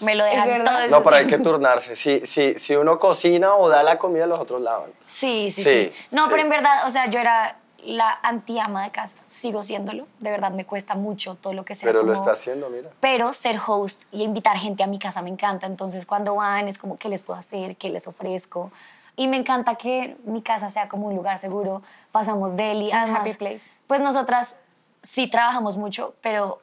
Me 0.00 0.14
lo 0.16 0.24
dejan 0.24 0.64
todo 0.64 0.78
eso. 0.80 0.96
No, 0.98 1.02
pero 1.04 1.16
hay 1.16 1.26
que 1.26 1.38
turnarse. 1.38 1.94
Si, 1.94 2.26
si, 2.26 2.58
si 2.58 2.74
uno 2.74 2.98
cocina 2.98 3.54
o 3.54 3.68
da 3.68 3.82
la 3.84 3.96
comida, 3.98 4.26
los 4.26 4.40
otros 4.40 4.60
lavan. 4.60 4.90
Sí, 5.06 5.50
sí, 5.50 5.62
Sí, 5.62 5.70
sí, 5.92 5.92
No, 6.10 6.24
sí. 6.24 6.30
pero 6.30 6.42
en 6.42 6.48
verdad, 6.48 6.84
o 6.86 6.90
sea, 6.90 7.06
yo 7.06 7.20
era 7.20 7.56
la 7.86 8.18
anti-ama 8.22 8.82
de 8.84 8.90
casa. 8.90 9.16
Sigo 9.28 9.62
siéndolo. 9.62 10.06
De 10.20 10.30
verdad, 10.30 10.52
me 10.52 10.64
cuesta 10.64 10.94
mucho 10.94 11.34
todo 11.36 11.52
lo 11.52 11.64
que 11.64 11.74
sea 11.74 11.86
Pero 11.88 12.00
lo 12.00 12.12
como- 12.12 12.12
está 12.14 12.32
haciendo, 12.32 12.68
mira. 12.70 12.90
Pero 13.00 13.32
ser 13.32 13.58
host 13.66 14.04
y 14.12 14.22
invitar 14.22 14.56
gente 14.58 14.82
a 14.82 14.86
mi 14.86 14.98
casa 14.98 15.22
me 15.22 15.30
encanta. 15.30 15.66
Entonces, 15.66 16.06
cuando 16.06 16.34
van, 16.36 16.68
es 16.68 16.78
como, 16.78 16.96
¿qué 16.96 17.08
les 17.08 17.22
puedo 17.22 17.38
hacer? 17.38 17.76
¿Qué 17.76 17.90
les 17.90 18.06
ofrezco? 18.06 18.70
Y 19.16 19.28
me 19.28 19.36
encanta 19.36 19.76
que 19.76 20.16
mi 20.24 20.42
casa 20.42 20.70
sea 20.70 20.88
como 20.88 21.06
un 21.06 21.14
lugar 21.14 21.38
seguro. 21.38 21.82
Pasamos 22.12 22.56
deli. 22.56 22.90
Además, 22.90 23.20
happy 23.20 23.34
place. 23.34 23.60
Pues 23.86 24.00
nosotras 24.00 24.58
sí 25.02 25.28
trabajamos 25.28 25.76
mucho, 25.76 26.14
pero 26.20 26.60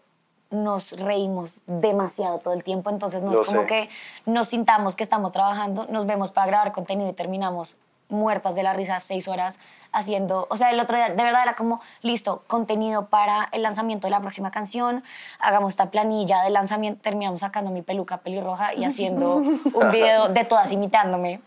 nos 0.50 0.92
reímos 1.00 1.62
demasiado 1.66 2.40
todo 2.40 2.54
el 2.54 2.64
tiempo. 2.66 2.90
Entonces, 2.90 3.22
no 3.22 3.32
Lo 3.32 3.42
es 3.42 3.48
como 3.48 3.62
sé. 3.62 3.68
que 3.68 3.90
nos 4.26 4.48
sintamos 4.50 4.98
que 4.98 5.04
estamos 5.04 5.32
trabajando, 5.32 5.86
nos 5.86 6.06
vemos 6.06 6.32
para 6.32 6.48
grabar 6.48 6.72
contenido 6.74 7.10
y 7.10 7.14
terminamos 7.14 7.78
muertas 8.12 8.56
de 8.56 8.64
la 8.64 8.74
risa 8.74 9.00
seis 9.00 9.28
horas 9.28 9.60
haciendo, 9.92 10.48
o 10.50 10.58
sea, 10.58 10.70
el 10.72 10.80
otro 10.80 10.96
día 10.98 11.10
de 11.10 11.24
verdad 11.24 11.44
era 11.44 11.56
como, 11.56 11.82
listo, 12.02 12.44
contenido 12.48 13.08
para 13.08 13.50
el 13.52 13.62
lanzamiento 13.64 14.08
de 14.08 14.12
la 14.12 14.20
próxima 14.20 14.52
canción, 14.52 15.04
hagamos 15.40 15.74
esta 15.74 15.90
planilla 15.92 16.44
de 16.44 16.50
lanzamiento, 16.50 17.02
terminamos 17.02 17.42
sacando 17.42 17.72
mi 17.72 17.82
peluca 17.82 18.18
pelirroja 18.18 18.74
y 18.74 18.86
haciendo 18.86 19.36
un 19.74 19.92
video 19.92 20.30
de 20.30 20.46
todas 20.46 20.72
imitándome. 20.72 21.42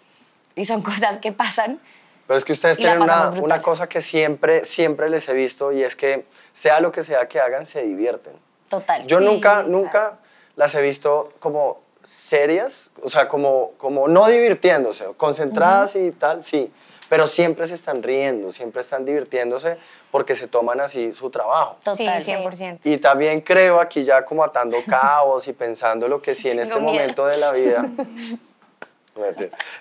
Y 0.56 0.64
son 0.64 0.82
cosas 0.82 1.18
que 1.18 1.32
pasan. 1.32 1.80
Pero 2.26 2.38
es 2.38 2.44
que 2.44 2.52
ustedes 2.52 2.78
tienen 2.78 3.02
una, 3.02 3.30
una 3.30 3.60
cosa 3.60 3.88
que 3.88 4.00
siempre, 4.00 4.64
siempre 4.64 5.10
les 5.10 5.28
he 5.28 5.34
visto 5.34 5.72
y 5.72 5.82
es 5.82 5.96
que 5.96 6.26
sea 6.52 6.80
lo 6.80 6.92
que 6.92 7.02
sea 7.02 7.28
que 7.28 7.40
hagan, 7.40 7.66
se 7.66 7.82
divierten. 7.82 8.32
Total. 8.68 9.06
Yo 9.06 9.18
Sí, 9.18 9.24
nunca, 9.24 9.54
claro. 9.54 9.68
nunca 9.68 10.18
las 10.56 10.74
he 10.74 10.80
visto 10.80 11.32
como 11.40 11.83
serias, 12.04 12.90
o 13.02 13.08
sea, 13.08 13.28
como, 13.28 13.72
como 13.78 14.06
no 14.08 14.26
divirtiéndose, 14.28 15.06
concentradas 15.16 15.96
y 15.96 16.12
tal, 16.12 16.44
sí, 16.44 16.70
pero 17.08 17.26
siempre 17.26 17.66
se 17.66 17.74
están 17.74 18.02
riendo, 18.02 18.50
siempre 18.50 18.80
están 18.80 19.04
divirtiéndose 19.04 19.76
porque 20.10 20.34
se 20.34 20.46
toman 20.46 20.80
así 20.80 21.12
su 21.12 21.30
trabajo. 21.30 21.76
Total. 21.82 22.20
Sí, 22.20 22.30
100%. 22.30 22.78
Y 22.84 22.98
también 22.98 23.40
creo 23.40 23.80
aquí 23.80 24.04
ya 24.04 24.24
como 24.24 24.44
atando 24.44 24.78
cabos 24.88 25.48
y 25.48 25.52
pensando 25.52 26.08
lo 26.08 26.22
que 26.22 26.34
sí 26.34 26.48
en 26.48 26.58
Tengo 26.58 26.62
este 26.62 26.80
miedo. 26.80 26.92
momento 26.92 27.26
de 27.26 27.36
la 27.38 27.52
vida. 27.52 27.86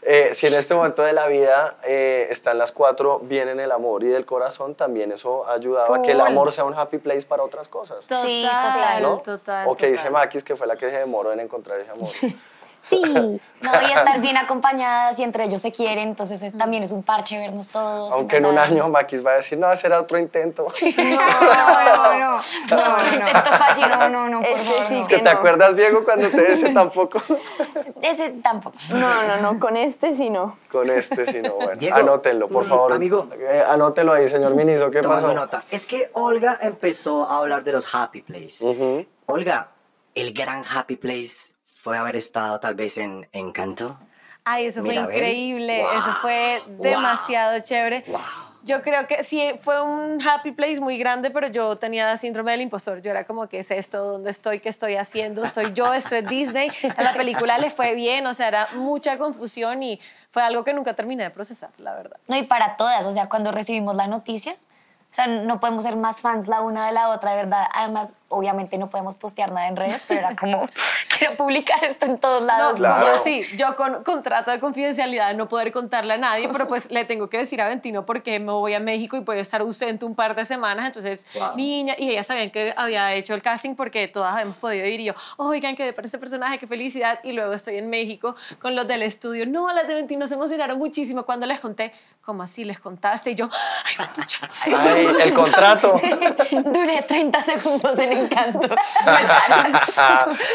Eh, 0.04 0.30
si 0.34 0.48
en 0.48 0.54
este 0.54 0.76
momento 0.76 1.02
de 1.02 1.14
la 1.14 1.28
vida 1.28 1.78
eh, 1.84 2.28
están 2.30 2.58
las 2.58 2.72
cuatro 2.72 3.20
bien 3.20 3.50
en 3.50 3.60
el 3.60 3.72
amor 3.72 4.04
y 4.04 4.08
del 4.08 4.26
corazón, 4.26 4.76
también 4.76 5.12
eso 5.12 5.48
ha 5.48 5.54
ayudado 5.54 5.96
a 5.96 6.02
que 6.02 6.12
el 6.12 6.20
Full. 6.20 6.28
amor 6.28 6.52
sea 6.52 6.66
un 6.66 6.74
happy 6.74 7.00
place 7.00 7.26
para 7.26 7.44
otras 7.44 7.68
cosas. 7.68 8.06
Sí, 8.06 8.46
total. 8.46 9.02
¿no? 9.02 9.18
total. 9.20 9.68
o 9.68 9.76
que 9.76 9.88
dice 9.88 10.06
total. 10.06 10.14
Maquis 10.24 10.44
que 10.44 10.56
fue 10.56 10.68
la 10.68 10.76
que 10.76 10.90
se 10.90 10.98
demoró 10.98 11.32
en 11.34 11.40
encontrar 11.40 11.80
ese 11.80 11.92
amor. 11.92 12.08
Sí. 12.08 12.38
No, 12.92 13.72
y 13.82 13.86
estar 13.92 14.20
bien 14.20 14.36
acompañadas 14.38 15.18
y 15.18 15.24
entre 15.24 15.46
ellos 15.46 15.62
se 15.62 15.72
quieren, 15.72 16.10
entonces 16.10 16.44
es- 16.44 16.58
también 16.58 16.84
es 16.84 16.92
un 16.92 17.02
parche 17.02 17.38
vernos 17.38 17.70
todos. 17.70 18.12
Aunque 18.14 18.38
en 18.38 18.46
un 18.46 18.58
año 18.58 18.90
Maquis 18.90 19.26
va 19.26 19.32
a 19.32 19.36
decir, 19.36 19.58
no, 19.58 19.72
ese 19.72 19.88
era 19.88 20.02
otro 20.02 20.18
intento. 20.20 20.68
No, 20.98 21.02
no, 21.04 22.20
no. 22.20 22.38
No, 22.72 22.98
no. 22.98 23.16
intento 23.16 23.50
fallido. 23.52 23.88
No, 23.98 24.10
no, 24.10 24.30
no, 24.30 24.42
por 24.42 24.58
favor. 24.58 24.84
sí 24.88 24.96
no. 24.96 25.08
¿Que 25.08 25.16
que 25.16 25.22
te 25.22 25.32
no. 25.34 25.38
acuerdas, 25.40 25.76
Diego, 25.78 26.04
cuando 26.04 26.30
te 26.30 26.52
ese 26.52 26.70
tampoco? 26.74 27.20
Ese 28.02 28.32
tampoco. 28.44 28.76
No, 28.94 29.24
no, 29.28 29.38
no, 29.38 29.60
con 29.60 29.78
este 29.78 30.14
sí 30.14 30.30
no. 30.30 30.58
Con 30.72 30.90
este, 30.90 31.26
sí, 31.26 31.42
no, 31.42 31.54
bueno. 31.56 31.76
Diego, 31.78 31.98
anótenlo, 31.98 32.48
por 32.50 32.66
mm, 32.66 32.70
favor. 32.70 32.92
amigo. 32.94 33.28
Eh, 33.40 33.64
anótelo 33.66 34.12
ahí, 34.14 34.28
señor 34.28 34.56
Miniso, 34.56 34.92
¿qué 34.92 35.02
pasó? 35.02 35.34
nota. 35.34 35.64
Es 35.72 35.86
que 35.86 36.10
Olga 36.14 36.58
empezó 36.62 37.24
a 37.30 37.38
hablar 37.40 37.64
de 37.64 37.72
los 37.72 37.94
happy 37.96 38.22
place. 38.24 38.64
Ujú. 38.64 39.06
Olga, 39.28 39.70
el 40.16 40.34
gran 40.34 40.64
happy 40.66 40.98
place 40.98 41.54
fue 41.84 41.98
haber 41.98 42.16
estado 42.16 42.62
tal 42.62 42.76
vez 42.76 42.98
en 42.98 43.28
Encanto. 43.34 43.98
Ay, 44.46 44.68
eso 44.68 44.80
fue 44.80 44.92
Mirabel. 44.92 45.16
increíble, 45.18 45.82
Wow. 45.84 45.92
eso 46.00 46.14
fue 46.22 46.64
demasiado 46.80 47.60
chévere. 47.60 48.06
Yo 48.64 48.82
creo 48.82 49.06
que 49.06 49.22
sí, 49.24 49.52
fue 49.62 49.82
un 49.82 50.26
happy 50.26 50.54
place 50.54 50.80
muy 50.80 50.98
grande, 50.98 51.30
pero 51.30 51.48
yo 51.48 51.78
tenía 51.78 52.16
síndrome 52.16 52.52
del 52.52 52.62
impostor. 52.62 53.02
Yo 53.02 53.12
era 53.12 53.26
como, 53.26 53.50
¿qué 53.50 53.60
es 53.60 53.70
esto? 53.72 54.02
¿Dónde 54.02 54.32
estoy? 54.32 54.62
¿Qué 54.62 54.70
estoy 54.70 54.96
haciendo? 54.96 55.46
¿Soy 55.50 55.74
yo? 55.74 55.94
¿Esto 55.94 56.16
es 56.16 56.26
Disney? 56.30 56.70
A 56.96 57.04
la 57.04 57.14
película 57.14 57.58
le 57.58 57.70
fue 57.70 57.94
bien, 57.96 58.26
o 58.28 58.34
sea, 58.34 58.48
era 58.48 58.70
mucha 58.76 59.18
confusión 59.18 59.84
y 59.84 60.00
fue 60.32 60.42
algo 60.42 60.64
que 60.64 60.72
nunca 60.72 60.94
terminé 60.94 61.24
de 61.26 61.32
procesar, 61.32 61.72
la 61.80 61.94
verdad. 61.96 62.16
No, 62.30 62.38
y 62.38 62.44
para 62.44 62.78
todas, 62.78 63.06
o 63.06 63.12
sea, 63.12 63.28
cuando 63.28 63.52
recibimos 63.52 63.94
la 63.98 64.08
noticia, 64.08 64.56
o 65.14 65.16
sea, 65.16 65.28
no 65.28 65.60
podemos 65.60 65.84
ser 65.84 65.96
más 65.96 66.22
fans 66.22 66.48
la 66.48 66.62
una 66.62 66.88
de 66.88 66.92
la 66.92 67.10
otra, 67.10 67.30
de 67.32 67.38
verdad. 67.38 67.68
Además, 67.72 68.16
obviamente 68.30 68.80
no 68.80 68.90
podemos 68.90 69.16
postear 69.16 69.52
nada 69.52 69.68
en 69.68 69.76
redes, 69.76 70.06
pero 70.08 70.22
era 70.22 70.36
como, 70.36 70.68
quiero 71.20 71.38
publicar 71.38 71.84
esto 71.84 72.08
en 72.08 72.18
todos 72.18 72.42
No, 72.42 72.48
lados. 72.48 72.78
Claro. 72.78 73.06
yo 73.14 73.22
sí, 73.22 73.46
yo 73.56 73.76
con 73.76 74.04
contrato 74.04 74.50
de 74.50 74.60
confidencialidad 74.60 75.28
de 75.28 75.36
no 75.36 75.48
poder 75.48 75.72
contarle 75.72 76.16
a 76.16 76.18
nadie, 76.18 76.50
pero 76.50 76.68
pues 76.68 76.90
le 76.90 77.06
tengo 77.06 77.30
que 77.30 77.38
decir 77.38 77.62
a 77.62 77.68
Ventino 77.68 78.08
porque 78.08 78.40
me 78.40 78.54
voy 78.54 78.74
a 78.74 78.80
México 78.80 79.16
y 79.16 79.22
puedo 79.22 79.40
estar 79.40 79.62
ausente 79.62 80.04
un 80.04 80.16
par 80.16 80.34
de 80.34 80.46
semanas, 80.46 80.88
entonces 80.88 81.28
niña, 81.56 81.94
y 81.96 82.10
ellas 82.10 82.26
sabían 82.26 82.50
que 82.50 82.74
había 82.76 83.14
hecho 83.14 83.36
el 83.36 83.44
casting 83.44 83.76
porque 83.76 84.08
todas 84.08 84.34
habíamos 84.34 84.58
podido 84.58 84.88
ir 84.88 85.00
y 85.00 85.04
yo, 85.06 85.14
oigan, 85.38 85.76
que 85.76 85.94
para 85.94 86.08
ese 86.08 86.18
personaje, 86.18 86.58
qué 86.58 86.66
felicidad, 86.66 87.20
y 87.24 87.34
luego 87.34 87.54
estoy 87.54 87.78
en 87.78 87.88
México 87.88 88.36
con 88.60 88.76
los 88.76 88.88
del 88.88 89.04
estudio, 89.04 89.46
no, 89.46 89.72
las 89.74 89.88
de 89.88 89.94
Ventino 89.94 90.26
se 90.26 90.34
emocionaron 90.34 90.80
muchísimo 90.80 91.24
cuando 91.24 91.46
les 91.46 91.60
conté, 91.60 91.94
¿cómo 92.24 92.44
así 92.44 92.64
les 92.64 92.80
contaste? 92.80 93.32
Y 93.32 93.36
yo, 93.36 93.50
ay, 93.86 94.08
pucha, 94.16 94.48
ay, 94.64 94.74
Ay, 94.76 95.16
el 95.24 95.34
contrato. 95.34 96.00
Duré 96.66 97.02
30 97.08 97.44
segundos 97.44 98.00
en 98.00 98.14
Encanto. 98.14 98.68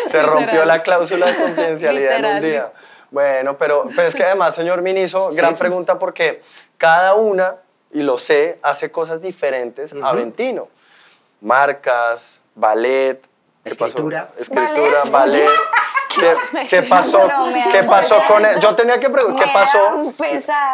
Se 0.07 0.23
rompió 0.23 0.47
Literal. 0.47 0.69
la 0.69 0.83
cláusula 0.83 1.27
de 1.27 1.37
confidencialidad 1.37 2.17
en 2.17 2.25
un 2.25 2.35
Literal. 2.37 2.43
día. 2.43 2.73
Bueno, 3.11 3.57
pero, 3.57 3.89
pero 3.95 4.07
es 4.09 4.15
que 4.15 4.25
además, 4.25 4.55
señor 4.55 4.83
Miniso, 4.83 5.31
gran 5.33 5.57
pregunta 5.57 5.99
porque 5.99 6.43
cada 6.77 7.15
una, 7.15 7.57
y 7.93 8.03
lo 8.03 8.19
sé, 8.19 8.59
hace 8.63 8.91
cosas 8.91 9.23
diferentes 9.23 9.95
a 10.03 10.13
Ventino. 10.13 10.69
Marcas, 11.41 12.41
ballet. 12.55 13.21
¿qué 13.65 13.71
pasó? 13.71 13.87
Escritura. 13.87 14.29
Escritura, 14.37 15.05
ballet. 15.11 15.49
¿Qué, 16.09 16.67
qué 16.69 16.83
pasó? 16.83 17.27
No 17.29 17.47
me 17.47 17.71
¿Qué 17.71 17.83
pasó 17.85 18.17
con 18.27 18.43
de 18.43 18.51
él? 18.51 18.59
eso. 18.59 18.61
Yo 18.61 18.75
tenía 18.75 18.99
que 18.99 19.11
preguntar, 19.11 19.47
¿qué 19.47 19.53
pasó? 19.53 19.79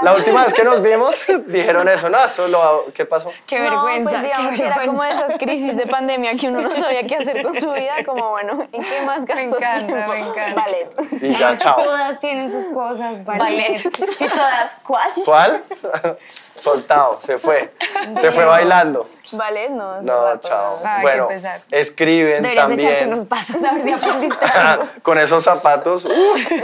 La 0.02 0.14
última 0.14 0.44
vez 0.44 0.54
que 0.54 0.64
nos 0.64 0.80
vimos, 0.80 1.24
dijeron 1.46 1.88
eso, 1.88 2.08
no, 2.08 2.24
eso 2.24 2.46
lo, 2.48 2.86
¿qué 2.94 3.04
pasó? 3.04 3.32
Qué 3.46 3.58
no, 3.58 3.64
vergüenza. 3.70 4.10
pues 4.10 4.22
digamos 4.22 4.50
qué 4.50 4.56
que 4.56 4.66
era 4.66 4.74
como 4.84 5.00
vergüenza. 5.00 5.26
esas 5.26 5.38
crisis 5.38 5.76
de 5.76 5.86
pandemia 5.86 6.32
que 6.40 6.48
uno 6.48 6.60
no 6.62 6.74
sabía 6.74 7.02
qué 7.06 7.16
hacer 7.16 7.42
con 7.42 7.54
su 7.54 7.70
vida, 7.72 8.04
como 8.06 8.30
bueno, 8.30 8.66
¿en 8.72 8.82
qué 8.82 9.02
más 9.04 9.24
gastó 9.24 9.42
encanta, 9.42 9.86
tiempo? 9.86 10.12
me 10.12 10.20
encanta. 10.20 10.54
Ballet. 10.62 11.22
Y 11.22 11.34
ya, 11.36 11.56
chao. 11.58 11.82
Todas 11.82 12.20
tienen 12.20 12.50
sus 12.50 12.68
cosas, 12.68 13.24
Ballet. 13.24 13.40
ballet. 13.42 14.20
Y 14.20 14.28
todas, 14.28 14.76
¿cuál? 14.86 15.10
¿Cuál? 15.24 15.64
Soltado, 16.64 17.18
se 17.20 17.36
fue. 17.36 17.74
Se 18.20 18.32
fue 18.32 18.46
bailando. 18.46 19.06
Ballet, 19.32 19.68
no. 19.68 20.00
No, 20.00 20.40
chao. 20.40 20.78
Ay, 20.82 20.96
qué 20.96 21.02
bueno, 21.02 21.28
pesar. 21.28 21.60
escriben 21.70 22.42
Deberías 22.42 22.68
también. 22.68 22.88
echarte 22.88 23.06
unos 23.06 23.24
pasos 23.26 23.62
a 23.62 23.72
ver 23.74 23.82
si 23.84 23.92
aprendiste 23.92 24.46
algo. 24.54 24.88
Con 25.02 25.18
esos 25.18 25.44
zapatos, 25.44 26.06
uh, 26.06 26.10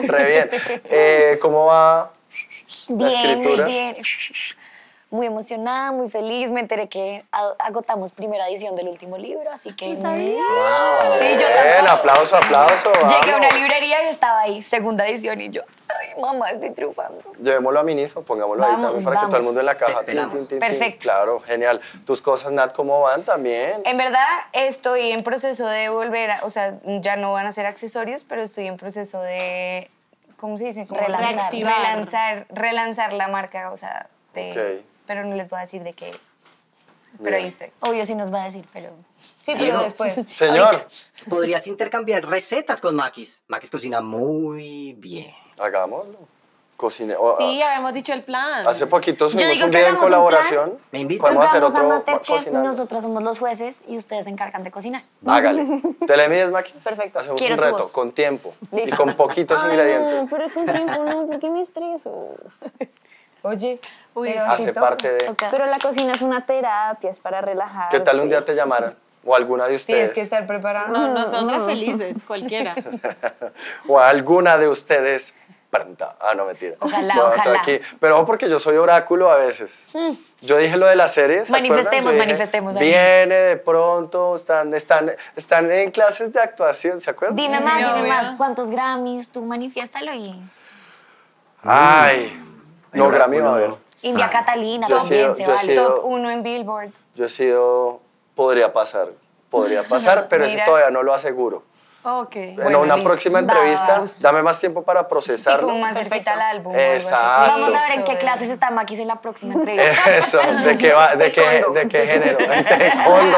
re 0.04 0.26
bien. 0.26 0.50
Eh, 0.84 1.38
¿Cómo 1.42 1.66
va 1.66 2.10
la 2.88 2.96
Bien, 2.96 3.38
muy 3.42 3.52
escritura? 3.52 3.64
bien. 3.66 3.96
Muy 5.10 5.26
emocionada, 5.26 5.90
muy 5.90 6.08
feliz. 6.08 6.50
Me 6.50 6.60
enteré 6.60 6.88
que 6.88 7.24
agotamos 7.58 8.12
primera 8.12 8.48
edición 8.48 8.76
del 8.76 8.86
último 8.86 9.18
libro, 9.18 9.50
así 9.52 9.72
que... 9.74 9.92
Wow. 9.94 11.10
Sí, 11.10 11.26
yo 11.32 11.48
tampoco. 11.48 11.92
aplauso, 11.92 12.36
aplauso. 12.36 12.92
Llegué 13.08 13.32
a 13.32 13.36
una 13.36 13.50
librería 13.50 14.04
y 14.04 14.08
estaba 14.08 14.40
ahí, 14.42 14.62
segunda 14.62 15.04
edición, 15.08 15.40
y 15.40 15.50
yo, 15.50 15.62
ay, 15.88 16.20
mamá, 16.20 16.52
estoy 16.52 16.70
triunfando. 16.70 17.20
Llevémoslo 17.42 17.80
a 17.80 17.82
Miniso, 17.82 18.22
pongámoslo 18.22 18.64
ahí 18.64 18.80
también 18.80 19.02
para 19.02 19.20
que 19.20 19.26
todo 19.26 19.36
el 19.38 19.42
mundo 19.42 19.60
en 19.60 19.66
la 19.66 19.76
caja. 19.76 19.94
Te 20.04 20.12
esperamos. 20.12 20.46
Perfecto. 20.46 21.00
Claro, 21.00 21.40
genial. 21.40 21.80
¿Tus 22.06 22.22
cosas, 22.22 22.52
Nat, 22.52 22.72
cómo 22.72 23.00
van 23.00 23.24
también? 23.24 23.82
En 23.84 23.98
verdad 23.98 24.28
estoy 24.52 25.10
en 25.10 25.24
proceso 25.24 25.66
de 25.66 25.88
volver, 25.88 26.30
a, 26.30 26.40
o 26.44 26.50
sea, 26.50 26.78
ya 26.84 27.16
no 27.16 27.32
van 27.32 27.46
a 27.46 27.52
ser 27.52 27.66
accesorios, 27.66 28.22
pero 28.22 28.42
estoy 28.42 28.68
en 28.68 28.76
proceso 28.76 29.20
de, 29.20 29.90
¿cómo 30.36 30.56
se 30.56 30.66
dice? 30.66 30.86
Como 30.86 31.00
Relanzar. 31.00 31.52
relanzar, 31.52 32.46
relanzar 32.50 33.12
la 33.12 33.26
marca, 33.26 33.72
o 33.72 33.76
sea, 33.76 34.06
de, 34.34 34.52
Ok. 34.80 34.89
Pero 35.10 35.24
no 35.24 35.34
les 35.34 35.48
voy 35.48 35.58
a 35.58 35.62
decir 35.62 35.82
de 35.82 35.92
qué 35.92 36.10
es. 36.10 36.18
Pero 37.20 37.36
ahí 37.36 37.46
estoy. 37.46 37.66
Obvio 37.80 38.04
sí 38.04 38.14
nos 38.14 38.32
va 38.32 38.42
a 38.42 38.44
decir, 38.44 38.64
pero... 38.72 38.90
Sí, 39.18 39.54
pero 39.54 39.64
Diego. 39.64 39.82
después. 39.82 40.14
Señor, 40.28 40.86
Podrías 41.28 41.66
intercambiar 41.66 42.24
recetas 42.24 42.80
con 42.80 42.94
Maquis. 42.94 43.42
Maquis 43.48 43.72
cocina 43.72 44.00
muy 44.00 44.92
bien. 44.92 45.34
hagámoslo. 45.58 46.16
Cocine. 46.76 47.16
o- 47.18 47.36
Sí, 47.36 47.60
habíamos 47.60 47.92
dicho 47.92 48.12
el 48.12 48.22
plan. 48.22 48.64
Hace 48.66 48.86
poquito 48.86 49.28
subimos 49.28 49.52
digo 49.52 49.64
un 49.66 49.70
que 49.72 49.78
video 49.78 49.88
en 49.90 49.96
hagamos 49.96 50.08
un 50.10 50.14
colaboración. 50.16 50.78
¿Me 50.92 51.00
invitas? 51.00 51.22
Podemos 51.26 51.44
hacer 51.48 51.60
Vamos 51.60 51.74
a 51.74 51.78
otro 51.82 51.88
Masterchef, 51.90 52.36
cocinando. 52.36 52.68
nosotras 52.68 53.02
somos 53.02 53.22
los 53.24 53.38
jueces 53.40 53.82
y 53.88 53.96
ustedes 53.98 54.26
se 54.26 54.30
encargan 54.30 54.62
de 54.62 54.70
cocinar. 54.70 55.02
Hágale. 55.26 55.82
¿Te 56.06 56.16
le 56.16 56.28
mides, 56.28 56.52
Maki? 56.52 56.72
Perfecto. 56.84 57.18
Hacemos 57.18 57.36
Quiero 57.40 57.56
un 57.56 57.60
tu 57.60 57.64
reto 57.64 57.76
voz. 57.78 57.92
con 57.92 58.12
tiempo 58.12 58.54
y 58.70 58.76
Listo. 58.76 58.96
con 58.96 59.14
poquitos 59.16 59.60
Ay, 59.60 59.70
ingredientes. 59.72 60.22
No, 60.22 60.28
pero 60.38 60.54
con 60.54 60.64
tiempo 60.66 61.04
no, 61.04 61.26
¿por 61.26 61.40
qué 61.40 61.50
me 61.50 61.60
estreso? 61.60 62.28
Oye, 63.42 63.80
Uy, 64.14 64.30
pero 64.32 64.44
Hace 64.44 64.64
sí 64.66 64.72
parte 64.72 65.12
de... 65.12 65.34
Pero 65.50 65.66
la 65.66 65.78
cocina 65.78 66.14
es 66.14 66.22
una 66.22 66.44
terapia, 66.44 67.10
es 67.10 67.18
para 67.18 67.40
relajar. 67.40 67.88
¿Qué 67.90 68.00
tal 68.00 68.20
un 68.20 68.28
día 68.28 68.44
te 68.44 68.54
llamaran? 68.54 68.94
O 69.24 69.34
alguna 69.34 69.66
de 69.66 69.74
ustedes. 69.74 69.96
Tienes 69.98 70.12
que 70.12 70.20
estar 70.22 70.46
preparado. 70.46 70.88
No, 70.88 71.08
nosotras 71.08 71.64
felices, 71.64 72.24
cualquiera. 72.24 72.74
O 73.88 73.98
alguna 73.98 74.56
de 74.58 74.68
ustedes. 74.68 75.34
Pronta. 75.70 76.16
Ah, 76.20 76.34
no, 76.34 76.46
mentira. 76.46 76.74
Ojalá, 76.80 77.14
Todo- 77.14 77.28
todo 77.28 77.38
ojalá. 77.40 77.60
aquí. 77.60 77.78
Pero 78.00 78.26
porque 78.26 78.48
yo 78.50 78.58
soy 78.58 78.76
oráculo 78.76 79.30
a 79.30 79.36
veces. 79.36 79.94
Yo 80.40 80.56
dije 80.56 80.76
lo 80.76 80.86
de 80.86 80.96
las 80.96 81.12
series. 81.14 81.48
Manifestemos, 81.48 82.12
dije, 82.12 82.26
manifestemos 82.26 82.76
ahí. 82.76 82.88
Viene 82.88 83.34
de 83.36 83.56
pronto, 83.56 84.34
están, 84.34 84.74
están, 84.74 85.12
están 85.36 85.70
en 85.70 85.92
clases 85.92 86.32
de 86.32 86.40
actuación, 86.40 87.00
¿se 87.00 87.10
acuerdan? 87.10 87.36
Dime 87.36 87.58
Sí, 87.58 87.64
más, 87.64 87.76
dime 87.78 87.92
obvio. 87.92 88.04
más, 88.04 88.30
¿cuántos 88.32 88.68
Grammys? 88.70 89.30
Tú 89.30 89.42
manifiéstalo 89.42 90.12
y... 90.12 90.42
Ay, 91.62 92.36
no, 92.92 93.08
Grammy 93.10 93.38
va 93.40 93.54
a 93.54 93.58
ver. 93.58 93.74
India. 94.02 94.30
Catalina 94.30 94.88
Yo 94.88 94.98
también 94.98 95.32
sido- 95.32 95.34
se 95.34 95.46
vale. 95.46 95.58
sido- 95.58 95.94
Top 95.96 96.04
1 96.06 96.30
en 96.30 96.42
Billboard. 96.42 96.90
Yo 97.14 97.24
he 97.26 97.28
sido, 97.28 98.00
podría 98.34 98.72
pasar, 98.72 99.08
podría 99.50 99.82
pasar, 99.88 100.28
pero 100.28 100.44
eso 100.44 100.56
todavía 100.64 100.90
no 100.90 101.02
lo 101.02 101.12
aseguro. 101.14 101.64
Ok. 102.02 102.34
en 102.36 102.56
Bueno, 102.56 102.80
una 102.80 102.96
próxima 102.96 103.40
entrevista, 103.40 104.00
va. 104.00 104.06
dame 104.20 104.42
más 104.42 104.58
tiempo 104.58 104.82
para 104.84 105.00
Sí, 105.00 105.06
procesarlo. 105.10 105.66
como 105.66 105.80
más 105.80 105.98
cerquita 105.98 106.32
al 106.32 106.40
álbum. 106.40 106.72
o 106.74 106.78
algo 106.78 106.92
así. 106.96 106.96
Exacto. 107.08 107.52
Vamos 107.52 107.74
a 107.74 107.80
ver 107.88 107.98
en 107.98 108.04
qué 108.06 108.16
clases 108.16 108.48
está 108.48 108.70
Maquis 108.70 109.00
en 109.00 109.08
la 109.08 109.20
próxima 109.20 109.52
entrevista. 109.52 110.10
Eso, 110.16 110.38
¿de 110.64 110.78
qué, 110.78 110.92
va, 110.94 111.14
de 111.16 111.30
qué, 111.30 111.62
de 111.74 111.88
qué 111.88 112.06
género? 112.06 112.38
En 112.54 112.64
taekwondo. 112.66 113.36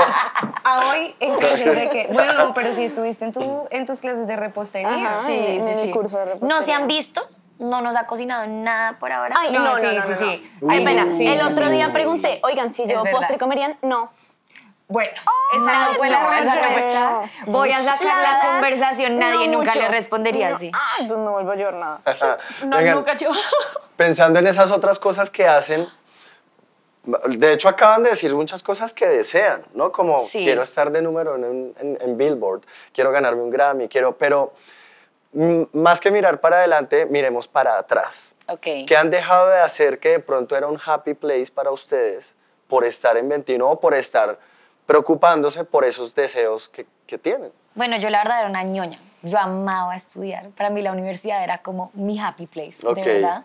Ah, 0.63 0.93
hoy 0.93 1.13
en 1.19 1.41
de 1.75 1.91
que, 1.91 2.09
bueno, 2.13 2.35
no, 2.35 2.55
pero 2.55 2.73
si 2.73 2.85
estuviste 2.85 3.25
en, 3.25 3.33
tu, 3.33 3.67
en 3.73 3.85
tus 3.85 3.99
clases 3.99 4.29
de 4.29 4.37
repostería. 4.37 5.11
Ajá. 5.11 5.15
Sí, 5.17 5.33
en- 5.37 5.61
sí, 5.61 5.67
en 5.73 5.79
el 5.81 5.85
sí. 5.87 5.91
curso 5.91 6.19
de 6.19 6.25
repostería. 6.27 6.55
No 6.55 6.63
se 6.63 6.73
han 6.73 6.87
visto, 6.87 7.27
no 7.63 7.81
nos 7.81 7.97
ha 7.97 8.07
cocinado 8.07 8.47
nada 8.47 8.99
por 8.99 9.11
ahora. 9.13 9.35
Ay, 9.39 9.53
no, 9.53 9.61
No, 9.61 9.73
no, 9.73 9.77
sí, 9.79 9.87
no, 9.95 10.03
sí, 10.03 10.11
no, 10.11 10.17
sí. 10.17 10.53
Ay, 10.69 10.85
pena. 10.85 11.07
sí, 11.13 11.27
el 11.27 11.39
sí, 11.41 11.47
otro 11.47 11.67
sí, 11.67 11.73
día 11.73 11.89
sí. 11.89 11.95
pregunté, 11.95 12.41
oigan, 12.43 12.73
si 12.75 12.87
yo 12.87 13.03
postre 13.11 13.39
comerían, 13.39 13.77
no. 13.83 14.11
Bueno, 14.89 15.13
esa 15.57 15.89
no 15.89 15.95
fue 15.95 16.11
la 16.11 16.37
respuesta. 16.37 17.23
Voy 17.47 17.71
a 17.73 17.83
sacar 17.83 18.23
la 18.23 18.41
conversación, 18.53 19.19
nadie 19.19 19.49
no 19.49 19.59
nunca 19.59 19.71
mucho. 19.71 19.81
le 19.83 19.89
respondería 19.89 20.51
No, 20.51 20.55
así. 20.57 20.71
Ah, 20.75 20.81
pues 20.99 21.09
no 21.19 21.31
vuelvo 21.33 21.51
a 21.53 21.57
llorar 21.57 21.75
nada. 21.75 22.01
No, 22.67 22.79
nunca 22.81 23.17
yo. 23.17 23.31
pensando 23.97 24.39
en 24.41 24.47
esas 24.49 24.71
otras 24.71 24.99
cosas 24.99 25.31
que 25.31 25.47
hacen, 25.47 25.89
de 27.05 27.53
hecho 27.53 27.69
acaban 27.69 28.03
de 28.03 28.11
decir 28.11 28.35
muchas 28.35 28.63
cosas 28.63 28.93
que 28.93 29.07
desean, 29.07 29.63
¿no? 29.75 29.91
Como 29.91 30.21
Sí. 30.21 30.45
quiero 30.45 30.63
estar 30.63 30.91
de 30.93 31.01
número 31.03 31.37
en, 31.37 31.75
en- 31.81 31.99
en 32.01 32.17
Billboard, 32.19 32.63
quiero 32.93 33.11
ganarme 33.11 33.43
un 33.43 33.51
Grammy, 33.51 33.89
quiero, 33.89 34.17
pero 34.19 34.53
más 35.73 36.01
que 36.01 36.11
mirar 36.11 36.41
para 36.41 36.57
adelante, 36.59 37.07
miremos 37.07 37.49
para 37.49 37.79
atrás. 37.79 38.35
Ok. 38.49 38.67
¿Qué 38.87 38.97
han 38.97 39.11
dejado 39.11 39.49
de 39.49 39.59
hacer 39.61 39.99
que 39.99 40.11
de 40.11 40.19
pronto 40.21 40.57
era 40.57 40.67
un 40.69 40.79
happy 40.85 41.15
place 41.15 41.51
para 41.53 41.71
ustedes 41.71 42.35
por 42.69 42.85
estar 42.85 43.17
en 43.17 43.29
Ventino 43.29 43.71
o 43.71 43.81
por 43.81 43.95
estar 43.95 44.39
preocupándose 44.87 45.65
por 45.65 45.85
esos 45.85 46.15
deseos 46.15 46.69
que, 46.69 46.87
que 47.07 47.19
tienen? 47.19 47.53
Bueno, 47.75 47.97
yo 47.97 48.11
la 48.11 48.19
verdad 48.23 48.41
era 48.41 48.49
una 48.49 48.63
ñoña. 48.63 48.99
Yo 49.23 49.39
amaba 49.39 49.95
estudiar. 49.97 50.51
Para 50.51 50.69
mí 50.71 50.83
la 50.83 50.93
universidad 50.93 51.43
era 51.45 51.59
como 51.59 51.91
mi 51.95 52.19
happy 52.19 52.47
place, 52.47 52.87
Ok. 52.87 52.97
de 52.97 53.05
verdad. 53.05 53.45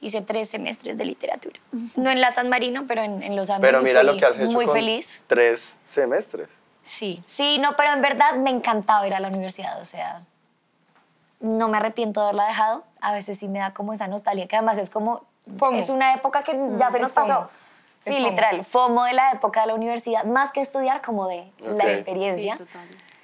Hice 0.00 0.20
tres 0.22 0.48
semestres 0.48 0.98
de 0.98 1.04
literatura. 1.04 1.60
No 1.94 2.10
en 2.10 2.20
la 2.20 2.32
San 2.32 2.48
Marino, 2.48 2.86
pero 2.88 3.02
en, 3.02 3.22
en 3.22 3.36
los 3.36 3.50
Andes. 3.50 3.70
Pero 3.70 3.82
mira 3.82 4.02
lo 4.02 4.16
que 4.16 4.24
has 4.24 4.36
hecho 4.38 4.50
Muy 4.50 4.64
con 4.64 4.74
feliz. 4.74 5.22
tres 5.28 5.78
semestres. 5.86 6.48
Sí, 6.82 7.22
sí, 7.24 7.58
no, 7.58 7.76
pero 7.76 7.92
en 7.92 8.02
verdad 8.02 8.34
me 8.34 8.50
encantaba 8.50 9.06
ir 9.06 9.14
a 9.14 9.20
la 9.20 9.28
universidad. 9.28 9.80
O 9.80 9.84
sea, 9.84 10.22
no 11.42 11.68
me 11.68 11.76
arrepiento 11.76 12.20
de 12.20 12.26
haberla 12.28 12.46
dejado. 12.46 12.84
A 13.00 13.12
veces 13.12 13.38
sí 13.38 13.48
me 13.48 13.58
da 13.58 13.74
como 13.74 13.92
esa 13.92 14.08
nostalgia, 14.08 14.48
que 14.48 14.56
además 14.56 14.78
es 14.78 14.88
como. 14.90 15.24
FOMO. 15.58 15.76
Es 15.78 15.90
una 15.90 16.14
época 16.14 16.42
que 16.42 16.56
ya 16.76 16.88
se 16.90 16.96
es 16.96 17.02
nos 17.02 17.12
pasó. 17.12 17.34
FOMO. 17.34 17.46
Es 17.98 18.04
Sí, 18.06 18.14
FOMO. 18.14 18.28
literal. 18.30 18.64
FOMO 18.64 19.04
de 19.04 19.12
la 19.12 19.30
época 19.32 19.60
de 19.60 19.66
la 19.68 19.74
universidad, 19.74 20.24
más 20.24 20.50
que 20.52 20.60
estudiar, 20.60 21.02
como 21.02 21.28
de 21.28 21.52
la 21.60 21.84
experiencia. 21.90 22.58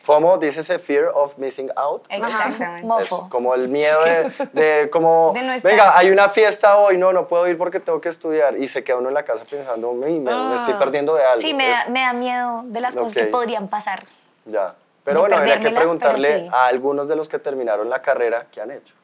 FOMO, 0.03 0.39
dices 0.39 0.71
a 0.71 0.79
fear 0.79 1.11
of 1.15 1.37
missing 1.37 1.71
out. 1.77 2.05
Exactamente. 2.09 2.87
Mofo. 2.87 3.03
Eso, 3.03 3.29
como 3.29 3.55
el 3.55 3.69
miedo 3.69 4.03
de, 4.05 4.31
de 4.81 4.91
como, 4.91 5.33
De 5.35 5.43
no 5.43 5.53
estar. 5.53 5.71
venga, 5.71 5.97
hay 5.99 6.11
una 6.11 6.29
fiesta 6.31 6.79
hoy, 6.79 6.97
no, 6.97 7.13
no 7.13 7.29
puedo 7.29 7.47
ir 7.47 7.59
porque 7.59 7.79
tengo 7.79 8.01
que 8.01 8.09
estudiar. 8.09 8.57
Y 8.57 8.67
se 8.69 8.83
queda 8.83 8.97
uno 8.97 9.09
en 9.09 9.15
la 9.15 9.25
casa 9.25 9.45
pensando, 9.49 9.91
"Uy, 9.91 10.19
me, 10.19 10.35
me 10.35 10.55
estoy 10.55 10.75
perdiendo 10.75 11.15
de 11.15 11.25
algo. 11.25 11.41
Sí, 11.43 11.53
me 11.53 11.69
da, 11.69 11.83
Eso, 11.83 11.91
me 11.91 12.01
da 12.01 12.13
miedo 12.15 12.63
de 12.65 12.81
las 12.81 12.97
cosas 12.97 13.15
que 13.15 13.25
podrían 13.25 13.69
pasar. 13.69 14.05
Ya. 14.47 14.75
Pero 15.09 15.21
de 15.21 15.21
bueno, 15.21 15.37
habría 15.37 15.61
que 15.61 15.71
preguntarle 15.71 16.40
sí. 16.40 16.49
a 16.53 16.66
algunos 16.66 17.09
de 17.09 17.16
los 17.16 17.29
que 17.29 17.38
terminaron 17.38 17.88
la 17.90 18.01
carrera 18.03 18.47
qué 18.51 18.61
han 18.61 18.71
hecho. 18.71 18.94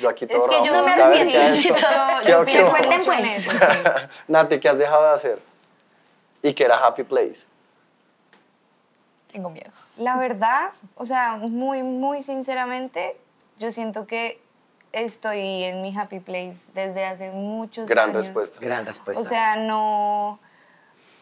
Yo 0.00 0.08
aquí 0.08 0.26
todo 0.26 0.40
Es 0.42 0.48
que 0.48 0.64
yo 0.66 0.72
No 0.72 0.82
me 0.84 0.90
arrepiento. 0.92 1.32
yo, 1.32 1.74
¿Qué- 2.22 2.30
yo 2.30 2.44
qué- 2.44 2.52
pienso 2.52 2.70
mucho 2.72 3.12
en 3.12 3.20
pues. 3.22 3.46
eso, 3.48 3.50
sí. 3.58 3.78
Nati, 4.28 4.60
¿qué 4.60 4.68
has 4.68 4.78
dejado 4.78 5.02
de 5.08 5.14
hacer? 5.14 5.38
Y 6.42 6.54
que 6.54 6.64
era 6.64 6.78
Happy 6.78 7.02
Place. 7.02 7.40
Tengo 9.32 9.50
miedo. 9.50 9.70
La 9.98 10.16
verdad, 10.16 10.70
o 10.94 11.04
sea, 11.04 11.34
muy, 11.36 11.82
muy 11.82 12.22
sinceramente, 12.22 13.16
yo 13.58 13.70
siento 13.70 14.06
que 14.06 14.40
estoy 14.92 15.64
en 15.64 15.82
mi 15.82 15.94
happy 15.96 16.20
place 16.20 16.70
desde 16.72 17.04
hace 17.04 17.30
muchos 17.30 17.88
Gran 17.88 18.10
años. 18.10 18.24
respuesta. 18.26 18.58
Gran 18.60 18.86
respuesta. 18.86 19.20
O 19.20 19.24
sea, 19.24 19.56
no. 19.56 20.38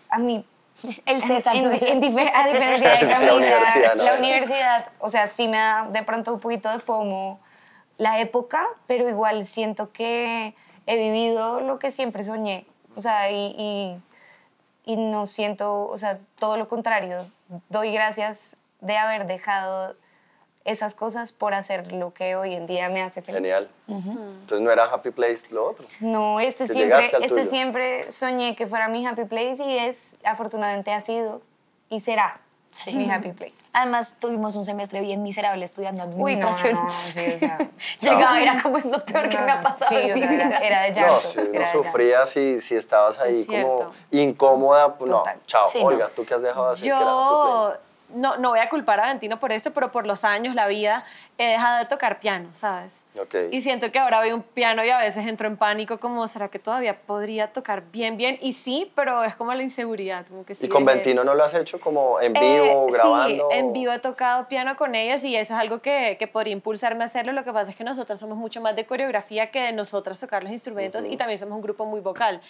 A 0.08 0.18
mí. 0.18 0.46
El 1.06 1.22
César. 1.22 1.56
en- 1.56 1.72
en 1.72 2.00
difer- 2.02 2.30
a 2.34 2.46
diferencia 2.46 2.96
de 2.96 3.02
La 3.06 3.10
Camila, 3.18 3.34
universidad, 3.34 3.94
¿no? 3.96 4.04
la 4.04 4.14
universidad, 4.18 4.88
o 5.00 5.08
sea, 5.08 5.26
sí 5.26 5.48
me 5.48 5.56
da 5.58 5.86
de 5.90 6.02
pronto 6.02 6.34
un 6.34 6.40
poquito 6.40 6.68
de 6.70 6.78
FOMO 6.78 7.38
la 7.98 8.20
época, 8.20 8.66
pero 8.86 9.08
igual 9.08 9.44
siento 9.46 9.90
que 9.92 10.54
he 10.86 10.96
vivido 10.98 11.60
lo 11.60 11.78
que 11.78 11.90
siempre 11.90 12.24
soñé. 12.24 12.66
O 12.94 13.02
sea, 13.02 13.30
y, 13.30 13.54
y, 13.58 14.92
y 14.92 14.96
no 14.96 15.26
siento, 15.26 15.86
o 15.88 15.96
sea, 15.98 16.18
todo 16.38 16.56
lo 16.58 16.68
contrario. 16.68 17.26
Doy 17.68 17.92
gracias 17.92 18.56
de 18.80 18.96
haber 18.98 19.26
dejado 19.26 19.96
esas 20.66 20.94
cosas 20.94 21.32
por 21.32 21.54
hacer 21.54 21.92
lo 21.92 22.12
que 22.12 22.36
hoy 22.36 22.54
en 22.54 22.66
día 22.66 22.88
me 22.90 23.00
hace 23.02 23.22
feliz. 23.22 23.36
Genial. 23.40 23.68
Entonces 23.88 24.60
no 24.60 24.70
era 24.70 24.84
Happy 24.84 25.10
Place 25.12 25.46
lo 25.50 25.70
otro. 25.70 25.86
No, 26.00 26.40
este 26.40 26.64
Que 26.66 26.72
siempre, 26.72 27.06
este 27.06 27.28
tuyo. 27.28 27.44
siempre 27.46 28.12
soñé 28.12 28.54
que 28.56 28.66
fuera 28.66 28.88
mi 28.88 29.06
happy 29.06 29.24
place 29.24 29.62
y 29.64 29.78
es, 29.78 30.16
afortunadamente 30.24 30.92
ha 30.92 31.00
sido 31.00 31.40
y 31.88 32.00
será 32.00 32.40
Sí. 32.72 32.94
mi 32.94 33.10
happy 33.10 33.32
place. 33.32 33.70
Además, 33.72 34.16
tuvimos 34.20 34.54
un 34.54 34.66
semestre 34.66 35.00
bien 35.00 35.22
miserable 35.22 35.64
estudiando 35.64 36.02
Uy, 36.04 36.10
no, 36.10 36.16
no, 36.16 36.48
administración. 36.48 36.74
no, 36.74 36.90
sí, 36.90 37.32
o 37.34 37.38
sea, 37.38 37.58
Llegaba, 38.00 38.38
era 38.38 38.62
como 38.62 38.76
es 38.76 38.84
lo 38.84 39.02
peor 39.02 39.30
que 39.30 39.38
no, 39.38 39.44
me 39.46 39.52
ha 39.52 39.56
no, 39.56 39.62
pasado. 39.62 39.88
Sí, 39.88 39.96
en 39.96 40.10
o 40.12 40.18
sea, 40.18 40.32
era, 40.34 40.44
vida. 40.48 40.58
era 40.58 40.82
de 40.82 40.90
No, 40.90 40.96
llanto. 40.96 41.40
era 41.40 41.44
no 41.46 41.52
de 41.52 41.58
llanto. 41.60 41.82
sufrías 41.84 42.28
si, 42.30 42.60
si 42.60 42.74
estabas 42.76 43.18
ahí 43.18 43.40
Es 43.40 43.46
como 43.46 43.92
incómoda, 44.10 44.94
pues 44.94 45.10
no, 45.10 45.18
Total. 45.18 45.38
chao. 45.46 45.64
Sí, 45.64 45.78
no. 45.80 45.86
Olga, 45.86 46.10
¿tú 46.14 46.26
qué 46.26 46.34
has 46.34 46.42
dejado 46.42 46.66
de 46.66 46.72
hacer? 46.72 46.82
que 46.82 46.88
era 46.88 46.98
Happy 46.98 47.08
Yo 47.08 47.64
Place? 47.70 47.85
No, 48.14 48.36
no 48.36 48.50
voy 48.50 48.60
a 48.60 48.68
culpar 48.68 49.00
a 49.00 49.06
Ventino 49.08 49.38
por 49.40 49.52
esto, 49.52 49.72
pero 49.72 49.90
por 49.92 50.06
los 50.06 50.24
años, 50.24 50.54
la 50.54 50.66
vida, 50.68 51.04
he 51.38 51.46
dejado 51.46 51.78
de 51.78 51.84
tocar 51.86 52.18
piano, 52.20 52.48
¿sabes? 52.54 53.04
Y 53.50 53.60
siento 53.60 53.90
que 53.92 53.98
ahora 53.98 54.20
veo 54.20 54.36
un 54.36 54.42
piano 54.42 54.84
y 54.84 54.90
a 54.90 54.98
veces 54.98 55.26
entro 55.26 55.46
en 55.48 55.56
pánico 55.56 55.98
como, 55.98 56.26
¿será 56.28 56.48
que 56.48 56.58
todavía 56.58 56.96
podría 57.00 57.52
tocar 57.52 57.82
bien, 57.90 58.16
bien? 58.16 58.38
Y 58.40 58.52
sí, 58.52 58.90
pero 58.94 59.24
es 59.24 59.34
como 59.36 59.52
la 59.54 59.62
inseguridad. 59.62 60.26
Como 60.28 60.44
que 60.46 60.54
sí 60.54 60.66
¿Y 60.66 60.68
con 60.68 60.84
dejé- 60.84 60.94
Ventino 60.94 61.24
no 61.24 61.34
lo 61.34 61.44
has 61.44 61.54
hecho 61.54 61.80
como 61.80 62.20
en 62.20 62.36
Eh, 62.36 62.40
vivo, 62.60 62.86
grabando? 62.92 63.48
Sí, 63.50 63.56
en 63.56 63.72
vivo 63.72 63.92
he 63.92 63.98
tocado 63.98 64.46
piano 64.48 64.76
con 64.76 64.94
ellas 64.94 65.24
y 65.24 65.34
eso 65.36 65.54
es 65.54 65.60
algo 65.60 65.80
que, 65.80 66.16
que 66.18 66.26
podría 66.26 66.52
impulsarme 66.52 67.02
a 67.02 67.06
hacerlo. 67.06 67.32
Lo 67.32 67.44
que 67.44 67.52
pasa 67.52 67.70
es 67.70 67.76
que 67.76 67.84
nosotras 67.84 68.18
somos 68.18 68.36
mucho 68.38 68.60
más 68.60 68.76
de 68.76 68.86
coreografía 68.86 69.50
que 69.50 69.60
de 69.62 69.72
nosotras 69.72 70.18
tocar 70.20 70.42
los 70.42 70.52
instrumentos 70.52 71.04
y 71.04 71.16
también 71.16 71.38
somos 71.38 71.56
un 71.56 71.62
grupo 71.62 71.84
muy 71.84 72.00
vocal. 72.00 72.40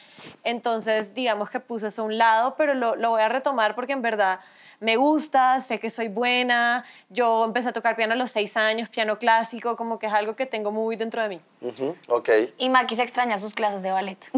Entonces, 0.44 1.14
digamos 1.14 1.50
que 1.50 1.60
puse 1.60 1.88
eso 1.88 2.02
a 2.02 2.04
un 2.04 2.18
lado, 2.18 2.54
pero 2.56 2.74
lo, 2.74 2.94
lo 2.96 3.10
voy 3.10 3.22
a 3.22 3.28
retomar 3.28 3.74
porque 3.74 3.92
en 3.92 4.02
verdad 4.02 4.40
me 4.80 4.96
gusta, 4.96 5.60
sé 5.60 5.78
que 5.78 5.90
soy 5.90 6.08
buena. 6.08 6.84
Yo 7.08 7.44
empecé 7.44 7.70
a 7.70 7.72
tocar 7.72 7.96
piano 7.96 8.14
a 8.14 8.16
los 8.16 8.30
seis 8.30 8.56
años, 8.56 8.88
piano 8.88 9.18
clásico, 9.18 9.76
como 9.76 9.98
que 9.98 10.06
es 10.06 10.12
algo 10.12 10.36
que 10.36 10.46
tengo 10.46 10.70
muy 10.72 10.96
dentro 10.96 11.22
de 11.22 11.28
mí. 11.28 11.40
Ok. 12.08 12.30
Y 12.58 12.68
Maki 12.68 12.94
se 12.94 13.02
extraña 13.02 13.36
sus 13.38 13.54
clases 13.54 13.82
de 13.82 13.90
ballet. 13.90 14.18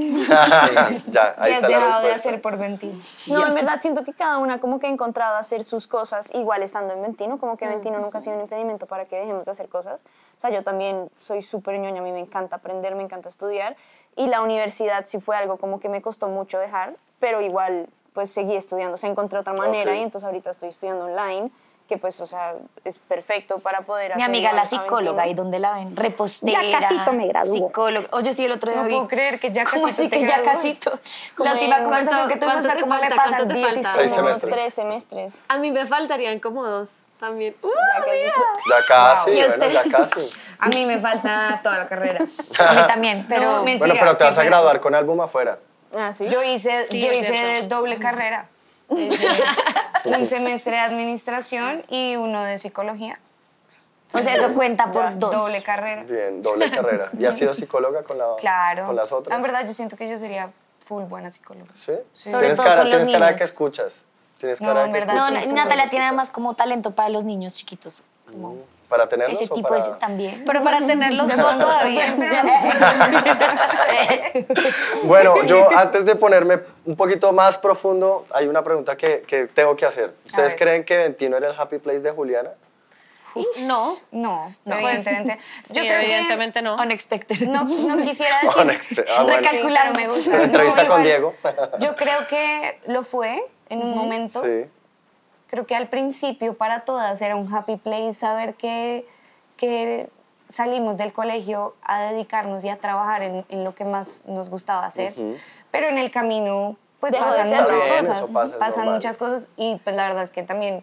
ya, 1.08 1.34
ahí 1.38 1.50
¿Qué 1.50 1.56
has 1.56 1.62
está 1.62 1.68
la 1.68 1.68
dejado 1.68 2.02
de 2.02 2.12
hacer 2.12 2.40
por 2.40 2.56
Ventino? 2.56 2.98
No, 3.30 3.46
en 3.46 3.54
verdad 3.54 3.80
siento 3.82 4.04
que 4.04 4.12
cada 4.12 4.38
una 4.38 4.60
como 4.60 4.78
que 4.78 4.86
ha 4.86 4.90
encontrado 4.90 5.36
hacer 5.36 5.64
sus 5.64 5.86
cosas 5.86 6.32
igual 6.34 6.62
estando 6.62 6.94
en 6.94 7.02
Ventino, 7.02 7.38
como 7.38 7.56
que. 7.56 7.68
Ventino 7.68 7.98
nunca 7.98 8.18
ha 8.18 8.20
sido 8.22 8.36
un 8.36 8.42
impedimento 8.42 8.86
para 8.86 9.04
que 9.04 9.16
dejemos 9.16 9.44
de 9.44 9.50
hacer 9.50 9.68
cosas. 9.68 10.04
O 10.38 10.40
sea, 10.40 10.50
yo 10.50 10.62
también 10.62 11.10
soy 11.20 11.42
súper 11.42 11.78
ñoña, 11.78 12.00
a 12.00 12.04
mí 12.04 12.12
me 12.12 12.20
encanta 12.20 12.56
aprender, 12.56 12.94
me 12.94 13.02
encanta 13.02 13.28
estudiar 13.28 13.76
y 14.18 14.26
la 14.26 14.42
universidad 14.42 15.04
sí 15.06 15.20
fue 15.20 15.36
algo 15.36 15.58
como 15.58 15.78
que 15.78 15.88
me 15.88 16.02
costó 16.02 16.26
mucho 16.26 16.58
dejar, 16.58 16.94
pero 17.20 17.40
igual 17.40 17.88
pues 18.18 18.32
seguí 18.32 18.56
estudiando, 18.56 18.96
o 18.96 18.98
sea, 18.98 19.08
encontré 19.08 19.38
otra 19.38 19.52
manera 19.52 19.92
Ok. 19.92 19.96
y 19.98 20.02
entonces 20.02 20.26
ahorita 20.26 20.50
estoy 20.50 20.70
estudiando 20.70 21.04
online, 21.04 21.52
que 21.88 21.98
pues, 21.98 22.20
o 22.20 22.26
sea, 22.26 22.54
es 22.84 22.98
perfecto 22.98 23.60
para 23.60 23.82
poder 23.82 24.08
Mi 24.16 24.22
hacer 24.22 24.24
amiga, 24.24 24.52
la 24.52 24.64
psicóloga, 24.64 25.22
ahí 25.22 25.28
Ventino. 25.28 25.44
donde 25.44 25.58
la 25.60 25.72
ven, 25.74 25.94
repostera. 25.96 26.64
Ya 26.64 26.80
casito 26.80 27.12
me 27.12 27.28
graduó. 27.28 27.52
Psicóloga. 27.54 28.08
Oye, 28.10 28.32
sí, 28.32 28.44
el 28.44 28.50
otro 28.50 28.72
día 28.72 28.80
No 28.82 28.88
vi- 28.88 28.94
puedo 28.94 29.06
creer 29.06 29.38
que 29.38 29.52
ya 29.52 29.64
¿Cómo 29.64 29.84
casito 29.84 30.02
así 30.02 30.08
te 30.10 30.18
que 30.18 30.26
ya 30.26 30.42
casito? 30.42 30.98
La 31.38 31.52
última 31.52 31.80
conversación 31.84 32.28
que 32.28 32.38
¿cuánto- 32.40 32.46
tuvimos 32.58 32.72
fue 32.72 32.80
como 32.80 32.94
me 33.00 33.08
pasan 33.08 33.16
¿Cuánto 33.46 33.54
te 33.54 33.60
falta? 33.62 33.74
16 33.78 33.94
Seis 33.94 34.10
Como 34.16 34.26
semestres. 34.26 34.54
tres 34.54 34.74
semestres. 34.74 35.38
A 35.46 35.58
mí 35.58 35.70
me 35.70 35.86
faltarían 35.86 36.40
como 36.40 36.66
dos 36.66 37.04
también. 37.20 37.54
¡Uh! 37.62 37.68
Ya 37.68 38.84
casi. 38.88 39.30
Ya 39.36 39.46
casi, 39.46 39.54
¿Y 39.54 39.56
bueno, 39.56 39.68
ya 39.72 39.98
casi. 39.98 40.30
A 40.58 40.68
mí 40.70 40.84
me 40.86 40.98
falta 41.00 41.60
toda 41.62 41.78
la 41.78 41.86
carrera. 41.86 42.18
A 42.58 42.72
mí 42.74 42.80
también, 42.88 43.24
pero... 43.28 43.44
No, 43.44 43.56
mentira, 43.62 43.78
Bueno, 43.78 43.94
pero 43.98 44.16
te 44.16 44.24
vas 44.24 44.36
a 44.36 44.42
graduar 44.44 44.80
con 44.80 44.94
álbum 44.94 45.20
afuera. 45.20 45.58
Ah, 45.96 46.12
sí. 46.12 46.28
Yo 46.28 46.42
hice, 46.42 46.86
Sí, 46.88 47.00
yo 47.00 47.12
hice 47.12 47.62
doble 47.68 47.98
carrera. 47.98 48.48
Hice 48.96 49.26
un 50.04 50.26
semestre 50.26 50.72
de 50.72 50.78
administración 50.80 51.84
y 51.88 52.16
uno 52.16 52.42
de 52.42 52.56
psicología. 52.56 53.18
o 54.14 54.18
sea, 54.22 54.34
eso 54.34 54.54
cuenta 54.56 54.90
por 54.90 55.02
Ya, 55.04 55.10
dos. 55.16 55.34
Doble 55.36 55.62
carrera. 55.62 56.04
Bien, 56.04 56.40
doble 56.42 56.70
carrera. 56.70 57.10
¿Y 57.18 57.26
has 57.26 57.36
sido 57.36 57.52
psicóloga 57.52 58.02
con, 58.02 58.16
la, 58.16 58.24
Claro. 58.38 58.86
con 58.86 58.96
las 58.96 59.12
otras? 59.12 59.36
En 59.36 59.42
verdad, 59.42 59.66
yo 59.66 59.74
siento 59.74 59.96
que 59.98 60.08
yo 60.08 60.16
sería 60.16 60.50
full 60.82 61.02
buena 61.04 61.30
psicóloga. 61.30 61.70
¿Sí? 61.74 61.92
Sobre 62.14 62.38
Tienes 62.40 62.56
todo 62.56 62.66
cara, 62.66 62.80
con 62.80 62.88
los 62.90 62.96
tienes 63.02 63.12
cara 63.12 63.26
de 63.26 63.32
niños. 63.32 63.38
que 63.40 63.44
escuchas. 63.44 64.02
Tienes 64.38 64.60
No, 64.62 64.68
cara 64.68 64.84
en 64.86 64.92
que 64.92 64.98
verdad, 65.00 65.14
No, 65.14 65.20
escuchas. 65.26 65.42
sí, 65.42 65.48
full 65.50 65.54
Natalia 65.56 65.90
tiene 65.90 66.04
además 66.06 66.30
como 66.30 66.54
talento 66.54 66.90
para 66.92 67.08
los 67.10 67.24
niños 67.24 67.54
chiquitos. 67.56 68.04
Como 68.26 68.56
¿Para 68.88 69.08
tenerlos 69.08 69.40
ese 69.40 69.52
tipo 69.52 69.68
para...? 69.68 69.98
también. 69.98 70.42
Pero 70.46 70.62
para 70.62 70.78
tenerlos 70.86 71.26
no 71.36 71.58
todavía. 71.58 72.14
Bueno, 75.04 75.42
yo 75.44 75.68
antes 75.76 76.04
de 76.04 76.14
ponerme 76.16 76.60
un 76.86 76.96
poquito 76.96 77.32
más 77.32 77.56
profundo, 77.58 78.24
hay 78.32 78.46
una 78.46 78.62
pregunta 78.62 78.96
que, 78.96 79.22
que 79.26 79.46
tengo 79.46 79.76
que 79.76 79.86
hacer. 79.86 80.12
¿Ustedes 80.26 80.54
creen 80.54 80.84
que 80.84 80.96
Ventino 80.96 81.36
era 81.36 81.50
el 81.50 81.58
happy 81.58 81.78
place 81.78 82.00
de 82.00 82.10
Juliana? 82.10 82.50
No. 83.66 83.94
No, 84.10 84.54
No, 84.64 84.74
evidentemente. 84.76 85.38
Sí, 85.64 85.74
yo 85.74 85.82
creo 85.82 86.00
evidentemente 86.00 86.62
no. 86.62 86.76
Unexpected. 86.76 87.38
que 87.38 87.46
no, 87.46 87.64
no 87.64 88.02
quisiera 88.02 88.36
decir. 88.42 89.04
Ah, 89.08 89.22
bueno. 89.22 89.38
Recalcular, 89.38 89.92
pero 89.92 89.96
me 89.96 90.08
gusta. 90.14 90.36
La 90.38 90.44
entrevista 90.44 90.82
No, 90.82 90.88
con 90.88 91.00
igual. 91.00 91.04
Diego. 91.04 91.34
Yo 91.80 91.96
creo 91.96 92.26
que 92.26 92.80
lo 92.86 93.04
fue 93.04 93.42
en 93.68 93.82
un 93.82 93.96
momento. 93.96 94.42
Sí. 94.42 94.64
Creo 95.48 95.66
que 95.66 95.74
al 95.74 95.88
principio 95.88 96.56
para 96.56 96.80
todas 96.80 97.20
era 97.22 97.36
un 97.36 97.52
happy 97.52 97.76
place 97.76 98.12
saber 98.14 98.54
que, 98.54 99.06
que 99.56 100.10
salimos 100.48 100.96
del 100.96 101.12
colegio 101.12 101.74
a 101.82 102.00
dedicarnos 102.02 102.64
y 102.64 102.68
a 102.68 102.76
trabajar 102.76 103.22
en, 103.22 103.44
en 103.48 103.64
lo 103.64 103.74
que 103.74 103.84
más 103.84 104.24
nos 104.26 104.50
gustaba 104.50 104.84
hacer. 104.86 105.14
Pero 105.70 105.88
en 105.88 105.98
el 105.98 106.10
camino 106.10 106.76
pues 107.00 107.12
Dejó 107.12 107.26
pasan 107.26 107.48
muchas 107.48 107.84
bien, 107.84 108.06
cosas. 108.06 108.30
pasa, 108.30 108.58
pasan 108.58 108.78
normal. 108.78 108.94
muchas 108.96 109.18
cosas 109.18 109.48
y 109.56 109.76
pues 109.84 109.94
la 109.94 110.08
verdad 110.08 110.24
es 110.24 110.32
que 110.32 110.42
también, 110.42 110.82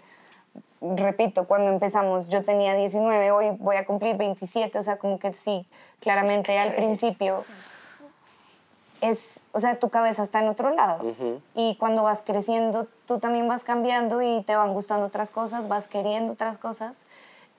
repito, 0.81 1.45
cuando 1.45 1.69
empezamos 1.71 2.29
yo 2.29 2.43
tenía 2.43 2.73
19, 2.73 3.31
hoy 3.31 3.49
voy 3.59 3.75
a 3.75 3.85
cumplir 3.85 4.15
27, 4.15 4.79
o 4.79 4.83
sea, 4.83 4.97
como 4.97 5.19
que 5.19 5.33
sí, 5.33 5.67
claramente 5.99 6.57
al 6.57 6.73
principio 6.73 7.43
es, 9.09 9.43
o 9.51 9.59
sea, 9.59 9.79
tu 9.79 9.89
cabeza 9.89 10.23
está 10.23 10.39
en 10.39 10.47
otro 10.49 10.69
lado. 10.69 11.03
Y 11.53 11.75
cuando 11.75 12.03
vas 12.03 12.21
creciendo, 12.21 12.87
tú 13.07 13.19
también 13.19 13.47
vas 13.47 13.63
cambiando 13.63 14.21
y 14.21 14.43
te 14.43 14.55
van 14.55 14.73
gustando 14.73 15.05
otras 15.07 15.31
cosas, 15.31 15.67
vas 15.67 15.87
queriendo 15.87 16.33
otras 16.33 16.57
cosas. 16.57 17.05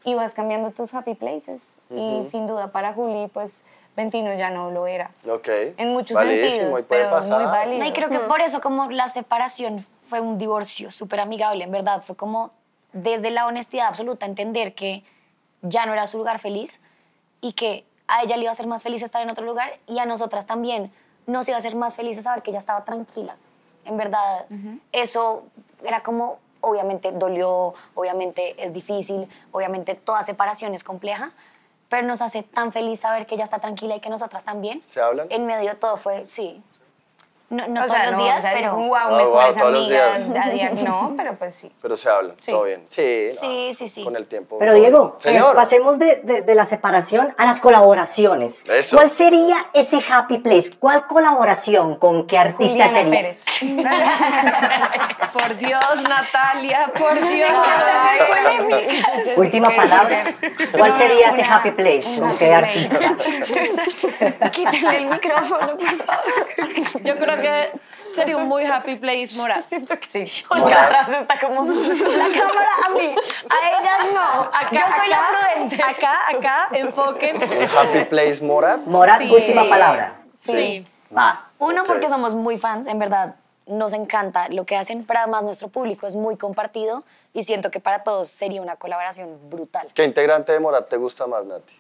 y 0.05 0.15
vas 0.15 0.35
cambiando 0.35 0.71
tus 0.71 0.95
happy 0.95 1.15
places. 1.15 1.75
Y 1.91 2.23
sin 2.29 2.47
duda 2.47 2.71
para 2.71 2.93
Juli, 2.93 3.29
pues 3.33 3.65
21 3.97 4.35
ya 4.35 4.51
no 4.51 4.71
lo 4.71 4.87
era. 4.87 5.11
Ok. 5.29 5.49
En 5.79 5.93
muchos 5.93 6.15
Validísimo, 6.15 6.51
sentidos, 6.51 6.81
y 6.81 6.83
puede 6.85 7.03
pero 7.03 7.11
pasar. 7.11 7.41
muy 7.41 7.47
válido. 7.47 7.79
No, 7.81 7.87
y 7.87 7.93
creo 7.93 8.09
que 8.09 8.21
por 8.21 8.41
eso 8.41 8.61
como 8.61 8.89
la 8.91 9.09
separación 9.09 9.85
fue 10.09 10.21
un 10.21 10.39
divorcio 10.39 10.93
súper 10.93 11.19
amigable, 11.19 11.65
en 11.65 11.73
verdad, 11.73 12.01
fue 12.03 12.15
como 12.15 12.53
desde 12.93 13.31
la 13.31 13.47
honestidad 13.47 13.89
absoluta 13.89 14.27
entender 14.27 14.75
que 14.75 15.03
ya 15.63 15.87
no 15.87 15.93
era 15.93 16.07
su 16.07 16.19
lugar 16.19 16.39
feliz 16.39 16.81
y 17.41 17.55
que 17.55 17.85
a 18.07 18.23
ella 18.23 18.37
le 18.37 18.45
iba 18.45 18.53
a 18.53 18.55
ser 18.55 18.69
más 18.69 18.85
feliz 18.85 19.03
estar 19.03 19.23
en 19.23 19.31
otro 19.31 19.45
lugar 19.45 19.77
y 19.89 19.99
a 19.99 20.07
nosotras 20.07 20.47
también 20.47 20.93
nos 21.27 21.49
iba 21.49 21.57
a 21.57 21.61
ser 21.61 21.77
más 21.77 21.97
feliz 21.97 22.23
saber 22.23 22.43
que 22.43 22.51
ella 22.51 22.59
estaba 22.59 22.85
tranquila. 22.85 23.37
En 23.85 23.97
verdad, 23.97 24.47
eso 24.93 25.45
era 25.85 26.03
como, 26.03 26.39
obviamente 26.61 27.13
dolió, 27.13 27.75
obviamente 27.95 28.63
es 28.63 28.73
difícil, 28.73 29.29
obviamente 29.53 29.95
toda 29.95 30.23
separación 30.23 30.75
es 30.75 30.83
compleja, 30.83 31.33
pero 31.89 32.07
nos 32.07 32.21
hace 32.21 32.43
tan 32.43 32.73
feliz 32.73 33.01
saber 33.01 33.27
que 33.27 33.37
ella 33.37 33.45
está 33.45 33.61
tranquila 33.61 33.97
y 33.97 34.01
que 34.01 34.09
nosotras 34.09 34.45
también. 34.45 34.83
¿Se 34.89 35.01
hablan? 35.01 35.29
En 35.31 35.47
medio 35.47 35.71
de 35.71 35.77
todo 35.77 35.97
fue, 35.97 36.25
sí. 36.25 36.63
No, 37.49 37.69
no 37.69 37.75
o 37.75 37.85
todos 37.85 37.91
sea, 37.93 38.07
los 38.07 38.17
no, 38.17 38.25
días, 38.25 38.39
o 38.39 38.41
sea, 38.41 38.53
pero... 38.55 38.75
wow, 38.75 38.89
wow, 38.89 39.17
mejores 39.17 39.57
todos 39.57 39.73
los 39.73 39.81
amigas, 39.85 40.33
días. 40.33 40.45
ya 40.47 40.51
día- 40.51 40.71
no, 40.89 41.15
pero 41.17 41.35
pues 41.37 41.55
sí. 41.55 41.71
Pero 41.81 41.97
se 41.97 42.11
hablan, 42.11 42.35
Sí. 42.41 42.51
todo 42.51 42.65
bien. 42.65 42.85
Sí, 42.89 43.29
no, 43.31 43.37
Sí, 43.41 43.71
sí, 43.73 43.87
sí. 43.87 44.03
Con 44.05 44.17
el 44.17 44.27
tiempo. 44.27 44.59
Pero 44.59 44.75
Diego, 44.75 45.15
eh, 45.21 45.23
Señor. 45.23 45.55
pasemos 45.55 46.01
de, 46.01 46.17
de- 46.17 46.43
de 46.43 46.55
la 46.57 46.67
separación 46.67 47.33
a 47.39 47.45
las 47.47 47.61
colaboraciones. 47.61 48.65
Eso. 48.69 48.97
¿Cuál 48.97 49.13
sería 49.13 49.57
ese 49.75 50.01
happy 50.11 50.39
place? 50.39 50.71
¿Cuál 50.77 51.07
colaboración 51.07 51.97
con 52.01 52.27
qué 52.27 52.37
artista 52.37 52.89
Juliana 52.89 52.93
sería? 52.93 53.11
Pérez. 53.13 53.45
Por 55.33 55.57
Dios, 55.59 56.03
Natalia, 56.09 56.91
por 56.99 57.15
Dios. 57.29 57.51
Última 59.37 59.71
palabra. 59.71 60.25
¿Cuál 60.77 60.91
No, 60.93 60.97
sería 60.99 61.31
ese 61.31 61.43
happy 61.45 61.71
place? 61.73 62.19
¿Con 62.21 62.37
qué 62.39 62.55
artista? 62.55 63.15
Quítale 64.53 64.97
el 64.97 65.07
micrófono, 65.07 65.77
por 65.77 65.91
favor. 65.97 67.03
Yo 67.03 67.17
creo 67.19 67.36
que 67.41 67.73
sería 68.13 68.37
un 68.37 68.47
muy 68.49 68.65
happy 68.65 68.97
place 68.97 69.37
Morat. 69.37 69.63
Sí. 70.07 70.45
Otra 70.49 70.85
atrás 70.85 71.09
está 71.21 71.39
como 71.41 71.65
la 71.65 72.41
cámara 72.41 72.71
a 72.87 72.89
mí, 72.91 73.15
a 73.51 73.69
ellas 73.69 74.07
no. 74.13 74.43
Acá, 74.43 74.69
Yo 74.73 74.97
soy 74.97 75.09
la 75.09 75.17
acá, 75.19 75.29
prudente. 75.55 75.83
Acá, 75.83 76.15
acá, 76.37 76.69
enfoquen. 76.73 77.37
Happy 77.77 78.05
place 78.05 78.43
Morat. 78.43 78.81
Morat, 78.87 79.19
Sí. 79.21 79.33
última 79.35 79.63
Sí. 79.63 79.69
palabra. 79.69 80.13
Sí. 80.35 80.87
Va. 81.17 81.43
Uno, 81.59 81.85
porque 81.85 82.09
somos 82.09 82.35
muy 82.35 82.59
fans, 82.59 82.87
en 82.87 82.99
verdad, 82.99 83.37
nos 83.67 83.93
encanta 83.93 84.49
lo 84.49 84.65
que 84.65 84.77
hacen, 84.77 85.05
pero 85.05 85.21
además 85.21 85.43
nuestro 85.43 85.69
público 85.69 86.07
es 86.07 86.15
muy 86.15 86.37
compartido 86.37 87.03
y 87.33 87.43
siento 87.43 87.71
que 87.71 87.81
para 87.81 88.05
todos 88.05 88.29
sería 88.29 88.63
una 88.63 88.77
colaboración 88.77 89.51
brutal. 89.51 89.89
¿Qué 89.93 90.05
integrante 90.05 90.53
de 90.53 90.61
Morat 90.61 90.89
te 90.89 90.97
gusta 90.97 91.27
más, 91.27 91.45
Nati? 91.45 91.75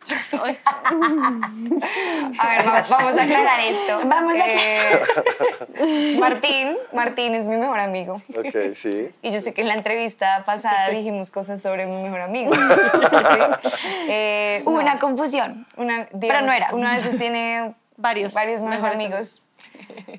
A 2.38 2.48
ver, 2.48 2.66
va- 2.66 2.82
vamos 2.88 3.16
a 3.18 3.22
aclarar 3.22 3.60
esto. 3.60 4.00
Vamos 4.04 4.34
a 4.36 4.46
Eh, 4.48 6.16
Martín, 6.18 6.76
Martín 6.92 7.34
es 7.34 7.46
mi 7.46 7.56
mejor 7.56 7.80
amigo. 7.80 8.14
Ok, 8.36 8.74
sí. 8.74 9.10
Y 9.22 9.32
yo 9.32 9.40
sé 9.40 9.54
que 9.54 9.62
en 9.62 9.68
la 9.68 9.74
entrevista 9.74 10.42
pasada 10.44 10.88
dijimos 10.90 11.30
cosas 11.30 11.60
sobre 11.62 11.86
mi 11.86 12.02
mejor 12.02 12.20
amigo. 12.20 12.52
¿sí? 13.62 13.80
Eh, 14.08 14.62
Hubo 14.64 14.76
no, 14.76 14.80
una 14.82 14.98
confusión. 14.98 15.66
una- 15.76 16.06
pero 16.06 16.18
digamos, 16.18 16.46
no 16.46 16.52
era. 16.52 16.68
Uno 16.74 16.88
a 16.88 16.94
veces 16.94 17.18
tiene 17.18 17.74
Varios. 17.96 18.34
varios 18.34 18.60
mejores 18.60 18.82
mejores 18.82 19.00
amigos. 19.00 19.42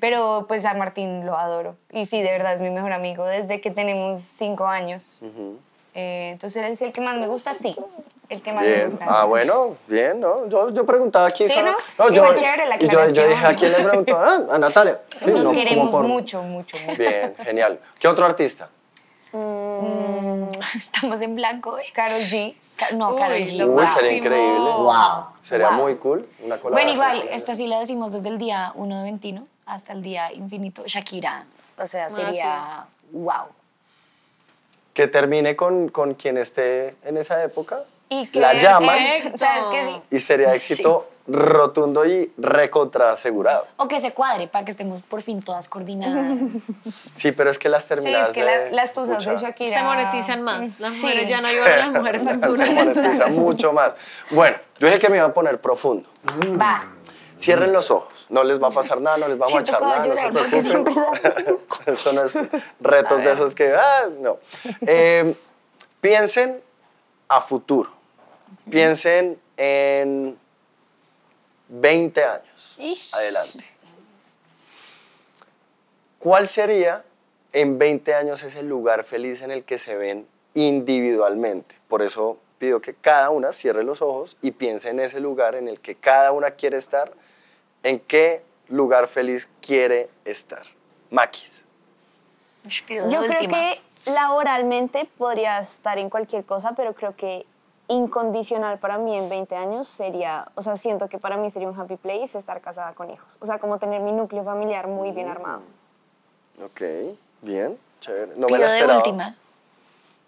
Pero 0.00 0.44
pues 0.48 0.64
a 0.64 0.74
Martín 0.74 1.24
lo 1.26 1.36
adoro. 1.38 1.76
Y 1.90 2.06
sí, 2.06 2.20
de 2.22 2.30
verdad 2.30 2.54
es 2.54 2.60
mi 2.60 2.70
mejor 2.70 2.92
amigo 2.92 3.24
desde 3.24 3.60
que 3.60 3.70
tenemos 3.70 4.20
cinco 4.20 4.66
años. 4.66 5.20
Eh, 5.94 6.30
entonces 6.32 6.62
él 6.64 6.72
es 6.72 6.82
el 6.82 6.92
que 6.92 7.00
más 7.00 7.16
me 7.16 7.26
gusta, 7.26 7.54
sí. 7.54 7.74
El 8.28 8.42
que 8.42 8.52
más 8.52 8.62
me 8.64 8.72
Bien. 8.72 8.84
gusta. 8.84 9.06
Ah, 9.08 9.24
bueno, 9.24 9.76
bien, 9.86 10.20
¿no? 10.20 10.46
Yo, 10.48 10.68
yo 10.70 10.84
preguntaba 10.84 11.26
aquí. 11.28 11.44
Sí, 11.46 11.52
solo- 11.54 11.72
¿no? 11.98 12.10
yo, 12.10 12.34
chévere 12.34 12.66
la 12.66 12.76
y 12.76 12.86
yo, 12.86 13.06
yo 13.06 13.26
dije, 13.26 13.46
¿a 13.46 13.54
quién 13.56 13.72
le 13.72 13.82
preguntó? 13.82 14.16
Ah, 14.18 14.46
a 14.52 14.58
Natalia. 14.58 15.00
Sí, 15.24 15.30
Nos 15.30 15.44
no, 15.44 15.52
queremos 15.52 15.90
por- 15.90 16.04
mucho, 16.06 16.42
mucho, 16.42 16.76
mucho. 16.86 16.98
Bien, 16.98 17.34
genial. 17.42 17.80
¿Qué 17.98 18.06
otro 18.06 18.26
artista? 18.26 18.68
Estamos 20.76 21.20
en 21.22 21.34
blanco. 21.34 21.78
¿eh? 21.78 21.84
Carol 21.92 22.20
G. 22.20 22.54
No, 22.92 23.10
Uy, 23.12 23.16
Karol 23.18 23.36
G. 23.38 23.66
Uy, 23.68 23.86
sería 23.86 24.12
increíble. 24.12 24.70
Wow. 24.70 25.24
Sería 25.42 25.70
Wow. 25.70 25.78
muy 25.78 25.96
cool. 25.96 26.28
Una 26.44 26.56
Bueno, 26.56 26.90
igual, 26.92 27.24
esta 27.30 27.54
sí 27.54 27.66
la 27.66 27.78
decimos 27.80 28.12
desde 28.12 28.28
el 28.28 28.38
día 28.38 28.72
1 28.74 28.98
de 28.98 29.02
Ventino 29.04 29.46
hasta 29.68 29.92
el 29.92 30.02
día 30.02 30.32
infinito. 30.32 30.82
Shakira, 30.86 31.44
o 31.76 31.86
sea, 31.86 32.08
sería 32.08 32.86
wow. 33.12 33.46
Que 34.94 35.06
termine 35.06 35.54
con, 35.54 35.88
con 35.88 36.14
quien 36.14 36.36
esté 36.38 36.96
en 37.04 37.16
esa 37.16 37.42
época. 37.44 37.78
Y 38.08 38.26
que 38.28 38.40
la 38.40 38.54
llaman 38.54 38.98
es- 38.98 39.28
¿Sabes 39.38 39.66
qué? 39.70 39.84
Sí. 39.84 40.02
y 40.16 40.18
sería 40.18 40.52
éxito 40.54 41.10
rotundo 41.26 42.06
y 42.06 42.32
recontra 42.38 43.12
asegurado. 43.12 43.66
O 43.76 43.86
que 43.86 44.00
se 44.00 44.12
cuadre 44.12 44.48
para 44.48 44.64
que 44.64 44.70
estemos 44.70 45.02
por 45.02 45.20
fin 45.20 45.42
todas 45.42 45.68
coordinadas. 45.68 46.38
Sí, 47.14 47.32
pero 47.32 47.50
es 47.50 47.58
que 47.58 47.68
las 47.68 47.82
Sí, 47.82 47.88
terminadas 47.90 48.28
es 48.28 48.34
que 48.34 48.42
la- 48.44 48.60
de- 48.62 48.70
las 48.72 48.92
tusas 48.94 49.24
de 49.24 49.36
Shakira. 49.36 49.76
Se 49.78 49.84
monetizan 49.84 50.42
más. 50.42 50.80
Las 50.80 50.92
Sí. 50.94 51.02
mujeres 51.06 51.28
ya 51.28 51.40
no 51.42 51.48
llevan 51.48 51.72
a 51.72 51.76
las 51.76 51.92
mujeres 51.92 52.22
Se 52.22 52.28
facturas. 52.38 52.70
monetiza 52.96 53.26
mucho 53.28 53.72
más. 53.74 53.94
Bueno, 54.30 54.56
yo 54.78 54.86
dije 54.88 54.98
que 54.98 55.10
me 55.10 55.18
iba 55.18 55.26
a 55.26 55.34
poner 55.34 55.60
profundo. 55.60 56.08
Va. 56.58 56.86
Cierren 57.38 57.72
los 57.74 57.90
ojos. 57.90 58.17
No 58.28 58.44
les 58.44 58.62
va 58.62 58.68
a 58.68 58.70
pasar 58.70 59.00
nada, 59.00 59.16
no 59.16 59.28
les 59.28 59.38
vamos 59.38 59.52
Siento 59.52 59.76
a 59.76 59.78
voy 59.78 59.92
a 59.92 59.96
nada, 59.96 60.06
no 60.06 60.16
se 60.16 60.78
preocupen. 60.78 61.56
Esto 61.86 62.12
no 62.12 62.24
es 62.24 62.38
retos 62.80 63.24
de 63.24 63.32
esos 63.32 63.54
que, 63.54 63.74
ah, 63.74 64.08
no. 64.20 64.38
Eh, 64.82 65.34
piensen 66.00 66.60
a 67.28 67.40
futuro. 67.40 67.90
Piensen 68.70 69.40
en 69.56 70.38
20 71.68 72.24
años. 72.24 72.76
Ish. 72.78 73.14
Adelante. 73.14 73.64
¿Cuál 76.18 76.46
sería 76.46 77.04
en 77.52 77.78
20 77.78 78.14
años 78.14 78.42
ese 78.42 78.62
lugar 78.62 79.04
feliz 79.04 79.42
en 79.42 79.50
el 79.50 79.64
que 79.64 79.78
se 79.78 79.96
ven 79.96 80.26
individualmente? 80.54 81.76
Por 81.88 82.02
eso 82.02 82.38
pido 82.58 82.80
que 82.80 82.94
cada 82.94 83.30
una 83.30 83.52
cierre 83.52 83.84
los 83.84 84.02
ojos 84.02 84.36
y 84.42 84.50
piense 84.50 84.90
en 84.90 85.00
ese 85.00 85.20
lugar 85.20 85.54
en 85.54 85.68
el 85.68 85.80
que 85.80 85.94
cada 85.94 86.32
una 86.32 86.52
quiere 86.52 86.76
estar. 86.76 87.12
¿En 87.82 87.98
qué 88.00 88.42
lugar 88.68 89.08
feliz 89.08 89.48
quiere 89.60 90.10
estar? 90.24 90.62
Maquis. 91.10 91.64
Yo 92.68 93.22
creo 93.22 93.48
que 93.48 93.80
laboralmente 94.10 95.08
podría 95.16 95.60
estar 95.60 95.98
en 95.98 96.10
cualquier 96.10 96.44
cosa, 96.44 96.72
pero 96.76 96.92
creo 96.94 97.16
que 97.16 97.46
incondicional 97.88 98.78
para 98.78 98.98
mí 98.98 99.16
en 99.16 99.28
20 99.30 99.56
años 99.56 99.88
sería, 99.88 100.48
o 100.54 100.62
sea, 100.62 100.76
siento 100.76 101.08
que 101.08 101.18
para 101.18 101.38
mí 101.38 101.50
sería 101.50 101.68
un 101.68 101.78
happy 101.78 101.96
place 101.96 102.36
estar 102.38 102.60
casada 102.60 102.92
con 102.92 103.10
hijos. 103.10 103.38
O 103.40 103.46
sea, 103.46 103.58
como 103.58 103.78
tener 103.78 104.02
mi 104.02 104.12
núcleo 104.12 104.44
familiar 104.44 104.86
muy 104.86 105.10
bien 105.12 105.28
armado. 105.28 105.62
Ok, 106.62 106.82
bien, 107.40 107.78
chévere. 108.00 108.32
No 108.36 108.46
me 108.48 108.58
la 108.58 108.66
de 108.66 108.66
esperaba. 108.66 108.96
última. 108.96 109.34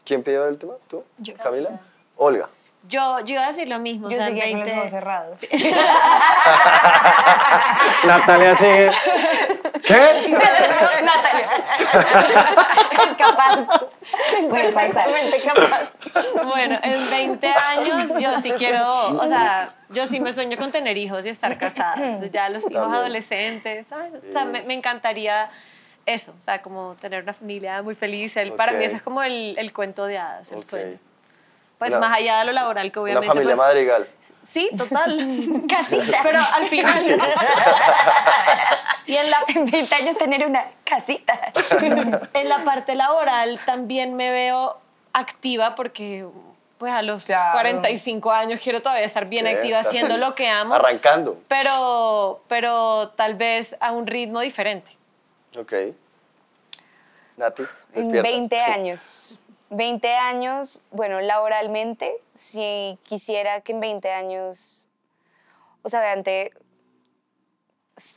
¿Quién 0.05 0.23
pidió 0.23 0.45
de 0.45 0.51
última? 0.51 0.75
¿Tú? 0.89 1.05
Yo. 1.19 1.35
¿Camila? 1.37 1.81
Olga. 2.17 2.49
Yo, 2.89 3.21
yo 3.21 3.35
iba 3.35 3.45
a 3.45 3.49
decir 3.49 3.69
lo 3.69 3.79
mismo. 3.79 4.09
Yo 4.09 4.17
o 4.17 4.21
sea, 4.21 4.29
seguía 4.29 4.45
con 4.51 4.61
los 4.61 4.65
20 4.65 4.79
ojos 4.81 4.91
cerrados. 4.91 5.41
Natalia 8.05 8.55
sigue. 8.55 8.91
¿Qué? 9.85 9.97
Natalia. 11.05 11.49
es 13.07 13.17
capaz. 13.17 13.61
Es 14.39 14.47
Perfectamente 14.49 15.43
capaz. 15.43 15.93
Bueno, 16.45 16.79
en 16.83 17.11
20 17.11 17.47
años 17.49 18.13
yo 18.19 18.39
sí 18.41 18.51
quiero, 18.53 19.09
o 19.19 19.27
sea, 19.27 19.69
yo 19.91 20.07
sí 20.07 20.19
me 20.21 20.33
sueño 20.33 20.57
con 20.57 20.73
tener 20.73 20.97
hijos 20.99 21.25
y 21.27 21.29
estar 21.29 21.57
casada. 21.59 21.95
Entonces, 21.97 22.33
ya 22.33 22.49
los 22.49 22.63
hijos 22.65 22.73
También. 22.83 23.01
adolescentes, 23.03 23.87
¿sabes? 23.89 24.13
O 24.29 24.33
sea, 24.33 24.45
me, 24.45 24.63
me 24.63 24.75
encantaría 24.75 25.51
eso, 26.07 26.35
o 26.37 26.41
sea, 26.43 26.61
como 26.63 26.97
tener 27.01 27.23
una 27.23 27.35
familia 27.35 27.83
muy 27.83 27.95
feliz. 27.95 28.37
El- 28.37 28.53
Para 28.55 28.73
Ok. 28.73 28.79
mí 28.79 28.85
ese 28.85 28.97
es 28.97 29.03
como 29.03 29.23
el, 29.23 29.55
el 29.59 29.73
cuento 29.73 30.07
de 30.07 30.19
hadas, 30.19 30.51
el 30.51 30.59
Ok. 30.59 30.65
sueño. 30.71 30.99
Pues 31.81 31.93
Una- 31.93 32.01
más 32.09 32.19
allá 32.19 32.39
de 32.41 32.45
lo 32.45 32.53
laboral, 32.53 32.93
que 32.93 32.99
Una 33.01 33.05
obviamente... 33.19 33.27
familia 33.29 33.55
pues, 33.57 33.67
madrigal. 33.67 34.07
Sí, 34.45 34.69
total. 34.77 35.63
Casita. 35.69 36.19
Pero 36.23 36.39
al 36.55 36.69
final... 36.69 37.03
y 39.07 39.17
en 39.17 39.31
la 39.31 39.39
En 39.49 39.65
20 39.65 39.95
años 39.95 40.19
tener 40.19 40.47
una 40.47 40.65
casita. 40.85 41.41
en 42.35 42.49
la 42.51 42.59
parte 42.65 42.95
laboral 42.95 43.59
también 43.65 44.15
me 44.15 44.31
veo 44.31 44.77
activa 45.15 45.75
porque 45.75 46.27
pues 46.77 46.93
a 46.93 47.01
los 47.03 47.25
Claro. 47.25 47.53
45 47.61 48.31
años 48.31 48.61
quiero 48.63 48.83
todavía 48.83 49.05
estar 49.07 49.25
bien 49.27 49.47
Sí, 49.47 49.53
activa 49.55 49.79
haciendo 49.79 50.19
lo 50.19 50.35
que 50.35 50.49
amo. 50.51 50.75
Arrancando. 50.75 51.41
Pero, 51.49 52.43
pero 52.47 53.09
tal 53.17 53.37
vez 53.37 53.75
a 53.81 53.93
un 53.93 54.07
ritmo 54.07 54.41
diferente. 54.41 54.93
Ok. 55.59 55.73
Nati, 57.39 57.63
En 57.95 58.03
despierta. 58.13 58.31
20 58.31 58.61
años. 58.61 59.39
20 59.71 60.13
años, 60.15 60.83
bueno, 60.91 61.21
laboralmente, 61.21 62.15
si 62.35 62.99
quisiera 63.05 63.61
que 63.61 63.73
en 63.73 63.81
20 63.81 64.11
años, 64.13 64.87
o 65.83 65.89
sea, 65.89 66.01
obviamente 66.01 66.53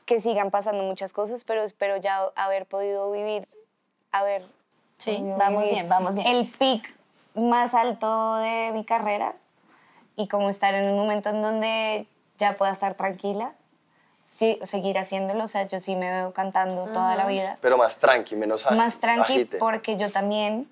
que 0.05 0.19
sigan 0.19 0.49
pasando 0.49 0.83
muchas 0.83 1.13
cosas, 1.13 1.43
pero 1.43 1.61
espero 1.63 1.97
ya 1.97 2.29
haber 2.35 2.65
podido 2.65 3.11
vivir, 3.11 3.47
haber 4.11 4.45
Sí, 4.97 5.19
vamos 5.37 5.65
bien, 5.65 5.89
vamos 5.89 6.15
bien. 6.15 6.25
El 6.27 6.47
pic 6.47 6.95
más 7.35 7.73
alto 7.73 8.35
de 8.35 8.71
mi 8.73 8.85
carrera 8.85 9.35
y 10.15 10.27
como 10.29 10.49
estar 10.49 10.73
en 10.73 10.85
un 10.89 10.97
momento 10.97 11.29
en 11.29 11.41
donde 11.41 12.07
ya 12.37 12.55
pueda 12.55 12.71
estar 12.71 12.93
tranquila, 12.93 13.53
sí, 14.23 14.57
seguir 14.63 14.97
haciéndolo. 14.97 15.43
O 15.43 15.47
sea, 15.49 15.67
yo 15.67 15.79
sí 15.81 15.95
me 15.97 16.09
veo 16.09 16.31
cantando 16.31 16.85
toda 16.85 17.15
la 17.15 17.25
vida. 17.27 17.57
Pero 17.61 17.77
más 17.77 17.99
tranqui, 17.99 18.35
menos 18.37 18.65
a- 18.65 18.71
Más 18.71 18.99
tranqui 18.99 19.33
agite. 19.33 19.57
porque 19.57 19.97
yo 19.97 20.09
también, 20.09 20.71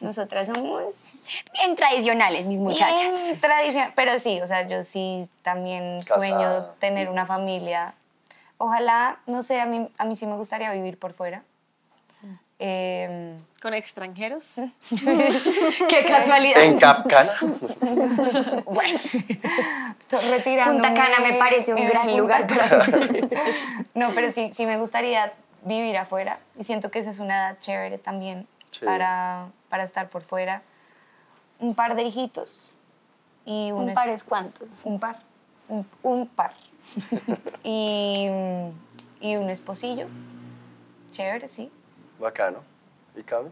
nosotras 0.00 0.48
somos 0.48 1.24
Bien 1.52 1.76
tradicionales, 1.76 2.46
mis 2.46 2.60
muchachas. 2.60 2.98
bien 3.00 3.40
tradicional. 3.40 3.92
Pero 3.94 4.18
sí, 4.18 4.40
o 4.40 4.46
sea, 4.46 4.66
yo 4.66 4.82
sí 4.82 5.28
también 5.42 6.00
Casada. 6.00 6.20
sueño 6.20 6.64
tener 6.78 7.08
una 7.08 7.26
familia. 7.26 7.94
Ojalá, 8.58 9.18
no 9.26 9.42
sé, 9.42 9.60
a 9.60 9.66
mí, 9.66 9.88
a 9.98 10.04
mí 10.04 10.16
sí 10.16 10.26
me 10.26 10.36
gustaría 10.36 10.70
vivir 10.72 10.98
por 10.98 11.12
fuera. 11.12 11.42
Eh, 12.60 13.36
Con 13.60 13.74
extranjeros. 13.74 14.60
Qué 15.88 16.04
casualidad. 16.08 16.62
En 16.62 16.78
Capcana. 16.78 17.34
Bueno, 18.64 18.98
retirándome 20.30 20.88
Punta 20.88 20.94
Cana 20.94 21.18
me 21.20 21.34
parece 21.34 21.74
un 21.74 21.84
gran 21.86 22.04
Punta 22.06 22.16
lugar 22.16 22.46
para 22.46 22.86
vivir. 22.86 23.28
No, 23.94 24.12
pero 24.14 24.30
sí, 24.30 24.50
sí 24.52 24.66
me 24.66 24.78
gustaría 24.78 25.32
vivir 25.62 25.96
afuera 25.96 26.38
y 26.58 26.64
siento 26.64 26.90
que 26.90 26.98
esa 27.00 27.10
es 27.10 27.18
una 27.18 27.36
edad 27.36 27.56
chévere 27.60 27.98
también 27.98 28.46
Sí. 28.80 28.84
para, 28.86 29.48
para 29.68 29.84
estar 29.84 30.08
por 30.08 30.22
fuera. 30.22 30.62
Un 31.60 31.74
par 31.74 31.94
de 31.96 32.02
hijitos 32.02 32.70
y 33.44 33.70
un, 33.72 33.88
¿Un 33.88 33.94
par 33.94 34.08
es 34.08 34.22
cuántos? 34.24 34.84
Un 34.84 34.98
par. 34.98 35.16
Un, 35.68 35.86
un 36.02 36.26
par. 36.26 36.52
y, 37.62 38.28
y 39.20 39.36
un 39.36 39.50
esposillo. 39.50 40.06
Chévere, 41.12 41.48
sí. 41.48 41.70
Bacano. 42.18 42.58
¿Y 43.16 43.22
Cami? 43.22 43.50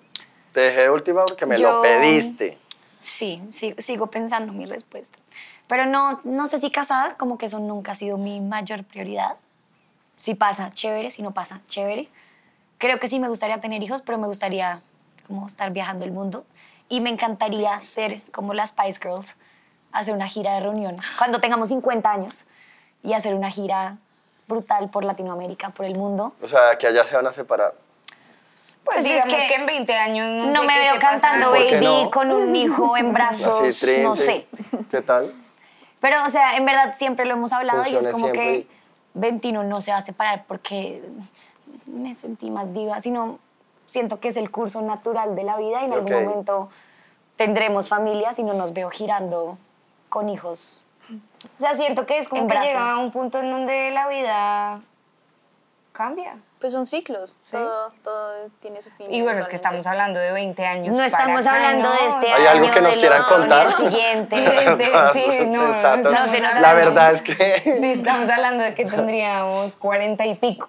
Te 0.52 0.60
dejé 0.60 0.82
de 0.82 0.90
última 0.90 1.24
porque 1.24 1.46
me 1.46 1.56
lo 1.56 1.60
Yo- 1.60 1.82
pediste. 1.82 2.58
Sí, 3.00 3.42
sí, 3.50 3.74
sigo 3.78 4.08
pensando 4.08 4.52
mi 4.52 4.64
respuesta. 4.66 5.18
Pero 5.66 5.86
no, 5.86 6.20
no 6.24 6.46
sé 6.46 6.58
si 6.58 6.70
casada, 6.70 7.16
como 7.16 7.36
que 7.38 7.46
eso 7.46 7.58
nunca 7.58 7.92
ha 7.92 7.94
sido 7.94 8.16
mi 8.18 8.40
mayor 8.40 8.84
prioridad. 8.84 9.36
Si 10.16 10.34
pasa, 10.34 10.70
chévere, 10.72 11.10
si 11.10 11.22
no 11.22 11.32
pasa, 11.32 11.60
chévere. 11.66 12.08
Creo 12.78 13.00
que 13.00 13.08
sí 13.08 13.18
me 13.18 13.28
gustaría 13.28 13.58
tener 13.60 13.82
hijos, 13.82 14.02
pero 14.02 14.18
me 14.18 14.26
gustaría 14.28 14.82
como 15.26 15.46
estar 15.46 15.70
viajando 15.72 16.04
el 16.04 16.12
mundo. 16.12 16.44
Y 16.88 17.00
me 17.00 17.10
encantaría 17.10 17.80
ser 17.80 18.20
como 18.32 18.54
las 18.54 18.70
Spice 18.70 19.00
Girls, 19.02 19.36
hacer 19.92 20.14
una 20.14 20.26
gira 20.26 20.54
de 20.54 20.60
reunión 20.60 20.98
cuando 21.18 21.40
tengamos 21.40 21.68
50 21.68 22.10
años 22.10 22.44
y 23.02 23.12
hacer 23.14 23.34
una 23.34 23.50
gira 23.50 23.96
brutal 24.48 24.90
por 24.90 25.04
Latinoamérica, 25.04 25.70
por 25.70 25.86
el 25.86 25.96
mundo. 25.96 26.34
O 26.42 26.46
sea, 26.48 26.76
que 26.78 26.86
allá 26.86 27.04
se 27.04 27.16
van 27.16 27.26
a 27.26 27.32
separar. 27.32 27.74
Pues, 28.84 28.96
Pues 28.96 29.04
es 29.06 29.24
digamos 29.24 29.34
que, 29.34 29.48
que 29.48 29.54
en 29.54 29.66
20 29.66 29.94
años 29.94 30.26
no, 30.28 30.46
No 30.46 30.60
sé 30.62 30.66
me 30.66 30.74
qué 30.74 30.80
veo 30.80 30.98
cantando 30.98 31.50
¿Por 31.50 31.58
qué 31.58 31.74
baby 31.74 31.84
no? 32.04 32.10
con 32.10 32.32
un 32.32 32.54
hijo 32.56 32.96
en 32.96 33.12
brazos, 33.14 33.60
Así, 33.60 33.86
trin, 33.86 34.02
no 34.02 34.12
trin. 34.14 34.24
sé. 34.26 34.46
¿Qué 34.90 35.00
tal? 35.02 35.32
Pero, 36.00 36.24
o 36.24 36.28
sea, 36.28 36.56
en 36.56 36.64
verdad 36.66 36.94
siempre 36.96 37.24
lo 37.26 37.34
hemos 37.34 37.52
hablado 37.52 37.84
y 37.88 37.94
es 37.96 38.08
como 38.08 38.26
siempre. 38.26 38.42
que 38.42 38.66
Ventino 39.14 39.62
no 39.62 39.80
se 39.80 39.92
va 39.92 39.98
a 39.98 40.00
separar 40.00 40.44
porque 40.48 41.00
me 41.86 42.12
sentí 42.12 42.50
más 42.50 42.72
diva, 42.74 42.98
sino 42.98 43.38
siento 43.86 44.20
que 44.20 44.28
es 44.28 44.36
el 44.36 44.50
curso 44.50 44.80
natural 44.82 45.34
de 45.34 45.44
la 45.44 45.56
vida 45.56 45.82
y 45.82 45.86
en 45.86 45.92
algún 45.92 46.12
Ok. 46.12 46.22
momento 46.22 46.68
tendremos 47.36 47.88
familias 47.88 48.38
y 48.38 48.42
no 48.42 48.54
nos 48.54 48.72
veo 48.72 48.90
girando 48.90 49.58
con 50.08 50.28
hijos. 50.28 50.82
O 51.58 51.60
sea, 51.60 51.74
siento 51.74 52.06
que 52.06 52.18
es 52.18 52.28
como 52.28 52.42
En 52.42 52.48
que 52.48 52.54
brazos. 52.54 52.68
llega 52.72 52.92
a 52.92 52.98
un 52.98 53.10
punto 53.10 53.38
en 53.40 53.50
donde 53.50 53.90
la 53.90 54.06
vida 54.08 54.80
cambia. 55.92 56.36
Pues 56.60 56.72
son 56.72 56.86
ciclos, 56.86 57.36
Sí. 57.42 57.56
todo, 57.56 57.90
todo 58.04 58.32
tiene 58.60 58.80
su 58.82 58.90
fin. 58.92 59.12
Y 59.12 59.20
bueno, 59.22 59.40
es 59.40 59.48
que 59.48 59.56
estamos 59.56 59.84
hablando 59.88 60.20
de 60.20 60.30
20 60.30 60.64
años. 60.64 60.96
No 60.96 61.02
estamos 61.02 61.42
para 61.44 61.56
acá, 61.56 61.66
hablando 61.70 61.88
¿no? 61.88 61.94
de 62.00 62.06
este 62.06 62.32
¿Hay 62.32 62.46
año, 62.46 62.60
algo 62.62 62.74
que 62.74 62.80
nos 62.82 62.90
del 62.92 63.00
quieran 63.00 63.22
contar? 63.24 63.76
siguiente. 63.76 64.36
Nos 65.46 66.60
La 66.60 66.74
verdad 66.74 67.10
es 67.10 67.22
que... 67.22 67.34
Sí, 67.78 67.90
estamos 67.90 68.28
hablando 68.30 68.62
de 68.62 68.74
que 68.76 68.84
tendríamos 68.84 69.74
40 69.76 70.24
y 70.26 70.34
pico. 70.36 70.68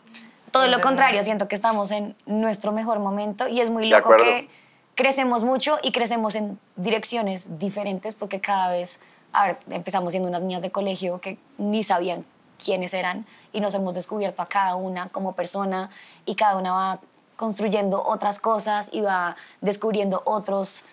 Todo 0.54 0.68
lo 0.68 0.82
contrario, 0.82 1.24
siento 1.24 1.48
que 1.48 1.56
estamos 1.56 1.90
en 1.92 2.16
nuestro 2.28 2.72
mejor 2.72 3.00
momento 3.00 3.48
y 3.48 3.60
es 3.60 3.72
muy 3.72 3.88
loco 3.88 4.16
que 4.18 4.48
crecemos 4.94 5.44
mucho 5.44 5.80
y 5.82 5.92
crecemos 5.92 6.36
en 6.36 6.60
direcciones 6.76 7.58
diferentes 7.58 8.14
porque 8.14 8.40
cada 8.40 8.70
vez, 8.70 9.02
a 9.32 9.48
ver, 9.48 9.58
empezamos 9.72 10.14
siendo 10.14 10.30
unas 10.30 10.44
niñas 10.44 10.62
de 10.62 10.70
colegio 10.70 11.20
que 11.20 11.40
ni 11.58 11.82
sabían 11.82 12.24
quiénes 12.64 12.94
eran 12.94 13.26
y 13.52 13.62
nos 13.62 13.74
hemos 13.74 13.96
descubierto 13.96 14.44
a 14.44 14.46
cada 14.46 14.76
una 14.76 15.10
como 15.10 15.34
persona 15.34 15.90
y 16.24 16.36
cada 16.36 16.56
una 16.58 16.72
va 16.72 17.00
construyendo 17.36 18.04
otras 18.06 18.40
cosas 18.40 18.90
y 18.94 19.02
va 19.02 19.36
descubriendo 19.62 20.22
otros, 20.24 20.84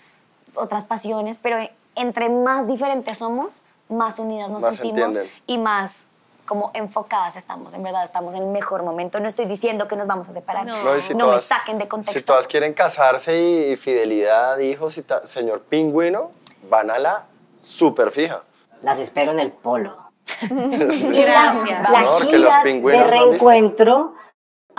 otras 0.54 0.86
pasiones, 0.86 1.36
pero 1.36 1.58
entre 1.96 2.30
más 2.30 2.66
diferentes 2.66 3.18
somos, 3.18 3.62
más 3.90 4.18
unidas 4.18 4.48
nos 4.48 4.62
Más 4.62 4.76
sentimos 4.76 5.16
entienden. 5.16 5.30
y 5.46 5.58
más 5.58 6.06
como 6.51 6.72
enfocadas 6.74 7.36
estamos, 7.36 7.74
en 7.74 7.82
verdad 7.84 8.03
estamos 8.03 8.34
en 8.34 8.42
el 8.42 8.48
mejor 8.48 8.82
momento. 8.82 9.20
No 9.20 9.28
estoy 9.28 9.44
diciendo 9.44 9.86
que 9.86 9.94
nos 9.94 10.09
vamos 10.09 10.28
a 10.28 10.32
separar, 10.32 10.66
no, 10.66 10.82
No. 10.82 11.01
si 11.01 11.14
me 11.14 11.20
todas- 11.20 11.44
saquen 11.44 11.78
de 11.78 11.86
contexto. 11.86 12.18
Si 12.18 12.26
todas 12.26 12.48
quieren 12.48 12.74
casarse 12.74 13.40
y, 13.40 13.70
y 13.72 13.76
fidelidad, 13.76 14.59
hijos 14.59 14.98
y 14.98 15.03
tal, 15.03 15.24
señor 15.28 15.61
pingüino, 15.61 16.32
van 16.68 16.90
a 16.90 16.98
la 16.98 17.26
super 17.61 18.11
fija. 18.11 18.42
Las 18.82 18.98
espero 18.98 19.30
en 19.30 19.38
el 19.38 19.53
polo. 19.53 19.96
Gracias. 20.51 21.90
La 21.90 22.03
los 22.03 22.22
gira 22.24 22.62
pingüinos 22.64 23.01
de 23.01 23.07
no 23.07 23.11
reencuentro 23.28 24.14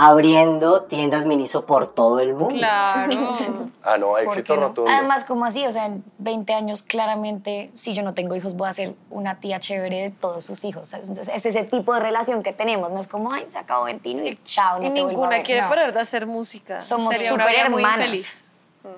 abriendo 0.01 0.81
tiendas 0.81 1.27
Miniso 1.27 1.67
por 1.67 1.93
todo 1.93 2.19
el 2.19 2.33
mundo. 2.33 2.55
Claro. 2.55 3.35
Ah, 3.83 3.97
no, 3.97 4.15
éxito 4.19 4.55
no? 4.55 4.67
rotundo. 4.67 4.91
Además, 4.91 5.25
como 5.25 5.43
así, 5.43 5.65
o 5.65 5.71
sea, 5.71 5.87
en 5.87 6.03
20 6.19 6.53
años 6.53 6.83
claramente, 6.83 7.71
si 7.73 7.95
yo 7.95 8.03
no 8.03 8.13
tengo 8.13 8.35
hijos, 8.35 8.55
voy 8.55 8.69
a 8.69 8.73
ser 8.73 8.93
una 9.09 9.39
tía 9.39 9.59
chévere 9.59 9.97
de 10.03 10.09
todos 10.11 10.45
sus 10.45 10.63
hijos. 10.65 10.93
Entonces, 10.93 11.31
es 11.33 11.47
ese 11.47 11.63
tipo 11.63 11.91
de 11.95 11.99
relación 11.99 12.43
que 12.43 12.53
tenemos. 12.53 12.91
No 12.91 12.99
es 12.99 13.07
como, 13.07 13.33
ay, 13.33 13.45
se 13.47 13.57
acabó 13.57 13.85
Ventino 13.85 14.23
y 14.23 14.37
chao, 14.43 14.79
no 14.79 14.87
y 14.87 14.93
te 14.93 15.01
a 15.01 15.05
ninguna 15.05 15.29
ver. 15.29 15.43
quiere 15.43 15.63
no. 15.63 15.69
parar 15.69 15.91
de 15.93 15.99
hacer 15.99 16.27
música. 16.27 16.79
Somos 16.79 17.15
súper 17.15 17.55
hermanas. 17.55 18.43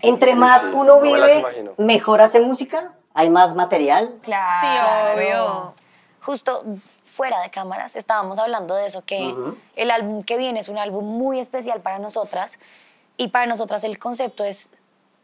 Entre 0.02 0.36
más 0.36 0.64
Sí, 0.64 0.72
uno 0.74 0.98
no 0.98 1.02
me 1.02 1.18
las 1.18 1.34
vive, 1.34 1.72
mejor 1.78 2.20
hace 2.20 2.42
música, 2.42 2.92
hay 3.14 3.30
más 3.30 3.56
material. 3.56 4.16
Claro. 4.22 4.60
Sí, 4.60 5.18
obvio. 5.22 5.74
justo 6.22 6.66
fuera 7.14 7.40
de 7.42 7.52
cámaras. 7.52 7.96
Estábamos 7.96 8.40
hablando 8.40 8.76
de 8.76 8.88
eso, 8.88 9.06
que 9.06 9.36
el 9.76 9.92
álbum 9.92 10.24
que 10.24 10.38
viene 10.38 10.60
es 10.60 10.68
un 10.68 10.78
álbum 10.78 11.06
muy 11.06 11.40
especial 11.40 11.82
para 11.82 12.00
nosotras 12.00 12.60
y 13.18 13.28
para 13.28 13.46
nosotras 13.46 13.84
el 13.84 14.00
concepto 14.00 14.44
es 14.44 14.72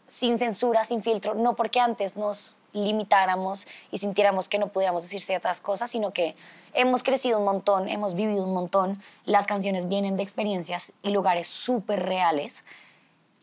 sin 0.08 0.38
censura, 0.38 0.84
sin 0.84 1.04
filtro, 1.04 1.34
no 1.34 1.56
porque 1.56 1.80
antes 1.80 2.16
nos 2.16 2.56
limitáramos 2.74 3.68
y 3.92 3.98
sintiéramos 3.98 4.48
que 4.48 4.60
no 4.60 4.68
pudiéramos 4.68 5.02
decir 5.02 5.22
ciertas 5.22 5.60
cosas, 5.60 5.90
sino 5.90 6.14
que 6.14 6.36
hemos 6.74 7.02
crecido 7.02 7.40
un 7.40 7.46
montón, 7.46 7.90
hemos 7.90 8.14
vivido 8.14 8.44
un 8.44 8.54
montón, 8.54 9.02
las 9.26 9.48
canciones 9.48 9.88
vienen 9.88 10.18
de 10.18 10.24
experiencias 10.24 10.94
y 11.02 11.10
lugares 11.10 11.48
súper 11.48 12.06
reales 12.06 12.66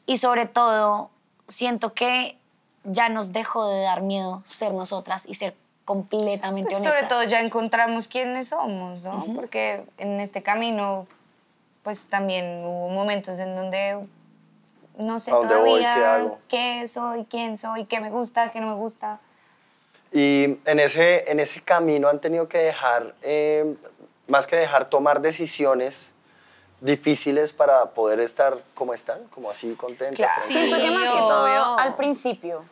y 0.07 0.19
sobre 0.19 0.47
todo 0.47 1.11
siento 1.49 1.93
que 1.93 2.39
ya 2.85 3.09
nos 3.09 3.33
dejó 3.33 3.69
de 3.69 3.81
dar 3.83 4.03
miedo 4.03 4.45
ser 4.47 4.73
nosotras 4.73 5.27
y 5.27 5.35
ser 5.35 5.57
completamente 5.87 6.69
Pues 6.69 6.83
honestas. 6.83 6.95
sobre 7.01 7.09
todo 7.09 7.23
ya 7.25 7.41
encontramos 7.41 8.09
quiénes 8.09 8.49
somos, 8.49 9.05
¿no? 9.05 9.25
Porque 9.35 9.87
en 9.97 10.21
este 10.21 10.43
camino, 10.43 11.07
pues 11.83 12.09
también 12.09 12.63
hubo 12.67 12.91
momentos 12.91 13.39
en 13.39 13.57
donde 13.57 14.07
no 14.99 15.21
sé 15.21 15.31
¿A 15.31 15.35
dónde 15.37 15.55
voy? 15.55 15.81
todavía 15.81 15.95
¿Qué 15.95 16.05
hago? 16.05 16.39
qué 16.49 16.89
soy, 16.89 17.25
quién 17.31 17.57
soy, 17.57 17.85
qué 17.87 18.01
me 18.01 18.11
gusta, 18.11 18.51
qué 18.51 18.61
no 18.61 18.67
me 18.67 18.75
gusta. 18.75 19.21
Y 20.13 20.59
en 20.65 20.81
ese, 20.81 21.31
en 21.31 21.41
ese 21.41 21.61
camino 21.63 22.09
han 22.09 22.21
tenido 22.21 22.49
que 22.49 22.59
dejar, 22.59 23.15
eh, 23.23 23.77
más 24.29 24.47
que 24.47 24.57
dejar, 24.57 24.91
tomar 24.91 25.21
decisiones 25.21 26.13
difíciles 26.81 27.53
para 27.53 27.87
poder 27.91 28.21
estar 28.21 28.59
como 28.75 28.93
están, 28.93 29.19
como 29.29 29.51
así 29.51 29.73
contentas. 29.75 30.17
Claro. 30.17 30.43
Siento 30.47 30.77
que 30.77 30.91
más 30.91 31.03
que 31.11 31.19
todo 31.19 31.79
al 31.79 31.95
principio, 31.97 32.65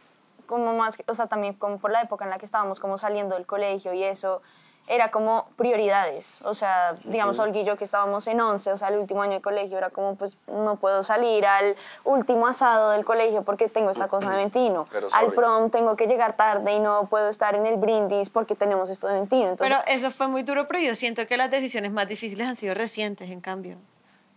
como 0.47 0.75
más, 0.75 1.03
o 1.07 1.15
sea, 1.15 1.27
también 1.27 1.55
como 1.55 1.79
por 1.79 1.91
la 1.91 2.03
época 2.03 2.25
en 2.25 2.31
la 2.31 2.39
que 2.39 2.45
estábamos 2.45 2.81
como 2.81 2.99
saliendo 2.99 3.35
del 3.35 3.47
colegio 3.47 3.93
y 3.93 4.05
eso, 4.05 4.43
era 4.87 5.11
como 5.11 5.49
prioridades. 5.57 6.43
O 6.43 6.55
sea, 6.55 6.97
digamos, 7.05 7.39
Olga 7.39 7.59
y 7.59 7.65
yo 7.65 7.77
que 7.77 7.85
estábamos 7.85 8.27
en 8.27 8.41
11, 8.41 8.73
o 8.73 8.77
sea, 8.77 8.89
el 8.89 8.99
último 8.99 9.23
año 9.23 9.35
de 9.35 9.41
colegio, 9.41 9.79
era 9.79 9.91
como, 9.91 10.15
pues, 10.17 10.37
no 10.47 10.77
puedo 10.77 11.03
salir 11.03 11.47
al 11.47 11.75
último 12.05 12.47
asado 12.47 12.91
del 12.91 13.05
colegio 13.05 13.43
porque 13.43 13.69
tengo 13.69 13.91
esta 13.91 14.09
cosa 14.09 14.31
de 14.31 14.37
Ventino. 14.37 14.87
Pero 14.93 15.07
Al 15.13 15.25
sorry. 15.25 15.37
prom 15.37 15.71
tengo 15.71 15.97
que 15.97 16.07
llegar 16.07 16.37
tarde 16.37 16.75
y 16.75 16.81
no 16.81 17.07
puedo 17.07 17.29
estar 17.29 17.55
en 17.55 17.65
el 17.67 17.77
brindis 17.77 18.29
porque 18.29 18.55
tenemos 18.55 18.91
esto 18.91 19.07
de 19.09 19.15
Ventino. 19.15 19.51
Entonces, 19.51 19.75
Pero 19.75 19.91
eso 19.91 20.11
fue 20.11 20.29
muy 20.29 20.43
duro, 20.43 20.67
pero 20.69 20.81
yo 20.81 20.95
siento 20.95 21.27
que 21.27 21.37
las 21.37 21.51
decisiones 21.51 21.91
más 21.91 22.07
difíciles 22.07 22.47
han 22.47 22.57
sido 22.57 22.75
recientes, 22.75 23.31
en 23.31 23.41
cambio. 23.41 23.79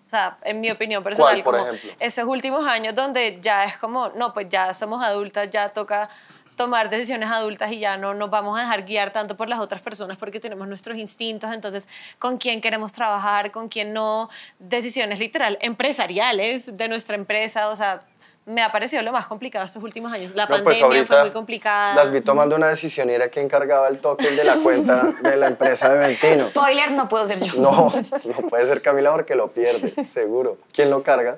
O 0.08 0.10
sea, 0.10 0.38
en 0.44 0.62
mi 0.62 0.72
opinión 0.72 1.04
personal, 1.04 1.44
por 1.44 1.58
como 1.58 1.68
ejemplo? 1.68 1.92
esos 2.00 2.26
últimos 2.26 2.66
años 2.66 2.96
donde 2.96 3.40
ya 3.42 3.66
es 3.66 3.76
como, 3.76 4.08
no, 4.16 4.34
pues 4.34 4.48
ya 4.48 4.74
somos 4.74 5.04
adultas, 5.04 5.50
ya 5.52 5.68
toca 5.68 6.10
tomar 6.56 6.90
decisiones 6.90 7.30
adultas 7.30 7.72
y 7.74 7.80
ya 7.80 7.98
no 7.98 8.14
nos 8.14 8.30
vamos 8.30 8.58
a 8.58 8.62
dejar 8.62 8.84
guiar 8.84 9.12
tanto 9.12 9.36
por 9.36 9.50
las 9.50 9.60
otras 9.60 9.82
personas 9.82 10.18
porque 10.18 10.40
tenemos 10.40 10.66
nuestros 10.68 10.98
instintos, 10.98 11.54
entonces 11.54 11.90
con 12.20 12.38
quién 12.38 12.62
queremos 12.62 12.94
trabajar, 12.94 13.52
con 13.52 13.68
quién 13.68 13.94
no, 13.94 14.30
decisiones 14.60 15.20
literal 15.20 15.58
empresariales 15.62 16.78
de 16.78 16.88
nuestra 16.88 17.16
empresa, 17.16 17.68
o 17.68 17.76
sea, 17.76 18.02
me 18.48 18.64
ha 18.64 18.72
parecido 18.72 19.02
lo 19.04 19.12
más 19.12 19.28
complicado 19.28 19.66
estos 19.66 19.84
últimos 19.84 20.12
años. 20.12 20.34
La 20.34 20.46
No, 20.46 20.64
pues 20.64 20.80
pandemia 20.80 21.06
fue 21.06 21.22
muy 21.22 21.32
complicada. 21.32 21.94
Las 21.96 22.10
vi 22.10 22.22
tomando 22.22 22.56
una 22.56 22.70
decisión 22.70 23.10
y 23.10 23.14
era 23.14 23.28
quien 23.28 23.50
cargaba 23.50 23.90
el 23.90 24.00
token 24.00 24.36
de 24.38 24.44
la 24.46 24.56
cuenta 24.56 25.04
de 25.22 25.36
la 25.36 25.48
empresa 25.48 25.90
de 25.90 26.00
Ventino. 26.00 26.40
Spoiler, 26.40 26.92
no 26.92 27.10
puedo 27.10 27.26
ser 27.26 27.42
yo. 27.42 27.62
No, 27.62 27.94
no 28.24 28.48
puede 28.48 28.66
ser 28.66 28.82
Camila 28.82 29.12
porque 29.12 29.36
lo 29.36 29.52
pierde, 29.52 30.06
seguro. 30.06 30.58
¿Quién 30.74 30.90
lo 30.90 31.04
carga? 31.04 31.38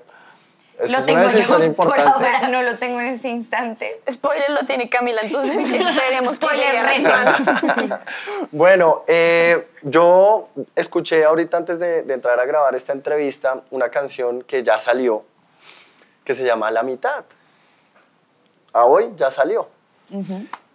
Esa 0.80 0.94
Lo 0.94 1.00
es 1.00 1.06
tengo 1.08 1.20
una 1.20 1.28
yo, 1.28 1.36
decisión 1.36 1.58
por 1.58 1.66
importante. 1.66 2.02
ahora. 2.04 2.16
O 2.16 2.20
sea, 2.22 2.48
no 2.48 2.62
lo 2.62 2.78
tengo 2.78 3.02
en 3.02 3.08
este 3.08 3.28
instante. 3.28 4.00
Spoiler 4.10 4.52
lo 4.52 4.66
tiene 4.66 4.88
Camila, 4.88 5.20
entonces 5.24 5.58
esperemos 5.74 6.38
que 6.40 6.46
Spoiler. 6.46 8.00
Bueno, 8.52 9.04
eh, 9.08 9.68
yo 9.82 10.48
escuché 10.76 11.26
ahorita 11.26 11.58
antes 11.58 11.80
de, 11.80 12.04
de 12.04 12.14
entrar 12.14 12.40
a 12.40 12.46
grabar 12.46 12.76
esta 12.76 12.94
entrevista 12.94 13.62
una 13.72 13.90
canción 13.90 14.44
que 14.44 14.64
ya 14.64 14.80
salió, 14.80 15.26
que 16.30 16.36
se 16.36 16.46
llama 16.46 16.70
La 16.70 16.84
mitad. 16.84 17.26
A 18.72 18.86
hoy 18.86 19.12
ya 19.18 19.32
salió. 19.32 19.68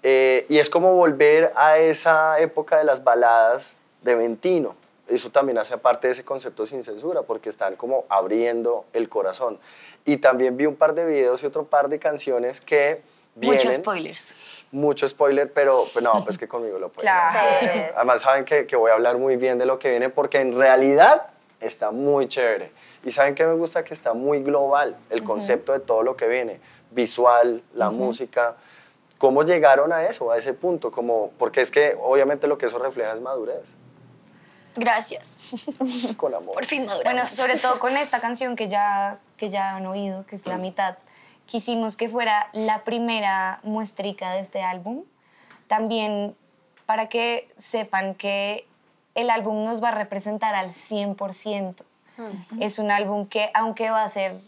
Eh, 0.02 0.46
y 0.48 0.58
es 0.58 0.68
como 0.68 0.96
volver 0.96 1.52
a 1.54 1.78
esa 1.78 2.40
época 2.40 2.78
de 2.78 2.82
las 2.82 3.04
baladas 3.04 3.76
de 4.02 4.16
Ventino. 4.16 4.74
Eso 5.06 5.30
también 5.30 5.56
hace 5.58 5.78
parte 5.78 6.08
de 6.08 6.12
ese 6.14 6.24
concepto 6.24 6.66
sin 6.66 6.82
censura, 6.82 7.22
porque 7.22 7.50
están 7.50 7.76
como 7.76 8.04
abriendo 8.08 8.84
el 8.92 9.08
corazón. 9.08 9.60
Y 10.04 10.16
también 10.16 10.56
vi 10.56 10.66
un 10.66 10.74
par 10.74 10.92
de 10.92 11.04
videos 11.04 11.40
y 11.44 11.46
otro 11.46 11.64
par 11.66 11.88
de 11.88 12.00
canciones 12.00 12.60
que 12.60 13.00
vienen... 13.36 13.58
Muchos 13.58 13.74
spoilers. 13.74 14.36
Mucho 14.72 15.06
spoiler, 15.06 15.52
pero 15.52 15.84
pues 15.92 16.04
no, 16.04 16.20
pues 16.24 16.36
que 16.36 16.48
conmigo 16.48 16.80
lo 16.80 16.88
pueden 16.88 17.02
Claro. 17.12 17.92
Además 17.94 18.22
saben 18.22 18.44
que, 18.44 18.66
que 18.66 18.74
voy 18.74 18.90
a 18.90 18.94
hablar 18.94 19.18
muy 19.18 19.36
bien 19.36 19.56
de 19.58 19.66
lo 19.66 19.78
que 19.78 19.90
viene 19.90 20.10
porque 20.10 20.40
en 20.40 20.52
realidad 20.52 21.28
está 21.60 21.92
muy 21.92 22.26
chévere. 22.26 22.72
Y 23.04 23.10
saben 23.10 23.34
que 23.34 23.44
me 23.44 23.54
gusta 23.54 23.84
que 23.84 23.92
está 23.92 24.14
muy 24.14 24.42
global 24.42 24.96
el 25.10 25.22
concepto 25.22 25.72
de 25.72 25.80
todo 25.80 26.02
lo 26.02 26.16
que 26.16 26.26
viene, 26.26 26.60
visual, 26.90 27.62
la 27.74 27.90
música. 27.90 28.56
¿Cómo 29.18 29.42
llegaron 29.42 29.92
a 29.92 30.04
eso, 30.04 30.30
a 30.30 30.38
ese 30.38 30.54
punto? 30.54 30.90
Como, 30.90 31.30
porque 31.38 31.60
es 31.60 31.70
que 31.70 31.96
obviamente 32.00 32.46
lo 32.46 32.56
que 32.56 32.66
eso 32.66 32.78
refleja 32.78 33.12
es 33.12 33.20
madurez, 33.20 33.64
Gracias. 34.76 35.66
con 36.16 36.34
amor. 36.34 36.54
Por 36.54 36.64
fin 36.64 36.84
maduramos. 36.84 37.12
Bueno, 37.12 37.28
sobre 37.28 37.56
todo 37.56 37.78
con 37.78 37.96
esta 37.96 38.20
canción 38.20 38.56
que 38.56 38.68
ya, 38.68 39.18
que 39.36 39.50
ya 39.50 39.76
han 39.76 39.86
oído, 39.86 40.26
que 40.26 40.36
es 40.36 40.46
La 40.46 40.58
mitad, 40.58 40.96
quisimos 41.46 41.96
que 41.96 42.08
fuera 42.08 42.48
la 42.52 42.84
primera 42.84 43.60
muestrica 43.62 44.32
de 44.32 44.40
este 44.40 44.62
álbum. 44.62 45.04
También 45.68 46.36
para 46.86 47.08
que 47.08 47.48
sepan 47.56 48.14
que 48.14 48.66
el 49.14 49.30
álbum 49.30 49.64
nos 49.64 49.82
va 49.82 49.88
a 49.88 49.94
representar 49.94 50.54
al 50.54 50.72
100%. 50.72 51.84
Es 52.60 52.78
un 52.78 52.90
álbum 52.90 53.26
que, 53.26 53.50
aunque 53.54 53.90
va 53.90 54.04
a 54.04 54.08
ser 54.08 54.40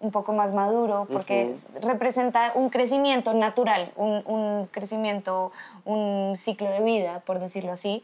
un 0.00 0.10
poco 0.12 0.32
más 0.32 0.52
maduro, 0.52 1.06
porque 1.10 1.50
es- 1.50 1.66
representa 1.82 2.52
un 2.54 2.70
crecimiento 2.70 3.34
natural, 3.34 3.80
un, 3.96 4.22
un 4.26 4.66
crecimiento, 4.70 5.50
un 5.84 6.34
ciclo 6.36 6.70
de 6.70 6.80
vida, 6.82 7.20
por 7.20 7.38
decirlo 7.40 7.72
así, 7.72 8.02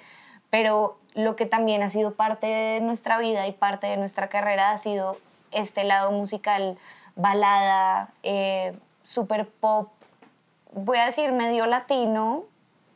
pero 0.50 0.96
lo 1.14 1.36
que 1.36 1.46
también 1.46 1.82
ha 1.82 1.90
sido 1.90 2.14
parte 2.14 2.46
de 2.48 2.80
nuestra 2.80 3.18
vida 3.18 3.46
y 3.46 3.52
parte 3.52 3.86
de 3.86 3.96
nuestra 3.96 4.28
carrera 4.28 4.70
ha 4.72 4.78
sido 4.78 5.16
este 5.52 5.84
lado 5.84 6.10
musical, 6.10 6.76
balada, 7.14 8.08
eh, 8.24 8.76
super 9.04 9.46
pop, 9.48 9.90
voy 10.72 10.98
a 10.98 11.04
decir 11.04 11.30
medio 11.30 11.66
latino, 11.66 12.44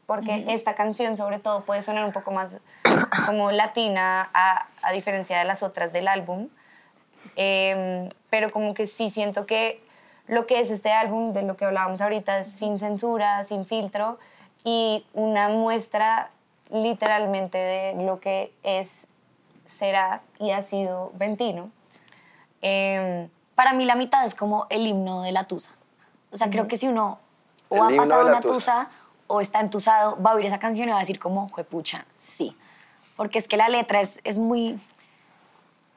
porque 0.09 0.47
esta 0.49 0.75
canción 0.75 1.19
sobre 1.19 1.39
todo 1.39 1.61
puede 1.61 1.83
sonar 1.83 2.07
un 2.07 2.13
poco 2.13 2.31
más 2.31 2.57
como 3.27 3.53
latina 3.53 4.31
a, 4.33 4.67
a 4.83 4.93
diferencia 4.93 5.39
de 5.39 5.45
las 5.45 5.63
otras 5.63 5.93
del 5.93 6.09
álbum. 6.09 6.49
Em, 7.37 8.09
pero 8.31 8.51
como 8.51 8.73
que 8.73 8.87
sí 8.87 9.11
siento 9.11 9.45
que 9.45 9.85
lo 10.27 10.47
que 10.47 10.61
es 10.61 10.71
este 10.71 10.93
álbum, 10.93 11.35
de 11.35 11.43
lo 11.43 11.59
que 11.59 11.67
hablábamos 11.67 12.01
ahorita, 12.01 12.39
es 12.39 12.51
sin 12.51 12.79
censura, 12.79 13.45
sin 13.45 13.67
filtro 13.67 14.19
y 14.65 15.05
una 15.13 15.51
muestra 15.51 16.31
literalmente 16.71 17.59
de 17.59 18.03
lo 18.03 18.19
que 18.19 18.51
es, 18.63 19.09
será 19.67 20.23
y 20.39 20.53
ha 20.53 20.63
sido 20.63 21.13
Ventino. 21.17 21.71
Em, 22.63 23.29
Para 23.55 23.75
mí 23.75 23.85
la 23.85 23.95
mitad 23.95 24.25
es 24.25 24.35
como 24.35 24.67
el 24.71 24.87
himno 24.87 25.21
de 25.21 25.33
la 25.33 25.45
tusa. 25.45 25.73
O 26.33 26.39
sea, 26.39 26.49
creo 26.49 26.67
que 26.67 26.79
si 26.79 26.89
uno 26.89 27.19
o 27.69 27.87
El 27.87 27.95
ha 27.95 28.03
pasado 28.03 28.27
una 28.27 28.41
tusa. 28.41 28.55
tusa 28.55 28.91
o 29.29 29.41
está 29.41 29.61
entusado, 29.61 30.21
va 30.21 30.33
a 30.33 30.35
oír 30.35 30.47
esa 30.47 30.59
canción 30.59 30.89
y 30.89 30.91
va 30.91 30.97
a 30.97 31.01
decir 31.01 31.21
como, 31.21 31.49
juepucha, 31.49 32.05
sí. 32.17 32.57
Porque 33.17 33.39
es 33.39 33.47
que 33.47 33.57
la 33.57 33.69
letra 33.69 34.01
es, 34.01 34.21
es 34.25 34.39
muy... 34.39 34.81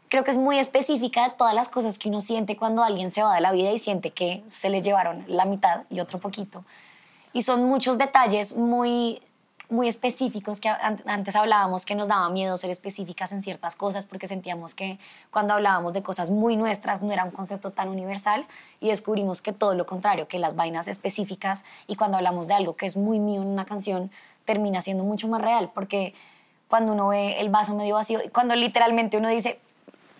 Creo 0.09 0.23
que 0.23 0.31
es 0.31 0.37
muy 0.37 0.59
específica 0.59 1.29
de 1.29 1.35
todas 1.35 1.53
las 1.53 1.69
cosas 1.69 1.97
que 1.97 2.09
uno 2.09 2.19
siente 2.19 2.57
cuando 2.57 2.83
alguien 2.83 3.09
se 3.09 3.23
va 3.23 3.33
de 3.33 3.41
la 3.41 3.53
vida 3.53 3.71
y 3.71 3.79
siente 3.79 4.11
que 4.11 4.43
se 4.47 4.69
le 4.69 4.81
llevaron 4.81 5.23
la 5.27 5.45
mitad 5.45 5.85
y 5.89 6.01
otro 6.01 6.19
poquito. 6.19 6.65
Y 7.31 7.43
son 7.43 7.63
muchos 7.63 7.97
detalles 7.97 8.57
muy, 8.57 9.21
muy 9.71 9.87
específicos 9.87 10.59
que 10.59 10.69
an- 10.69 11.01
antes 11.05 11.35
hablábamos 11.35 11.85
que 11.85 11.95
nos 11.95 12.07
daba 12.07 12.29
miedo 12.29 12.55
ser 12.57 12.69
específicas 12.69 13.31
en 13.31 13.41
ciertas 13.41 13.75
cosas 13.75 14.05
porque 14.05 14.27
sentíamos 14.27 14.75
que 14.75 14.99
cuando 15.31 15.53
hablábamos 15.53 15.93
de 15.93 16.03
cosas 16.03 16.29
muy 16.29 16.55
nuestras 16.57 17.01
no 17.01 17.11
era 17.11 17.23
un 17.23 17.31
concepto 17.31 17.71
tan 17.71 17.87
universal 17.89 18.45
y 18.79 18.89
descubrimos 18.89 19.41
que 19.41 19.53
todo 19.53 19.73
lo 19.73 19.85
contrario, 19.85 20.27
que 20.27 20.37
las 20.39 20.55
vainas 20.55 20.87
específicas 20.87 21.65
y 21.87 21.95
cuando 21.95 22.17
hablamos 22.17 22.47
de 22.47 22.53
algo 22.53 22.75
que 22.75 22.85
es 22.85 22.97
muy 22.97 23.17
mío 23.19 23.41
en 23.41 23.47
una 23.47 23.65
canción 23.65 24.11
termina 24.45 24.81
siendo 24.81 25.03
mucho 25.03 25.27
más 25.27 25.41
real 25.41 25.71
porque 25.73 26.13
cuando 26.67 26.91
uno 26.93 27.07
ve 27.07 27.39
el 27.39 27.49
vaso 27.49 27.75
medio 27.75 27.95
vacío, 27.95 28.19
cuando 28.33 28.55
literalmente 28.55 29.17
uno 29.17 29.29
dice, 29.29 29.59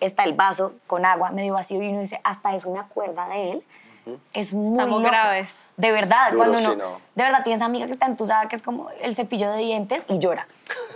está 0.00 0.24
el 0.24 0.32
vaso 0.34 0.72
con 0.86 1.04
agua 1.04 1.30
medio 1.30 1.54
vacío 1.54 1.82
y 1.82 1.88
uno 1.88 2.00
dice, 2.00 2.20
hasta 2.24 2.54
eso 2.54 2.70
me 2.72 2.78
acuerda 2.78 3.28
de 3.28 3.52
él, 3.52 3.64
es 4.32 4.54
muy 4.54 4.72
Estamos 4.72 5.00
loco. 5.00 5.10
graves. 5.12 5.68
De 5.76 5.92
verdad, 5.92 6.32
Duro, 6.32 6.38
cuando 6.44 6.58
uno, 6.58 6.70
sí, 6.72 6.76
no. 6.76 7.00
de 7.14 7.24
verdad 7.24 7.42
tienes 7.44 7.62
amiga 7.62 7.86
que 7.86 7.92
está 7.92 8.06
entusada, 8.06 8.48
que 8.48 8.56
es 8.56 8.62
como 8.62 8.88
el 9.00 9.14
cepillo 9.14 9.50
de 9.50 9.58
dientes 9.58 10.04
y 10.08 10.18
llora. 10.18 10.46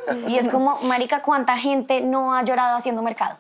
Y 0.29 0.39
es 0.39 0.49
como, 0.49 0.77
marica, 0.83 1.23
¿cuánta 1.23 1.57
gente 1.59 2.01
no 2.01 2.35
ha 2.35 2.43
llorado 2.45 2.77
haciendo 2.77 3.03
mercado? 3.03 3.39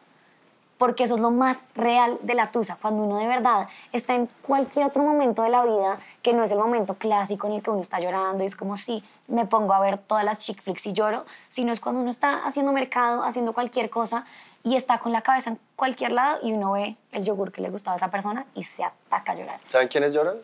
Porque 0.78 1.04
eso 1.04 1.14
es 1.14 1.20
lo 1.20 1.30
más 1.30 1.64
real 1.74 2.18
de 2.22 2.34
la 2.34 2.50
tusa, 2.50 2.76
cuando 2.82 3.02
uno 3.04 3.16
de 3.18 3.26
verdad 3.26 3.68
está 3.92 4.14
en 4.14 4.28
cualquier 4.42 4.84
otro 4.86 5.02
momento 5.02 5.42
de 5.42 5.48
la 5.48 5.64
vida 5.64 5.98
que 6.22 6.32
no 6.34 6.42
es 6.42 6.50
el 6.50 6.58
momento 6.58 6.94
clásico 6.94 7.46
en 7.46 7.54
el 7.54 7.62
que 7.62 7.70
uno 7.70 7.80
está 7.80 7.98
llorando 8.00 8.42
y 8.42 8.46
es 8.46 8.56
como 8.56 8.76
si 8.76 9.02
me 9.26 9.46
pongo 9.46 9.72
a 9.72 9.80
ver 9.80 9.96
todas 9.96 10.24
las 10.24 10.40
chick 10.40 10.60
flicks 10.60 10.86
y 10.86 10.92
lloro, 10.92 11.24
sino 11.48 11.72
es 11.72 11.80
cuando 11.80 12.00
uno 12.02 12.10
está 12.10 12.44
haciendo 12.44 12.72
mercado, 12.72 13.22
haciendo 13.22 13.52
cualquier 13.54 13.88
cosa 13.88 14.24
y 14.66 14.74
está 14.74 14.98
con 14.98 15.12
la 15.12 15.22
cabeza 15.22 15.50
en 15.50 15.60
cualquier 15.76 16.10
lado 16.10 16.40
y 16.42 16.52
uno 16.52 16.72
ve 16.72 16.96
el 17.12 17.24
yogur 17.24 17.52
que 17.52 17.62
le 17.62 17.70
gustaba 17.70 17.94
a 17.94 17.96
esa 17.98 18.10
persona 18.10 18.46
y 18.56 18.64
se 18.64 18.82
ataca 18.82 19.30
a 19.30 19.34
llorar. 19.36 19.60
¿Saben 19.66 19.86
quiénes 19.86 20.12
lloran? 20.12 20.38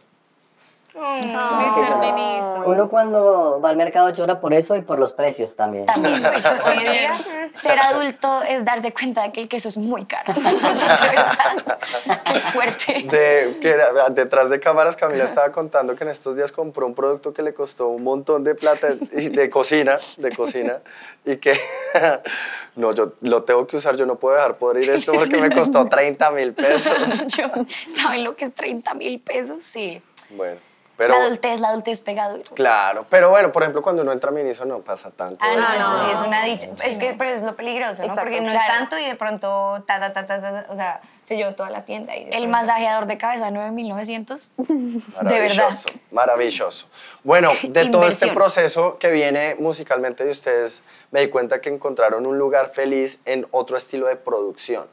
Uno 0.95 2.89
cuando 2.91 3.61
va 3.61 3.71
al 3.71 3.77
mercado 3.77 4.11
llora 4.11 4.41
por 4.41 4.53
eso 4.53 4.77
y 4.77 4.83
por 4.83 4.99
los 4.99 5.13
precios 5.13 5.57
también. 5.57 5.87
También. 5.87 6.23
Hoy 6.25 6.87
en 6.87 6.93
día, 6.93 7.49
ser 7.53 7.79
adulto 7.79 8.43
es 8.43 8.65
darse 8.65 8.93
cuenta 8.93 9.23
de 9.23 9.33
que 9.33 9.41
el 9.41 9.49
queso 9.49 9.69
es 9.69 9.79
muy 9.79 10.05
caro. 10.05 10.33
Qué 12.25 12.35
fuerte. 12.41 13.05
De, 13.11 13.57
que 13.61 13.71
era- 13.71 14.09
detrás 14.11 14.51
de 14.51 14.61
cámaras 14.61 14.97
Camila 14.97 15.25
estaba 15.25 15.51
contando 15.51 15.97
que 15.97 16.05
en 16.05 16.11
estos 16.11 16.37
días 16.37 16.53
compró 16.53 16.87
un 16.87 16.95
producto 16.95 17.33
que 17.33 17.43
le 17.43 17.55
costó 17.55 17.89
un 17.89 18.05
montón 18.05 18.45
de 18.45 18.55
plata 18.55 18.89
y 19.13 19.29
de 19.29 19.49
cocina, 19.51 19.97
de 20.19 20.37
cocina, 20.37 20.79
y 21.25 21.37
que 21.37 21.59
no, 22.77 22.93
yo 22.93 23.15
lo 23.23 23.45
tengo 23.45 23.67
que 23.67 23.77
usar, 23.79 23.97
yo 23.97 24.05
no 24.07 24.17
puedo 24.17 24.35
dejar 24.37 24.57
podrir 24.57 24.91
esto 24.91 25.13
porque 25.13 25.37
me 25.39 25.51
costó 25.51 25.87
30 25.87 26.31
mil 26.33 26.53
pesos. 26.53 26.93
¿Saben 27.97 28.25
lo 28.25 28.37
que 28.37 28.45
es 28.45 28.55
30 28.55 28.95
mil 28.95 29.21
pesos? 29.21 29.65
Sí. 29.65 30.01
Bueno, 30.31 30.59
pero 31.03 31.19
la 31.19 31.25
adultez, 31.25 31.61
la 31.61 31.69
adultez 31.69 32.01
pegado. 32.01 32.39
claro, 32.55 33.05
pero 33.11 33.31
bueno, 33.31 33.51
por 33.51 33.63
ejemplo, 33.63 33.83
cuando 33.83 34.03
uno 34.03 34.13
entra 34.13 34.31
a 34.31 34.33
Miniso 34.33 34.65
no 34.65 34.81
pasa 34.81 35.11
tanto. 35.11 35.39
Ah, 35.41 35.55
no, 35.57 35.63
eso. 35.63 35.97
eso 35.97 36.07
sí 36.07 36.13
es 36.15 36.21
una 36.21 36.45
dicha. 36.45 36.69
es 36.87 36.99
que, 36.99 37.15
pero 37.19 37.31
es 37.31 37.43
lo 37.43 37.57
peligroso, 37.57 38.07
¿no? 38.07 38.15
Porque 38.15 38.41
no 38.41 38.51
claro. 38.51 38.61
es 38.61 38.79
tanto 38.79 38.99
y 38.99 39.05
de 39.07 39.17
pronto, 39.17 39.83
ta, 39.87 40.01
ta, 40.01 40.13
ta, 40.13 40.27
ta, 40.27 40.67
o 40.69 40.77
sea, 40.77 41.01
se 41.21 41.37
llevó 41.37 41.55
toda 41.55 41.71
la 41.71 41.85
tienda. 41.85 42.17
Y 42.17 42.29
El 42.31 42.47
masajeador 42.49 43.07
de 43.07 43.19
cabeza 43.19 43.51
9900. 43.51 44.51
De 44.57 45.41
verdad. 45.41 45.73
Maravilloso, 45.73 45.89
maravilloso. 46.11 46.89
Bueno, 47.25 47.51
de 47.63 47.87
todo 47.87 48.07
este 48.07 48.29
proceso 48.33 48.99
que 48.99 49.11
viene 49.11 49.57
musicalmente 49.59 50.25
de 50.25 50.31
ustedes, 50.31 50.83
me 51.11 51.21
di 51.21 51.29
cuenta 51.29 51.61
que 51.61 51.69
encontraron 51.69 52.27
un 52.27 52.39
lugar 52.39 52.71
feliz 52.71 53.21
en 53.25 53.47
otro 53.51 53.77
estilo 53.77 54.07
de 54.07 54.17
producción. 54.17 54.87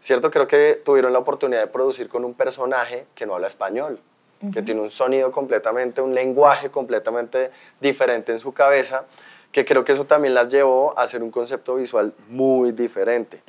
¿Cierto? 0.00 0.30
Creo 0.30 0.46
que 0.46 0.80
tuvieron 0.84 1.12
la 1.12 1.18
oportunidad 1.18 1.60
de 1.60 1.66
producir 1.66 2.08
con 2.08 2.24
un 2.24 2.34
personaje 2.34 3.06
que 3.14 3.24
no 3.24 3.34
habla 3.34 3.46
español, 3.46 4.00
que 4.52 4.62
tiene 4.62 4.80
un 4.80 4.90
sonido 4.90 5.30
completamente, 5.30 6.00
un 6.00 6.14
lenguaje 6.14 6.70
completamente 6.70 7.50
diferente 7.80 8.32
en 8.32 8.40
su 8.40 8.52
cabeza, 8.52 9.04
que 9.52 9.64
creo 9.64 9.84
que 9.84 9.92
eso 9.92 10.04
también 10.04 10.34
las 10.34 10.48
llevó 10.48 10.98
a 10.98 11.02
hacer 11.02 11.22
un 11.22 11.30
concepto 11.30 11.76
visual 11.76 12.12
muy 12.28 12.72
diferente. 12.72 13.42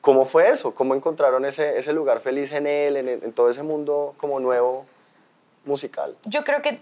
¿Cómo 0.00 0.24
fue 0.24 0.48
eso? 0.48 0.74
¿Cómo 0.74 0.94
encontraron 0.94 1.44
ese, 1.44 1.78
ese 1.78 1.92
lugar 1.92 2.20
feliz 2.20 2.50
en 2.52 2.66
él, 2.66 2.96
en, 2.96 3.08
en 3.08 3.32
todo 3.32 3.50
ese 3.50 3.62
mundo 3.62 4.14
como 4.16 4.40
nuevo 4.40 4.84
musical? 5.64 6.16
Yo 6.24 6.42
creo 6.44 6.60
que 6.62 6.80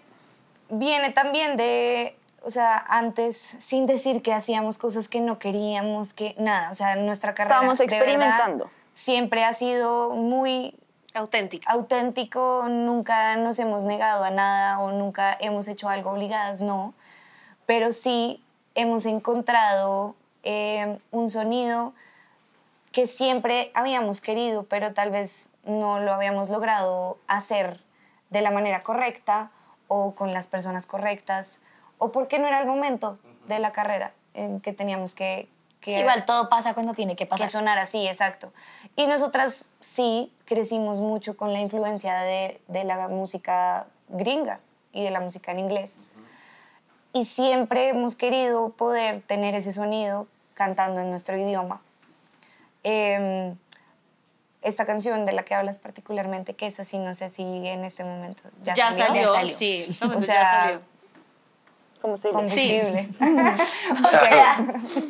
viene 0.70 1.10
también 1.10 1.56
de, 1.56 2.16
o 2.42 2.50
sea, 2.50 2.78
antes, 2.88 3.36
sin 3.36 3.86
decir 3.86 4.22
que 4.22 4.32
hacíamos 4.32 4.78
cosas 4.78 5.08
que 5.08 5.20
no 5.20 5.38
queríamos, 5.38 6.14
que 6.14 6.34
nada, 6.38 6.70
o 6.70 6.74
sea, 6.74 6.96
nuestra 6.96 7.34
carrera. 7.34 7.56
Estábamos 7.56 7.78
de 7.78 7.84
verdad, 7.84 7.98
experimentando. 7.98 8.70
siempre 8.90 9.44
ha 9.44 9.52
sido 9.52 10.10
muy 10.10 10.74
Auténtica. 11.14 11.70
auténtico, 11.72 12.66
nunca 12.68 13.36
nos 13.36 13.58
hemos 13.58 13.84
negado 13.84 14.22
a 14.22 14.30
nada 14.30 14.78
o 14.78 14.92
nunca 14.92 15.36
hemos 15.40 15.66
hecho 15.66 15.88
algo 15.88 16.10
obligadas, 16.10 16.60
no, 16.60 16.94
pero 17.66 17.92
sí 17.92 18.42
hemos 18.74 19.06
encontrado 19.06 20.14
eh, 20.44 20.98
un 21.10 21.30
sonido 21.30 21.92
que 22.92 23.06
siempre 23.06 23.70
habíamos 23.74 24.20
querido, 24.20 24.64
pero 24.64 24.94
tal 24.94 25.10
vez 25.10 25.50
no 25.64 26.00
lo 26.00 26.12
habíamos 26.12 26.50
logrado 26.50 27.18
hacer 27.26 27.80
de 28.30 28.40
la 28.40 28.50
manera 28.50 28.82
correcta 28.82 29.50
o 29.88 30.14
con 30.14 30.32
las 30.32 30.46
personas 30.46 30.86
correctas, 30.86 31.60
o 31.98 32.12
porque 32.12 32.38
no 32.38 32.46
era 32.46 32.60
el 32.60 32.66
momento 32.66 33.18
de 33.48 33.58
la 33.58 33.72
carrera 33.72 34.12
en 34.34 34.60
que 34.60 34.72
teníamos 34.72 35.14
que... 35.14 35.48
que 35.80 35.98
Igual 36.00 36.24
todo 36.26 36.48
pasa 36.48 36.74
cuando 36.74 36.92
tiene 36.92 37.14
que 37.16 37.24
que 37.24 37.26
pasar. 37.26 37.48
sonar 37.48 37.78
así, 37.78 38.06
exacto. 38.06 38.52
Y 38.96 39.06
nosotras 39.06 39.68
sí 39.80 40.32
crecimos 40.44 40.98
mucho 40.98 41.36
con 41.36 41.52
la 41.52 41.60
influencia 41.60 42.18
de, 42.20 42.60
de 42.68 42.84
la 42.84 43.08
música 43.08 43.86
gringa 44.08 44.60
y 44.92 45.02
de 45.04 45.10
la 45.10 45.20
música 45.20 45.52
en 45.52 45.60
inglés. 45.60 46.10
Y 47.12 47.24
siempre 47.24 47.88
hemos 47.88 48.14
querido 48.14 48.70
poder 48.70 49.22
tener 49.22 49.54
ese 49.54 49.72
sonido 49.72 50.26
cantando 50.54 51.00
en 51.00 51.10
nuestro 51.10 51.36
idioma. 51.36 51.80
Em, 52.82 53.56
esta 54.62 54.84
canción 54.84 55.24
de 55.24 55.32
la 55.32 55.42
que 55.42 55.54
hablas 55.54 55.78
particularmente, 55.78 56.54
que 56.54 56.66
es 56.66 56.78
así, 56.80 56.98
no 56.98 57.14
sé 57.14 57.28
si 57.30 57.42
en 57.66 57.84
este 57.84 58.04
momento 58.04 58.42
ya, 58.62 58.74
Ya 58.74 58.92
salió, 58.92 59.22
Ya 59.22 59.28
salió. 59.28 59.56
sí, 59.56 59.86
este 59.88 60.04
O 60.04 60.20
sea, 60.22 60.42
ya 60.42 60.50
salió. 60.50 60.80
Combustible. 62.00 62.38
combustible. 62.38 63.08
o 63.20 64.10
sea, 64.26 64.66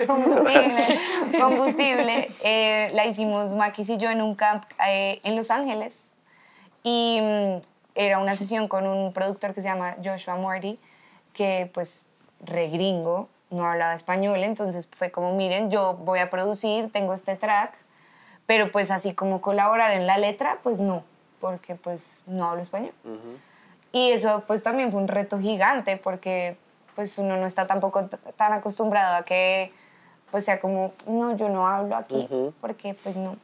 combustible. 0.06 1.40
combustible. 1.40 2.30
eh, 2.42 2.90
la 2.94 3.06
hicimos 3.06 3.54
Maquis 3.54 3.90
y 3.90 3.96
yo 3.96 4.10
en 4.10 4.22
un 4.22 4.34
camp 4.34 4.64
eh, 4.86 5.20
en 5.22 5.36
Los 5.36 5.50
Ángeles. 5.50 6.14
Y 6.82 7.20
mm, 7.22 7.60
era 7.94 8.18
una 8.18 8.34
sesión 8.34 8.66
con 8.68 8.86
un 8.86 9.12
productor 9.12 9.54
que 9.54 9.62
se 9.62 9.68
llama 9.68 9.96
Joshua 10.04 10.36
Morty, 10.36 10.78
que 11.32 11.70
pues 11.72 12.06
re 12.40 12.68
gringo, 12.68 13.28
no 13.50 13.64
hablaba 13.64 13.94
español. 13.94 14.38
Entonces 14.42 14.88
fue 14.90 15.10
como, 15.10 15.34
miren, 15.36 15.70
yo 15.70 15.94
voy 15.94 16.18
a 16.18 16.30
producir, 16.30 16.90
tengo 16.90 17.14
este 17.14 17.36
track, 17.36 17.74
pero 18.46 18.72
pues 18.72 18.90
así 18.90 19.14
como 19.14 19.40
colaborar 19.40 19.92
en 19.92 20.06
la 20.06 20.18
letra, 20.18 20.58
pues 20.62 20.80
no, 20.80 21.04
porque 21.40 21.76
pues 21.76 22.22
no 22.26 22.48
hablo 22.50 22.62
español. 22.62 22.92
Y 23.92 24.10
eso 24.10 24.44
pues 24.46 24.62
también 24.62 24.90
fue 24.90 25.00
un 25.00 25.08
reto 25.08 25.38
gigante 25.38 25.96
porque 25.96 26.56
pues 26.94 27.18
uno 27.18 27.36
no 27.36 27.46
está 27.46 27.66
tampoco 27.66 28.06
tan 28.36 28.52
acostumbrado 28.52 29.16
a 29.16 29.24
que 29.24 29.72
pues 30.30 30.44
sea 30.44 30.60
como, 30.60 30.92
no, 31.06 31.36
yo 31.36 31.48
no 31.48 31.66
hablo 31.66 31.96
aquí, 31.96 32.28
porque 32.60 32.94
pues 32.94 33.16
no. 33.16 33.36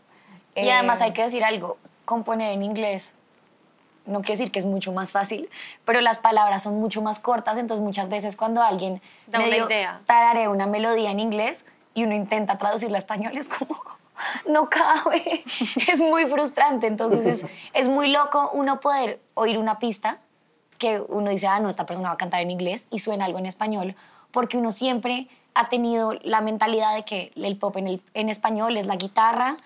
Y 0.55 0.71
además 0.71 1.01
Eh, 1.01 1.05
hay 1.05 1.13
que 1.13 1.23
decir 1.23 1.43
algo, 1.45 1.79
componer 2.05 2.53
en 2.53 2.63
inglés, 2.63 3.17
no 4.07 4.21
quiero 4.21 4.35
decir 4.39 4.53
que 4.53 4.61
es 4.61 4.65
mucho 4.67 4.93
más 4.93 5.11
fácil, 5.11 5.51
pero 5.85 6.01
las 6.01 6.21
palabras 6.21 6.63
son 6.63 6.79
mucho 6.81 7.03
más 7.03 7.19
cortas, 7.19 7.59
entonces 7.59 7.83
muchas 7.85 8.09
veces 8.09 8.37
cuando 8.37 8.63
alguien 8.63 9.03
Da 9.27 9.39
una 9.41 9.49
medio 9.49 9.67
idea. 9.67 10.01
tararea 10.07 10.49
una 10.49 10.67
melodía 10.67 11.11
en 11.11 11.19
inglés 11.19 11.67
y 11.93 12.05
uno 12.05 12.15
intenta 12.15 12.57
traducirla 12.57 12.99
a 12.99 12.99
español, 12.99 13.37
es 13.37 13.49
como, 13.49 13.75
no 14.49 14.71
cabe, 14.71 15.45
es 15.89 16.01
muy 16.01 16.27
frustrante, 16.27 16.87
entonces 16.87 17.27
es, 17.27 17.51
es 17.73 17.89
muy 17.89 18.09
loco 18.09 18.51
uno 18.53 18.79
poder 18.79 19.19
oír 19.35 19.59
una 19.59 19.81
pista 19.81 20.19
que 20.77 21.01
uno 21.01 21.31
dice, 21.31 21.47
ah, 21.47 21.59
no, 21.61 21.69
esta 21.69 21.87
persona 21.87 22.09
va 22.09 22.15
a 22.15 22.19
cantar 22.19 22.41
en 22.41 22.51
inglés 22.51 22.89
y 22.91 22.99
suena 23.01 23.25
algo 23.25 23.39
en 23.39 23.47
español, 23.47 23.95
porque 24.31 24.57
uno 24.59 24.71
siempre 24.71 25.29
ha 25.55 25.69
tenido 25.69 26.13
la 26.23 26.41
mentalidad 26.43 26.95
de 26.95 27.05
que 27.05 27.33
el 27.35 27.57
pop 27.57 27.77
en, 27.77 27.87
el, 27.87 28.03
en 28.15 28.29
español 28.29 28.77
es 28.77 28.87
la 28.87 28.97
guitarra 28.97 29.57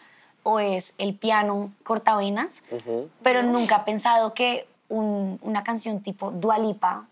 o 0.45 0.61
es 0.61 0.95
el 0.99 1.15
piano 1.15 1.71
cortavenas, 1.83 2.63
pero 3.23 3.43
nunca 3.43 3.77
ha 3.77 3.85
pensado 3.85 4.33
que 4.35 4.67
un- 4.89 5.39
una 5.43 5.63
canción 5.65 6.01
tipo 6.01 6.31
Dualipa 6.31 7.05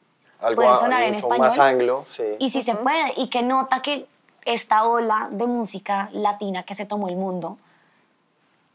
puede 0.54 0.74
sonar 0.76 1.02
en 1.02 1.14
español. 1.14 1.38
más 1.46 1.58
anglo, 1.58 2.04
sí. 2.10 2.22
Y 2.38 2.50
sí 2.50 2.62
se 2.62 2.74
puede, 2.76 3.12
y 3.16 3.28
que 3.28 3.42
nota 3.42 3.82
que 3.82 4.06
esta 4.44 4.84
ola 4.84 5.28
de 5.30 5.46
música 5.46 6.08
latina 6.12 6.62
que 6.62 6.74
se 6.74 6.86
tomó 6.86 7.08
el 7.08 7.16
mundo 7.16 7.58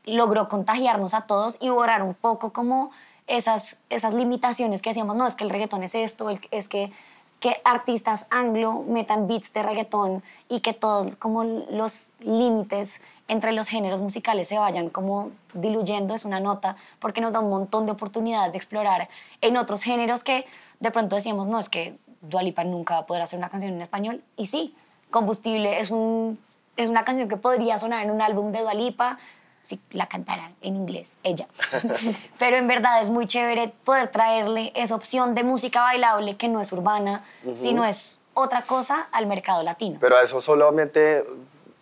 logró 0.06 0.48
contagiarnos 0.50 1.14
a 1.14 1.22
todos 1.22 1.58
y 1.62 1.70
borrar 1.70 2.04
un 2.04 2.14
poco 2.14 2.52
como 2.52 2.92
esas, 3.28 3.82
esas 3.90 4.14
limitaciones 4.14 4.82
que 4.82 4.90
decíamos, 4.90 5.16
no, 5.16 5.26
es 5.26 5.36
que 5.36 5.44
el 5.44 5.50
reggaetón 5.50 5.84
es 5.84 5.96
esto, 5.96 6.30
es 6.52 6.68
que, 6.68 6.92
que 7.40 7.58
artistas 7.64 8.28
anglo 8.30 8.84
metan 8.88 9.28
beats 9.28 9.54
de 9.54 9.64
reggaetón 9.64 10.24
y 10.50 10.60
que 10.62 10.74
todos 10.74 11.16
como 11.18 11.44
los 11.44 12.12
límites 12.20 13.04
entre 13.28 13.54
los 13.54 13.68
géneros 13.68 14.02
musicales 14.02 14.48
se 14.48 14.58
vayan 14.58 14.90
como 14.90 15.32
diluyendo, 15.54 16.14
es 16.14 16.26
una 16.26 16.40
nota, 16.40 16.76
porque 17.00 17.22
nos 17.22 17.34
da 17.34 17.40
un 17.40 17.50
montón 17.50 17.86
de 17.86 17.94
oportunidades 17.94 18.52
de 18.52 18.58
explorar 18.58 19.10
en 19.42 19.58
otros 19.58 19.84
géneros 19.84 20.24
que 20.24 20.46
de 20.80 20.92
pronto 20.92 21.16
decíamos, 21.16 21.48
no, 21.48 21.60
es 21.60 21.70
que 21.70 21.96
Dualipa 22.22 22.64
nunca 22.64 22.96
va 22.96 23.00
a 23.02 23.06
poder 23.06 23.22
hacer 23.24 23.40
una 23.40 23.50
canción 23.50 23.74
en 23.74 23.82
español, 23.82 24.24
y 24.38 24.48
sí, 24.48 24.76
Combustible 25.10 25.80
es, 25.80 25.92
un, 25.92 26.40
es 26.76 26.90
una 26.90 27.04
canción 27.04 27.30
que 27.30 27.38
podría 27.38 27.78
sonar 27.78 28.04
en 28.04 28.12
un 28.12 28.22
álbum 28.22 28.52
de 28.52 28.62
Dualipa 28.62 29.20
si 29.64 29.80
la 29.92 30.08
cantara 30.08 30.52
en 30.62 30.76
inglés, 30.76 31.18
ella. 31.24 31.48
Pero 32.38 32.58
en 32.58 32.68
verdad 32.68 33.02
es 33.02 33.10
muy 33.10 33.26
chévere 33.26 33.70
poder 33.86 34.10
traerle 34.12 34.74
esa 34.76 34.94
opción 34.94 35.34
de 35.34 35.44
música 35.44 35.82
bailable 35.82 36.36
que 36.36 36.50
no 36.50 36.60
es 36.60 36.72
urbana, 36.74 37.24
sino 37.54 37.86
es 37.86 38.20
otra 38.34 38.62
cosa 38.64 39.08
al 39.14 39.26
mercado 39.26 39.64
latino. 39.64 39.98
Pero 40.02 40.18
a 40.18 40.22
eso 40.22 40.42
solamente, 40.42 41.24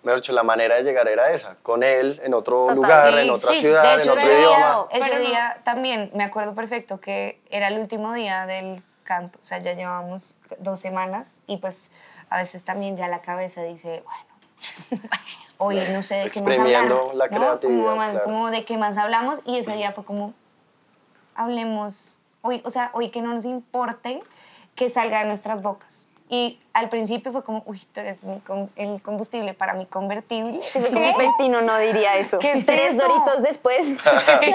mejor 0.03 0.19
dicho, 0.21 0.31
la 0.31 0.43
manera 0.43 0.75
de 0.75 0.83
llegar 0.83 1.07
era 1.07 1.31
esa, 1.31 1.55
con 1.63 1.81
él 1.81 2.21
en 2.23 2.35
otro 2.35 2.65
Total. 2.65 2.75
lugar, 2.75 3.13
Sí, 3.13 3.19
en 3.19 3.29
otra 3.31 3.49
sí. 3.49 3.55
ciudad, 3.61 3.83
de 3.83 3.93
en 3.95 3.99
hecho, 4.01 4.11
otro 4.13 4.23
ese 4.29 4.37
idioma. 4.39 4.57
Día, 4.57 4.99
ese 4.99 5.09
Pero 5.09 5.23
no- 5.23 5.29
día 5.29 5.61
también 5.63 6.11
me 6.13 6.23
acuerdo 6.23 6.53
perfecto 6.53 6.99
que 7.01 7.41
era 7.49 7.67
el 7.69 7.79
último 7.79 8.13
día 8.13 8.45
del 8.45 8.83
campo, 9.03 9.39
o 9.41 9.45
sea, 9.45 9.57
ya 9.57 9.73
llevábamos 9.73 10.35
dos 10.59 10.79
semanas 10.79 11.41
y 11.47 11.57
pues 11.57 11.91
a 12.29 12.37
veces 12.37 12.63
también 12.63 12.95
ya 12.95 13.07
la 13.07 13.21
cabeza 13.21 13.63
dice, 13.63 14.03
bueno, 14.05 15.01
hoy 15.63 15.79
no 15.91 16.01
sé 16.01 16.15
de 16.15 16.29
qué 16.31 16.41
más 16.41 16.57
hablar. 16.57 16.71
Exprimiendo 16.83 17.11
la 17.15 17.27
¿no? 17.27 17.37
creatividad, 17.37 17.83
Como, 17.85 17.95
más, 17.95 18.09
claro. 18.11 18.25
como 18.25 18.51
de 18.51 18.65
qué 18.65 18.77
más 18.77 18.97
hablamos 18.97 19.41
y 19.45 19.57
ese 19.59 19.73
día 19.75 19.91
fue 19.91 20.03
como, 20.03 20.33
hablemos, 21.35 22.17
hoy, 22.41 22.61
o 22.65 22.69
sea, 22.69 22.89
hoy 22.93 23.09
que 23.09 23.21
no 23.21 23.33
nos 23.33 23.45
importe 23.45 24.21
que 24.75 24.89
salga 24.89 25.19
de 25.19 25.25
nuestras 25.25 25.61
bocas. 25.61 26.07
Y 26.29 26.59
al 26.71 26.87
principio 26.87 27.33
fue 27.33 27.43
como, 27.43 27.61
uy, 27.65 27.81
tú 27.93 27.99
eres 27.99 28.23
mi 28.23 28.41
el 28.77 29.01
combustible 29.01 29.53
para 29.53 29.73
mi 29.73 29.85
convertible. 29.85 30.61
Sí, 30.61 30.79
como 30.81 31.17
Ventino 31.17 31.61
no 31.61 31.77
diría 31.77 32.15
eso. 32.15 32.39
¿Qué 32.39 32.53
es 32.53 32.65
Tres 32.65 32.93
eso? 32.95 33.05
doritos 33.05 33.43
después. 33.43 33.99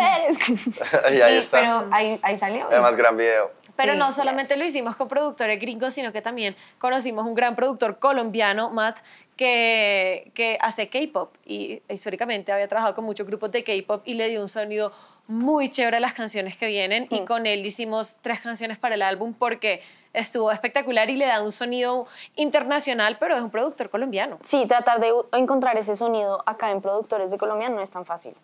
y 1.12 1.20
ahí 1.20 1.34
Y- 1.34 1.36
está. 1.38 1.60
Pero 1.60 1.84
ahí, 1.92 2.18
ahí 2.22 2.36
salió. 2.38 2.66
Además, 2.66 2.96
gran 2.96 3.16
video. 3.16 3.50
Pero 3.76 3.92
Sí, 3.92 3.98
no 3.98 4.10
solamente 4.10 4.56
lo 4.56 4.64
hicimos 4.64 4.96
con 4.96 5.06
productores 5.06 5.60
gringos, 5.60 5.92
sino 5.92 6.12
que 6.12 6.22
también 6.22 6.56
conocimos 6.78 7.26
un 7.26 7.34
gran 7.34 7.54
productor 7.54 7.98
colombiano, 7.98 8.70
Matt, 8.70 8.96
que, 9.36 10.30
que 10.34 10.58
hace 10.60 10.88
K-pop 10.88 11.34
y 11.44 11.82
históricamente 11.88 12.52
había 12.52 12.68
trabajado 12.68 12.94
con 12.94 13.04
muchos 13.04 13.26
grupos 13.26 13.50
de 13.52 13.62
K-pop 13.62 14.02
y 14.04 14.14
le 14.14 14.28
dio 14.28 14.42
un 14.42 14.48
sonido 14.48 14.92
muy 15.28 15.70
chévere 15.70 15.96
a 15.96 16.00
las 16.00 16.14
canciones 16.14 16.56
que 16.56 16.66
vienen 16.66 17.06
y 17.10 17.24
con 17.24 17.46
él 17.46 17.66
hicimos 17.66 18.18
tres 18.22 18.40
canciones 18.40 18.78
para 18.78 18.94
el 18.94 19.02
álbum 19.02 19.34
porque 19.34 19.82
estuvo 20.12 20.50
espectacular 20.50 21.10
y 21.10 21.16
le 21.16 21.26
da 21.26 21.42
un 21.42 21.52
sonido 21.52 22.06
internacional, 22.36 23.16
pero 23.20 23.36
es 23.36 23.42
un 23.42 23.50
productor 23.50 23.90
colombiano. 23.90 24.38
Sí, 24.42 24.64
tratar 24.66 25.00
de 25.00 25.12
encontrar 25.32 25.76
ese 25.76 25.94
sonido 25.96 26.42
acá 26.46 26.70
en 26.70 26.80
productores 26.80 27.30
de 27.30 27.38
Colombia 27.38 27.68
no 27.68 27.82
es 27.82 27.90
tan 27.90 28.06
fácil. 28.06 28.34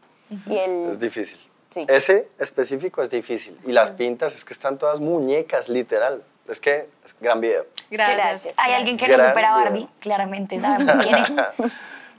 Y 0.46 0.56
él, 0.56 0.86
Es 0.88 1.00
difícil. 1.00 1.38
Sí. 1.70 1.86
Ese 1.88 2.28
específico 2.38 3.00
es 3.00 3.10
difícil. 3.10 3.56
Y 3.64 3.72
las 3.72 3.90
pintas 3.90 4.34
es 4.34 4.44
que 4.44 4.52
están 4.52 4.78
todas 4.78 5.00
muñecas, 5.00 5.70
literal. 5.70 6.22
Es 6.48 6.60
que 6.60 6.88
es 7.04 7.16
gran 7.20 7.40
video. 7.40 7.66
Gracias. 7.90 8.16
gracias. 8.16 8.54
Hay 8.56 8.72
alguien 8.72 8.96
que 8.96 9.08
no 9.08 9.18
supera 9.18 9.54
a 9.54 9.58
video. 9.58 9.70
Barbie, 9.70 9.88
claramente 10.00 10.58
sabemos 10.58 10.96
quién 10.96 11.16
es. 11.16 11.72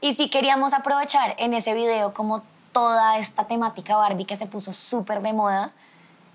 Y 0.03 0.15
si 0.15 0.29
queríamos 0.29 0.73
aprovechar 0.73 1.33
en 1.37 1.53
ese 1.53 1.73
video 1.73 2.13
como 2.13 2.43
toda 2.73 3.17
esta 3.19 3.47
temática 3.47 3.95
Barbie 3.95 4.25
que 4.25 4.35
se 4.35 4.47
puso 4.47 4.73
súper 4.73 5.21
de 5.21 5.31
moda 5.31 5.71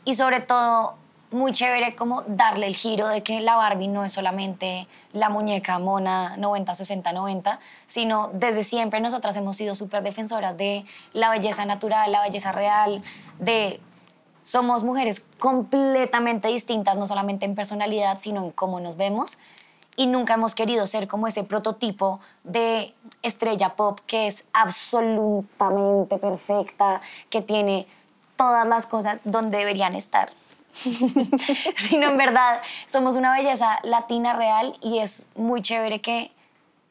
y 0.07 0.15
sobre 0.15 0.41
todo 0.41 0.95
muy 1.31 1.53
chévere 1.53 1.95
como 1.95 2.23
darle 2.23 2.67
el 2.67 2.75
giro 2.75 3.09
de 3.09 3.23
que 3.23 3.41
la 3.41 3.57
Barbie 3.57 3.89
no 3.89 4.05
es 4.07 4.13
solamente 4.13 4.89
la 5.13 5.29
muñeca 5.29 5.79
mona 5.79 6.35
90, 6.39 6.75
60, 6.75 7.13
90, 7.13 7.59
sino 7.85 8.31
desde 8.33 8.63
siempre 8.63 9.01
nosotras 9.01 9.37
hemos 9.37 9.57
sido 9.57 9.75
súper 9.75 10.03
defensoras 10.03 10.57
de 10.57 10.87
la 11.13 11.29
belleza 11.29 11.67
natural, 11.67 12.11
la 12.11 12.23
belleza 12.23 12.53
real, 12.53 13.03
de 13.39 13.81
somos 14.49 14.83
mujeres 14.83 15.27
completamente 15.39 16.49
distintas, 16.49 16.97
no 16.97 17.07
solamente 17.07 17.45
en 17.45 17.55
personalidad, 17.55 18.17
sino 18.19 18.43
en 18.43 18.51
cómo 18.51 18.81
nos 18.81 18.97
vemos. 18.97 19.39
Y 19.95 20.07
nunca 20.07 20.35
hemos 20.35 20.55
querido 20.55 20.87
ser 20.87 21.07
como 21.07 21.27
ese 21.27 21.45
prototipo 21.45 22.21
de 22.45 22.95
estrella 23.23 23.75
pop 23.77 24.01
que 24.07 24.27
es 24.27 24.47
absolutamente 24.55 26.17
perfecta, 26.17 27.03
que 27.29 27.43
tiene 27.43 27.87
todas 28.37 28.67
las 28.67 28.87
cosas 28.87 29.21
donde 29.25 29.59
deberían 29.59 29.95
estar. 29.95 30.31
sino 31.77 32.09
en 32.09 32.17
verdad 32.17 32.61
somos 32.87 33.17
una 33.17 33.33
belleza 33.33 33.81
latina 33.83 34.33
real 34.33 34.79
y 34.81 35.01
es 35.01 35.27
muy 35.35 35.61
chévere 35.61 36.01
que 36.01 36.31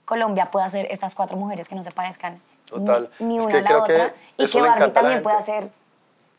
Colombia 0.05 0.51
pueda 0.51 0.69
ser 0.69 0.87
estas 0.91 1.15
cuatro 1.15 1.37
mujeres 1.37 1.67
que 1.69 1.75
no 1.75 1.81
se 1.83 1.91
parezcan 1.91 2.41
Total. 2.65 3.09
ni, 3.19 3.27
ni 3.27 3.37
Es 3.37 3.45
una 3.45 3.51
que 3.51 3.57
a 3.59 3.61
la 3.61 3.67
creo 3.69 3.83
que 3.85 3.93
otra 3.93 4.13
y 4.35 4.47
que 4.47 4.61
Barbie 4.61 4.91
también 4.91 5.21
pueda 5.21 5.39
ser 5.39 5.71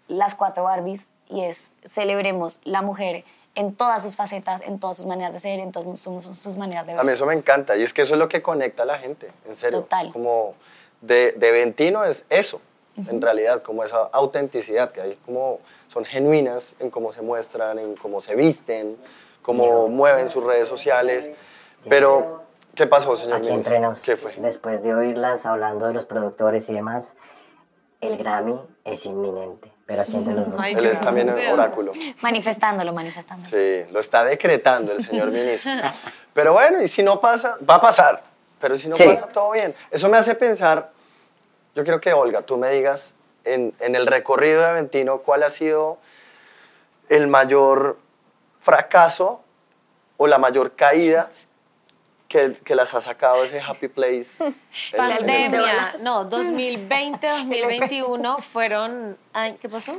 las 0.08 0.34
cuatro 0.34 0.64
Barbies 0.64 1.06
y 1.28 1.44
es 1.44 1.72
celebremos 1.84 2.60
la 2.64 2.82
mujer 2.82 3.24
en 3.54 3.74
todas 3.74 4.02
sus 4.02 4.16
facetas, 4.16 4.62
en 4.62 4.78
todas 4.78 4.96
sus 4.96 5.06
maneras 5.06 5.32
de 5.32 5.40
ser, 5.40 5.58
en 5.58 5.72
todas 5.72 6.00
sus, 6.00 6.24
sus 6.24 6.56
maneras 6.56 6.86
de 6.86 6.92
A 6.92 6.96
mí 7.02 7.06
ver. 7.06 7.14
eso 7.14 7.26
me 7.26 7.34
encanta 7.34 7.76
y 7.76 7.82
es 7.82 7.92
que 7.92 8.02
eso 8.02 8.14
es 8.14 8.18
lo 8.18 8.28
que 8.28 8.40
conecta 8.40 8.84
a 8.84 8.86
la 8.86 8.98
gente, 8.98 9.30
en 9.48 9.56
serio. 9.56 9.80
Total. 9.80 10.12
Como 10.12 10.54
de, 11.00 11.32
de 11.32 11.50
Ventino 11.52 12.04
es 12.04 12.24
eso, 12.30 12.60
en 13.08 13.20
realidad, 13.22 13.62
como 13.62 13.84
esa 13.84 14.02
autenticidad 14.12 14.90
que 14.90 15.00
hay, 15.00 15.14
como 15.24 15.60
son 15.88 16.04
genuinas 16.04 16.74
en 16.80 16.90
cómo 16.90 17.12
se 17.12 17.22
muestran, 17.22 17.78
en 17.78 17.94
cómo 17.94 18.20
se 18.20 18.34
visten, 18.34 18.96
cómo 19.42 19.88
mueven 19.88 20.28
sus 20.28 20.42
redes 20.44 20.66
sociales. 20.68 21.30
Pero, 21.88 22.42
¿qué 22.74 22.86
pasó, 22.86 23.14
señor 23.14 23.38
Aquí 23.38 23.50
entre 23.50 23.78
nos, 23.78 24.00
¿Qué 24.00 24.16
fue? 24.16 24.34
después 24.38 24.82
de 24.82 24.94
oírlas 24.94 25.46
hablando 25.46 25.86
de 25.86 25.94
los 25.94 26.06
productores 26.06 26.68
y 26.70 26.74
demás, 26.74 27.16
el 28.00 28.16
Grammy 28.18 28.60
es 28.84 29.06
inminente. 29.06 29.72
Pero 29.88 30.02
aquí 30.02 30.16
entre 30.16 30.34
los 30.34 30.50
dos. 30.50 30.60
Ay, 30.62 30.74
Él 30.74 30.84
es 30.84 31.00
también 31.00 31.30
el 31.30 31.34
emoción. 31.38 31.58
oráculo. 31.58 31.92
Manifestándolo, 32.20 32.92
manifestándolo. 32.92 33.48
Sí, 33.48 33.90
lo 33.90 34.00
está 34.00 34.22
decretando 34.22 34.92
el 34.92 35.02
señor 35.02 35.30
ministro. 35.30 35.72
Pero 36.34 36.52
bueno, 36.52 36.82
y 36.82 36.86
si 36.86 37.02
no 37.02 37.18
pasa, 37.22 37.56
va 37.68 37.76
a 37.76 37.80
pasar. 37.80 38.22
Pero 38.60 38.76
si 38.76 38.86
no 38.86 38.96
Sí. 38.96 39.04
pasa, 39.04 39.28
todo 39.28 39.52
bien. 39.52 39.74
Eso 39.90 40.10
me 40.10 40.18
hace 40.18 40.34
pensar, 40.34 40.90
yo 41.74 41.84
quiero 41.84 42.02
que 42.02 42.12
Olga, 42.12 42.42
tú 42.42 42.58
me 42.58 42.70
digas, 42.70 43.14
en, 43.46 43.72
en 43.80 43.94
el 43.96 44.06
recorrido 44.06 44.60
de 44.60 44.66
Aventino, 44.66 45.18
¿cuál 45.20 45.42
ha 45.42 45.48
sido 45.48 45.96
el 47.08 47.26
mayor 47.26 47.96
fracaso 48.60 49.40
o 50.18 50.26
la 50.26 50.36
mayor 50.36 50.72
caída 50.72 51.30
que, 52.28 52.52
que 52.64 52.74
las 52.74 52.92
ha 52.94 53.00
sacado 53.00 53.42
ese 53.44 53.60
happy 53.60 53.88
place? 53.88 54.36
Pandemia, 54.96 55.94
no, 56.02 56.24
2020, 56.24 57.26
2021 57.26 58.38
fueron... 58.40 59.16
Ay, 59.32 59.56
¿Qué 59.60 59.68
pasó? 59.68 59.92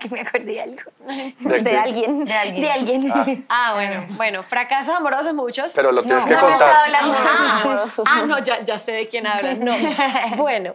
que 0.00 0.08
me 0.10 0.20
acordé 0.20 0.44
de 0.44 0.60
algo. 0.62 0.82
¿De 1.40 1.76
alguien. 1.78 2.24
De 2.24 2.32
alguien. 2.32 2.62
De 2.62 2.70
alguien. 2.70 3.46
Ah, 3.48 3.72
bueno, 3.74 4.06
bueno, 4.10 4.42
fracasos 4.42 4.94
amorosos 4.94 5.34
muchos. 5.34 5.72
Pero 5.74 5.90
lo 5.92 6.02
tienes 6.02 6.24
que 6.24 6.30
no 6.34 6.46
me 6.46 6.52
estaba 6.52 6.82
contar. 6.82 6.84
hablando 6.84 7.12
de 7.12 7.18
Ah, 7.28 7.60
amorosos. 7.64 8.06
ah, 8.08 8.22
no, 8.26 8.38
ya, 8.38 8.64
ya 8.64 8.78
sé 8.78 8.92
de 8.92 9.08
quién 9.08 9.26
hablas. 9.26 9.58
No. 9.58 9.72
Bueno. 10.36 10.74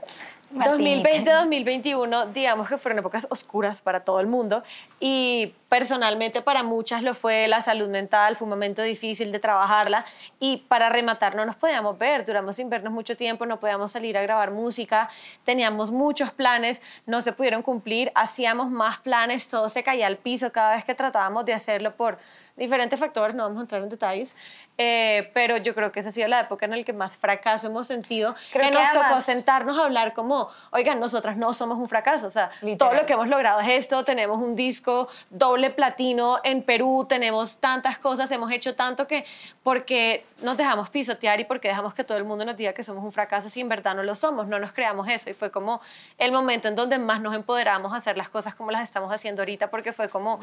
2020-2021, 0.53 2.31
digamos 2.31 2.69
que 2.69 2.77
fueron 2.77 2.99
épocas 2.99 3.27
oscuras 3.29 3.81
para 3.81 4.01
todo 4.01 4.19
el 4.19 4.27
mundo 4.27 4.63
y 4.99 5.53
personalmente 5.69 6.41
para 6.41 6.63
muchas 6.63 7.01
lo 7.01 7.15
fue 7.15 7.47
la 7.47 7.61
salud 7.61 7.89
mental, 7.89 8.35
fue 8.35 8.45
un 8.45 8.51
momento 8.51 8.81
difícil 8.81 9.31
de 9.31 9.39
trabajarla 9.39 10.05
y 10.39 10.57
para 10.67 10.89
rematar 10.89 11.35
no 11.35 11.45
nos 11.45 11.55
podíamos 11.55 11.97
ver, 11.97 12.25
duramos 12.25 12.55
sin 12.55 12.69
vernos 12.69 12.93
mucho 12.93 13.17
tiempo, 13.17 13.45
no 13.45 13.59
podíamos 13.59 13.91
salir 13.91 14.17
a 14.17 14.21
grabar 14.21 14.51
música, 14.51 15.09
teníamos 15.43 15.91
muchos 15.91 16.31
planes, 16.31 16.81
no 17.05 17.21
se 17.21 17.33
pudieron 17.33 17.63
cumplir, 17.63 18.11
hacíamos 18.13 18.69
más 18.69 18.99
planes, 18.99 19.49
todo 19.49 19.69
se 19.69 19.83
caía 19.83 20.07
al 20.07 20.17
piso 20.17 20.51
cada 20.51 20.75
vez 20.75 20.85
que 20.85 20.93
tratábamos 20.95 21.45
de 21.45 21.53
hacerlo 21.53 21.95
por 21.95 22.19
diferentes 22.55 22.99
factores, 22.99 23.35
no 23.35 23.43
vamos 23.43 23.57
a 23.59 23.61
entrar 23.61 23.81
en 23.81 23.89
detalles, 23.89 24.35
eh, 24.77 25.31
pero 25.33 25.57
yo 25.57 25.73
creo 25.73 25.91
que 25.91 25.99
esa 25.99 26.09
ha 26.09 26.11
sido 26.11 26.27
la 26.27 26.41
época 26.41 26.65
en 26.65 26.71
la 26.77 26.83
que 26.83 26.93
más 26.93 27.17
fracaso 27.17 27.67
hemos 27.67 27.87
sentido, 27.87 28.35
Creo 28.51 28.65
que 28.65 28.71
que 28.71 28.77
nos 28.79 28.91
tocó 28.91 29.03
además- 29.05 29.25
sentarnos 29.25 29.77
a 29.79 29.85
hablar 29.85 30.13
como, 30.13 30.49
oigan, 30.71 30.99
nosotras 30.99 31.35
no 31.37 31.53
somos 31.53 31.77
un 31.77 31.87
fracaso, 31.87 32.27
o 32.27 32.29
sea, 32.29 32.49
Literal. 32.61 32.77
todo 32.77 32.93
lo 33.01 33.05
que 33.07 33.13
hemos 33.13 33.27
logrado 33.27 33.59
es 33.61 33.69
esto, 33.69 34.03
tenemos 34.05 34.37
un 34.37 34.55
disco 34.55 35.07
doble 35.29 35.69
platino 35.71 36.39
en 36.43 36.63
Perú, 36.63 37.05
tenemos 37.09 37.57
tantas 37.59 37.97
cosas, 37.97 38.29
hemos 38.31 38.51
hecho 38.51 38.75
tanto 38.75 39.07
que, 39.07 39.25
porque 39.63 40.25
nos 40.41 40.57
dejamos 40.57 40.89
pisotear 40.89 41.39
y 41.39 41.45
porque 41.45 41.67
dejamos 41.69 41.93
que 41.93 42.03
todo 42.03 42.17
el 42.17 42.23
mundo 42.23 42.45
nos 42.45 42.57
diga 42.57 42.73
que 42.73 42.83
somos 42.83 43.03
un 43.03 43.11
fracaso 43.11 43.49
si 43.49 43.61
en 43.61 43.69
verdad 43.69 43.95
no 43.95 44.03
lo 44.03 44.13
somos, 44.15 44.47
no 44.47 44.59
nos 44.59 44.73
creamos 44.73 45.07
eso 45.07 45.29
y 45.29 45.33
fue 45.33 45.49
como 45.51 45.81
el 46.17 46.31
momento 46.31 46.67
en 46.67 46.75
donde 46.75 46.97
más 46.99 47.21
nos 47.21 47.33
empoderamos 47.33 47.93
a 47.93 47.97
hacer 47.97 48.17
las 48.17 48.29
cosas 48.29 48.53
como 48.55 48.71
las 48.71 48.83
estamos 48.83 49.11
haciendo 49.11 49.41
ahorita 49.41 49.69
porque 49.69 49.93
fue 49.93 50.09
como, 50.09 50.37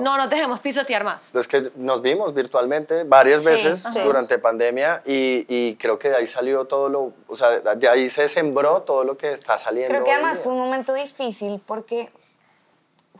no 0.00 0.16
nos 0.16 0.30
dejemos 0.30 0.60
pisotear 0.60 1.04
más. 1.04 1.34
Es 1.34 1.48
que 1.52 1.70
nos 1.76 2.00
vimos 2.00 2.32
virtualmente 2.32 3.04
varias 3.04 3.44
Sí, 3.44 3.50
veces 3.50 3.84
ajá. 3.86 4.02
durante 4.02 4.38
pandemia 4.38 5.02
y, 5.04 5.44
y 5.48 5.76
creo 5.76 5.98
que 5.98 6.08
de 6.08 6.16
ahí 6.16 6.26
salió 6.26 6.64
todo 6.64 6.88
lo, 6.88 7.12
o 7.28 7.36
sea, 7.36 7.50
de 7.60 7.88
ahí 7.88 8.08
se 8.08 8.26
sembró 8.26 8.82
todo 8.82 9.04
lo 9.04 9.16
que 9.18 9.32
está 9.32 9.58
saliendo. 9.58 9.90
Creo 9.92 10.04
que 10.04 10.12
además 10.12 10.40
fue 10.40 10.52
un 10.52 10.58
momento 10.58 10.94
difícil 10.94 11.60
porque 11.66 12.10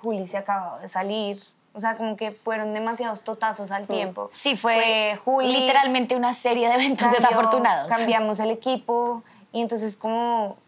Juli 0.03 0.27
se 0.27 0.39
acababa 0.39 0.79
de 0.81 0.89
salir. 0.89 1.43
O 1.75 1.81
sea, 1.81 1.97
como 1.97 2.17
que 2.17 2.33
fueron 2.33 2.75
demasiados 2.75 3.23
totazos 3.23 3.71
al 3.71 3.87
tiempo. 3.87 4.29
Sí, 4.31 4.57
fue, 4.57 5.19
Juli. 5.25 5.53
literalmente 5.61 6.15
una 6.17 6.33
serie 6.35 6.69
de 6.69 6.75
eventos 6.75 7.07
cambió- 7.09 7.21
desafortunados. 7.21 7.89
Cambiamos 7.89 8.41
el 8.41 8.51
equipo 8.51 9.23
y 9.53 9.61
entonces 9.63 9.97
como, 9.97 10.59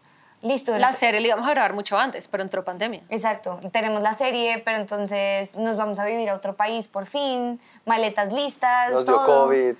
listo. 0.45 0.77
La 0.77 0.91
serie 0.91 1.19
la 1.19 1.27
íbamos 1.27 1.47
a 1.47 1.51
grabar 1.51 1.73
mucho 1.73 1.97
antes, 1.97 2.27
pero 2.27 2.43
entró 2.43 2.63
pandemia. 2.63 3.01
Exacto, 3.09 3.59
tenemos 3.71 4.01
la 4.01 4.13
serie, 4.13 4.61
pero 4.63 4.77
entonces 4.77 5.55
nos 5.55 5.75
vamos 5.77 5.99
a 5.99 6.05
vivir 6.05 6.29
a 6.29 6.33
otro 6.35 6.55
país 6.55 6.87
por 6.87 7.05
fin, 7.05 7.59
maletas 7.85 8.31
listas, 8.31 8.91
Nos 8.91 9.05
dio 9.05 9.15
todo. 9.15 9.45
COVID. 9.45 9.75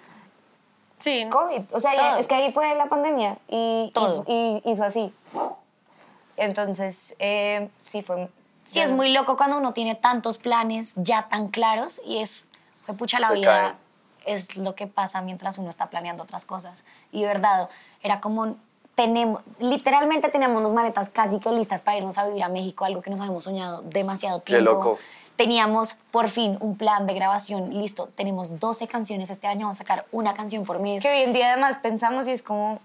Sí, 0.99 1.28
COVID, 1.30 1.61
o 1.72 1.80
sea, 1.80 1.93
Todo. 1.93 2.18
es 2.18 2.28
que 2.28 2.36
ahí 2.36 2.51
fue 2.51 2.74
la 2.76 2.88
pandemia 2.88 3.38
y, 3.47 3.91
Todo. 3.93 4.24
y, 4.28 4.61
y 4.66 4.72
hizo 4.72 4.84
así. 4.84 5.13
Entonces, 6.38 7.16
eh, 7.20 7.70
sí 7.78 8.01
fue... 8.01 8.30
Sí, 8.63 8.80
es 8.80 8.91
muy 8.91 9.09
loco 9.13 9.38
cuando 9.38 9.57
uno 9.57 9.74
tiene 9.74 9.93
tantos 9.93 10.38
planes 10.39 10.93
ya 10.97 11.28
tan 11.30 11.49
claros 11.49 12.01
y 12.03 12.18
es, 12.18 12.47
fue 12.86 12.95
pucha 12.95 13.20
la 13.20 13.28
Se 13.28 13.34
vida, 13.36 13.61
caen. 13.61 13.76
es 14.26 14.57
lo 14.57 14.74
que 14.74 14.88
pasa 14.88 15.22
mientras 15.22 15.59
uno 15.59 15.70
está 15.70 15.91
planeando 15.91 16.24
otras 16.24 16.45
cosas. 16.45 16.84
Y 17.11 17.22
de 17.22 17.28
verdad, 17.28 17.70
era 18.01 18.20
como, 18.22 18.55
tenemos, 18.96 19.41
literalmente 19.60 20.30
teníamos 20.30 20.62
unas 20.62 20.74
maletas 20.74 21.10
casi 21.10 21.39
que 21.39 21.52
listas 21.52 21.82
para 21.82 21.98
irnos 21.98 22.18
a 22.18 22.26
vivir 22.26 22.43
a 22.43 22.50
México, 22.50 22.86
algo 22.86 23.02
que 23.02 23.10
nos 23.10 23.20
habíamos 23.20 23.43
soñado 23.43 23.82
demasiado 23.84 24.39
Qué 24.43 24.54
tiempo. 24.54 24.72
loco. 24.72 24.98
Teníamos 25.36 25.96
por 26.12 26.30
fin 26.30 26.58
un 26.62 26.78
plan 26.78 27.06
de 27.06 27.14
grabación 27.14 27.74
listo. 27.74 28.08
Tenemos 28.16 28.58
12 28.60 28.88
canciones 28.88 29.30
este 29.30 29.48
año, 29.48 29.62
vamos 29.62 29.76
a 29.76 29.80
sacar 29.80 30.06
una 30.14 30.34
canción 30.34 30.64
por 30.64 30.80
mes. 30.80 31.04
Que 31.04 31.10
hoy 31.10 31.22
en 31.24 31.34
día 31.34 31.52
además 31.52 31.76
pensamos 31.82 32.28
y 32.30 32.32
es 32.32 32.41
como 32.41 32.80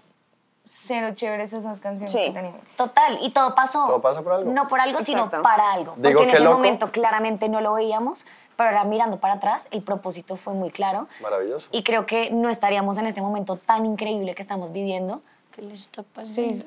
cero 0.65 1.09
chéveres 1.15 1.53
esas 1.53 1.79
canciones 1.79 2.11
Sí. 2.11 2.19
que 2.25 2.31
teníamos. 2.31 2.59
Total, 2.75 3.19
y 3.21 3.29
todo 3.31 3.55
pasó. 3.55 3.85
Todo 3.85 4.01
pasa 4.01 4.21
por 4.21 4.33
algo. 4.33 4.51
No 4.51 4.67
por 4.67 4.81
algo, 4.81 4.99
sino 5.01 5.25
Exacto. 5.25 5.41
para 5.43 5.71
algo. 5.71 5.93
Digo, 5.95 6.09
porque 6.09 6.23
en 6.23 6.29
qué 6.29 6.35
ese 6.35 6.43
loco. 6.43 6.57
momento 6.57 6.91
claramente 6.91 7.47
no 7.47 7.61
lo 7.61 7.73
veíamos, 7.73 8.25
pero 8.57 8.69
ahora 8.69 8.83
mirando 8.83 9.17
para 9.19 9.35
atrás, 9.35 9.69
el 9.71 9.81
propósito 9.81 10.35
fue 10.35 10.53
muy 10.53 10.71
claro. 10.71 11.07
Maravilloso. 11.21 11.69
Y 11.71 11.83
creo 11.83 12.05
que 12.05 12.31
no 12.31 12.49
estaríamos 12.49 12.97
en 12.97 13.07
este 13.07 13.21
momento 13.21 13.55
tan 13.55 13.85
increíble 13.85 14.35
que 14.35 14.41
estamos 14.41 14.71
viviendo. 14.73 15.21
¿Qué 15.51 15.61
les 15.61 15.81
está 15.81 16.03
pasando? 16.03 16.53
Sí. 16.55 16.65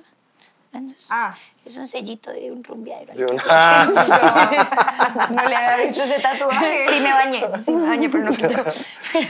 Es- 0.72 1.08
Ah. 1.10 1.34
Es 1.64 1.76
un 1.78 1.86
sellito 1.86 2.30
de 2.30 2.52
un 2.52 2.62
rumbeadero. 2.62 3.14
De 3.14 3.24
una- 3.24 3.86
no 5.30 5.48
le 5.48 5.56
había 5.56 5.76
visto 5.84 6.02
ese 6.02 6.20
tatuaje. 6.20 6.86
Sí 6.90 7.00
me 7.00 7.10
bañé, 7.10 7.42
sí 7.58 7.72
me 7.72 7.88
bañé, 7.88 8.10
pero 8.10 8.24
no 8.24 8.30
quito. 8.32 8.48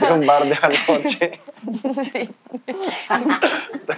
de 0.05 0.11
un 0.13 0.25
bar 0.27 0.43
de 0.45 0.57
anoche. 0.61 1.39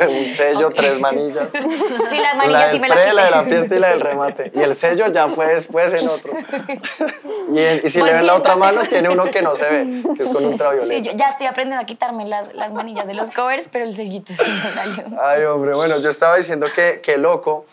un 0.08 0.30
sello, 0.30 0.70
tres 0.70 1.00
manillas. 1.00 1.50
Sí, 1.52 2.18
la 2.18 2.34
la 2.34 2.36
manilla 2.36 2.60
del 2.68 2.72
sí 2.74 2.80
me 2.80 2.88
la 2.90 2.94
pre, 2.96 3.04
quité. 3.06 3.16
la 3.16 3.24
de 3.26 3.32
la 3.32 3.44
fiesta 3.44 3.76
y 3.76 3.80
la 3.80 3.90
del 3.90 4.02
remate. 4.02 4.52
Y 4.54 4.60
el 4.62 4.76
sello 4.76 5.08
ya 5.12 5.28
fue 5.30 5.48
después 5.48 5.94
en 5.96 6.08
otro. 6.08 6.34
Y 7.84 7.90
si 7.90 8.02
le 8.04 8.14
ven 8.14 8.28
la 8.28 8.36
otra 8.36 8.56
mano, 8.56 8.82
tiene 8.82 9.10
uno 9.10 9.32
que 9.32 9.42
no 9.42 9.56
se 9.56 9.66
ve, 9.68 10.04
que 10.16 10.24
es 10.24 10.30
con 10.30 10.46
ultravioleta. 10.46 10.88
Sí, 10.88 11.02
yo 11.02 11.12
ya 11.16 11.30
estoy 11.30 11.48
aprendiendo 11.48 11.82
a 11.82 11.86
quitarme 11.86 12.26
las, 12.26 12.54
las 12.54 12.74
manillas 12.74 13.08
de 13.08 13.14
los 13.16 13.32
covers, 13.32 13.68
pero 13.68 13.84
el 13.86 13.96
sellito 13.96 14.34
sí 14.36 14.52
me 14.64 14.72
salió. 14.72 15.06
Ay, 15.22 15.44
hombre, 15.46 15.74
bueno, 15.74 15.98
yo 16.00 16.10
estaba 16.12 16.36
diciendo 16.38 16.68
que, 16.74 17.02
que 17.02 17.18
loco, 17.18 17.66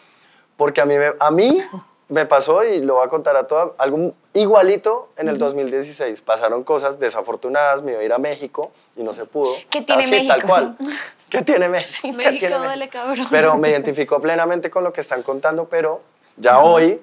porque 0.57 0.81
a 0.81 0.85
mí, 0.85 0.97
me, 0.99 1.13
a 1.19 1.31
mí 1.31 1.61
me 2.09 2.27
pasó, 2.27 2.65
y 2.65 2.81
lo 2.81 2.95
voy 2.95 3.07
a 3.07 3.09
contar 3.09 3.37
a 3.37 3.47
todas, 3.47 3.71
algo 3.79 4.13
igualito 4.35 5.09
en 5.17 5.29
el 5.29 5.39
2016. 5.39 6.21
Pasaron 6.21 6.63
cosas 6.65 6.99
desafortunadas, 6.99 7.83
me 7.83 7.93
iba 7.93 8.01
a 8.01 8.05
ir 8.05 8.13
a 8.13 8.19
México 8.19 8.71
y 8.97 9.03
no 9.03 9.15
se 9.15 9.25
pudo. 9.25 9.53
¿Qué 9.71 9.83
tiene 9.83 10.03
Así, 10.03 10.11
México? 10.13 10.35
tal 10.35 10.43
cual. 10.45 10.77
¿Qué 11.31 11.43
tiene 11.43 11.69
México? 11.69 11.99
¿Qué 12.03 12.13
México 12.13 12.39
tiene 12.39 12.57
duele, 12.57 12.89
cabrón. 12.89 13.27
Pero 13.31 13.57
me 13.57 13.71
identificó 13.71 14.21
plenamente 14.21 14.71
con 14.71 14.85
lo 14.85 14.93
que 14.93 15.01
están 15.01 15.23
contando, 15.23 15.65
pero 15.65 16.03
ya 16.37 16.59
hoy, 16.61 17.01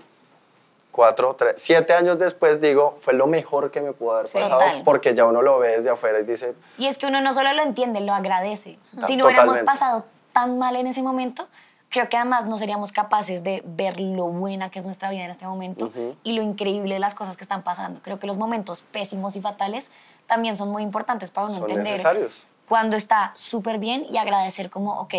cuatro, 0.91 1.36
tres, 1.38 1.56
siete 1.58 1.93
años 1.93 2.20
después, 2.20 2.62
digo, 2.62 2.97
fue 3.02 3.14
lo 3.14 3.28
mejor 3.28 3.72
que 3.72 3.82
me 3.82 3.93
pudo 3.93 4.14
haber 4.14 4.26
pasado, 4.32 4.60
Total. 4.60 4.84
porque 4.86 5.14
ya 5.14 5.26
uno 5.26 5.41
lo 5.41 5.58
ve 5.60 5.70
desde 5.70 5.89
afuera 5.89 6.20
y 6.20 6.24
dice, 6.24 6.54
Y 6.78 6.88
es 6.88 6.97
que 6.97 7.08
uno 7.08 7.22
no 7.22 7.34
solo 7.34 7.52
lo 7.54 7.64
entiende, 7.64 8.02
lo 8.02 8.14
agradece. 8.14 8.78
Si 9.08 9.18
no 9.18 9.26
hubiéramos 9.26 9.58
totalmente. 9.58 9.66
pasado 9.66 10.06
tan 10.32 10.60
mal 10.60 10.76
en 10.76 10.88
ese 10.88 11.02
momento, 11.04 11.47
creo 11.92 12.08
que 12.08 12.18
además 12.18 12.46
no 12.46 12.58
seríamos 12.58 12.94
capaces 12.94 13.44
de 13.44 13.62
ver 13.66 14.00
lo 14.00 14.28
buena 14.28 14.72
que 14.72 14.80
es 14.80 14.86
nuestra 14.86 15.12
vida 15.12 15.26
en 15.26 15.30
este 15.30 15.46
momento 15.46 15.92
y 16.24 16.32
lo 16.32 16.42
increíble 16.42 16.96
de 16.96 17.00
las 17.00 17.14
cosas 17.14 17.36
que 17.36 17.44
están 17.44 17.64
pasando. 17.64 18.02
Creo 18.02 18.18
que 18.18 18.28
los 18.28 18.38
momentos 18.38 18.82
pésimos 18.82 19.36
y 19.36 19.42
fatales 19.42 19.92
también 20.26 20.56
son 20.56 20.72
muy 20.72 20.84
importantes 20.84 21.32
para 21.32 21.48
uno 21.48 21.58
Son 21.58 21.64
entender 21.64 21.92
necesarios. 21.92 22.46
cuando 22.68 22.96
está 22.96 23.34
súper 23.36 23.78
bien 23.78 24.08
y 24.10 24.18
agradecer 24.18 24.70
como, 24.70 25.02
ok, 25.02 25.14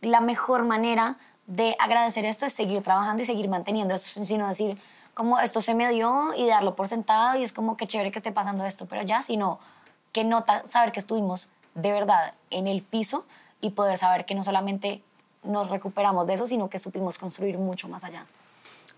la 0.00 0.20
mejor 0.20 0.64
manera 0.64 1.18
de 1.46 1.76
agradecer 1.80 2.24
esto 2.24 2.46
es 2.46 2.52
seguir 2.52 2.82
trabajando 2.82 3.22
y 3.22 3.26
seguir 3.26 3.48
manteniendo 3.48 3.92
esto, 3.92 4.24
sino 4.24 4.46
decir, 4.46 4.80
como 5.14 5.40
esto 5.40 5.60
se 5.60 5.74
me 5.74 5.88
dio 5.90 6.34
y 6.34 6.46
darlo 6.46 6.76
por 6.76 6.86
sentado 6.86 7.36
y 7.36 7.42
es 7.42 7.52
como 7.52 7.76
que 7.76 7.88
chévere 7.88 8.12
que 8.12 8.20
esté 8.20 8.30
pasando 8.30 8.64
esto, 8.64 8.86
pero 8.86 9.02
ya, 9.02 9.22
sino 9.22 9.58
que 10.12 10.22
nota 10.22 10.64
saber 10.66 10.92
que 10.92 11.00
estuvimos 11.00 11.50
de 11.74 11.90
verdad 11.90 12.34
en 12.50 12.68
el 12.68 12.82
piso 12.82 13.24
y 13.60 13.70
poder 13.70 13.98
saber 13.98 14.24
que 14.24 14.36
no 14.36 14.44
solamente 14.44 15.02
nos 15.42 15.70
recuperamos 15.70 16.26
de 16.26 16.34
eso, 16.34 16.46
sino 16.46 16.68
que 16.68 16.78
supimos 16.78 17.18
construir 17.18 17.58
mucho 17.58 17.88
más 17.88 18.04
allá. 18.04 18.26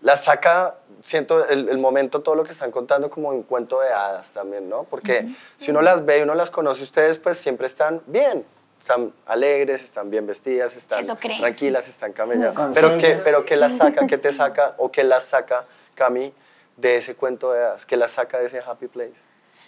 la 0.01 0.15
saca, 0.17 0.75
siento 1.01 1.47
el, 1.47 1.67
el 1.69 1.77
momento, 1.77 2.21
todo 2.21 2.35
lo 2.35 2.43
que 2.43 2.51
están 2.51 2.69
contando 2.71 3.09
como 3.09 3.29
un 3.29 3.43
cuento 3.43 3.79
de 3.79 3.89
hadas 3.91 4.31
también, 4.31 4.69
¿no? 4.69 4.83
Porque 4.83 5.27
si 5.57 5.71
uno 5.71 5.81
las 5.81 6.05
ve 6.05 6.19
y 6.19 6.21
uno 6.21 6.35
las 6.35 6.51
conoce, 6.51 6.83
ustedes 6.83 7.17
pues 7.17 7.37
siempre 7.37 7.65
están 7.65 8.01
bien. 8.05 8.45
Están 8.79 9.11
alegres, 9.25 9.81
están 9.81 10.11
bien 10.11 10.27
vestidas, 10.27 10.75
están 10.75 11.01
tranquilas, 11.39 11.87
están 11.87 12.13
caminadas. 12.13 12.55
Pero 12.75 12.99
¿qué, 12.99 13.19
pero 13.23 13.43
¿qué 13.43 13.55
las 13.55 13.77
saca? 13.77 14.05
¿Qué 14.05 14.19
te 14.19 14.31
saca 14.31 14.75
o 14.77 14.91
qué 14.91 15.03
las 15.03 15.23
saca, 15.23 15.65
Cami, 15.95 16.31
de 16.77 16.97
ese 16.97 17.15
cuento 17.15 17.51
de 17.51 17.63
hadas? 17.63 17.87
¿Qué 17.87 17.97
las 17.97 18.11
saca 18.11 18.37
de 18.37 18.45
ese 18.45 18.59
happy 18.59 18.87
place? 18.87 19.15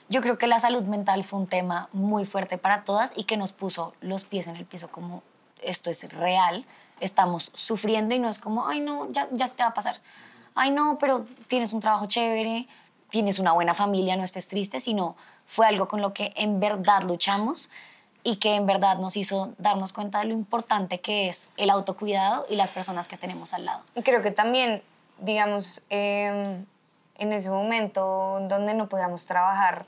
Yo 0.07 0.21
creo 0.21 0.37
que 0.37 0.45
la 0.45 0.59
salud 0.59 0.83
mental 0.83 1.23
fue 1.23 1.39
un 1.39 1.47
tema 1.47 1.89
muy 1.93 2.25
fuerte 2.27 2.59
para 2.59 2.83
todas 2.83 3.13
y 3.15 3.23
que 3.23 3.37
nos 3.37 3.53
puso 3.53 3.93
los 4.01 4.23
pies 4.23 4.45
en 4.45 4.55
el 4.55 4.65
piso 4.65 4.89
como 4.89 5.23
esto 5.67 5.89
es 5.89 6.11
real, 6.13 6.65
estamos 6.99 7.51
sufriendo 7.53 8.15
y 8.15 8.19
no 8.19 8.29
es 8.29 8.39
como, 8.39 8.67
ay 8.67 8.79
no, 8.79 9.11
ya, 9.11 9.27
ya 9.31 9.47
se 9.47 9.55
te 9.55 9.63
va 9.63 9.69
a 9.69 9.73
pasar. 9.73 9.97
Ay 10.55 10.71
no, 10.71 10.97
pero 10.99 11.25
tienes 11.47 11.73
un 11.73 11.79
trabajo 11.79 12.07
chévere, 12.07 12.67
tienes 13.09 13.39
una 13.39 13.53
buena 13.53 13.73
familia, 13.73 14.15
no 14.15 14.23
estés 14.23 14.47
triste, 14.47 14.79
sino 14.79 15.15
fue 15.45 15.67
algo 15.67 15.87
con 15.87 16.01
lo 16.01 16.13
que 16.13 16.33
en 16.35 16.59
verdad 16.59 17.03
luchamos 17.03 17.69
y 18.23 18.37
que 18.37 18.55
en 18.55 18.65
verdad 18.65 18.97
nos 18.97 19.15
hizo 19.15 19.53
darnos 19.57 19.93
cuenta 19.93 20.19
de 20.19 20.25
lo 20.25 20.33
importante 20.33 20.99
que 20.99 21.29
es 21.29 21.51
el 21.57 21.69
autocuidado 21.69 22.45
y 22.49 22.55
las 22.55 22.71
personas 22.71 23.07
que 23.07 23.17
tenemos 23.17 23.53
al 23.53 23.65
lado. 23.65 23.83
Creo 24.03 24.21
que 24.21 24.31
también, 24.31 24.83
digamos, 25.19 25.81
eh, 25.89 26.63
en 27.17 27.33
ese 27.33 27.49
momento 27.49 28.39
donde 28.49 28.73
no 28.73 28.89
podíamos 28.89 29.25
trabajar, 29.25 29.85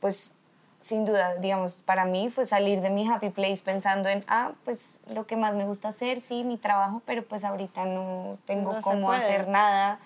pues 0.00 0.34
sin 0.80 1.04
duda, 1.04 1.36
digamos, 1.36 1.74
para 1.74 2.06
mí 2.06 2.30
fue 2.30 2.46
salir 2.46 2.80
de 2.80 2.90
mi 2.90 3.06
happy 3.06 3.30
place 3.30 3.62
pensando 3.62 4.08
en, 4.08 4.24
ah, 4.28 4.52
pues 4.64 4.98
lo 5.14 5.26
que 5.26 5.36
más 5.36 5.54
me 5.54 5.64
gusta 5.64 5.88
hacer, 5.88 6.22
sí, 6.22 6.42
mi 6.42 6.56
trabajo, 6.56 7.02
pero 7.04 7.22
pues 7.22 7.44
ahorita 7.44 7.84
no 7.84 8.38
tengo 8.46 8.72
No 8.72 8.80
cómo 8.80 9.12
hacer 9.12 9.46
nada, 9.48 9.98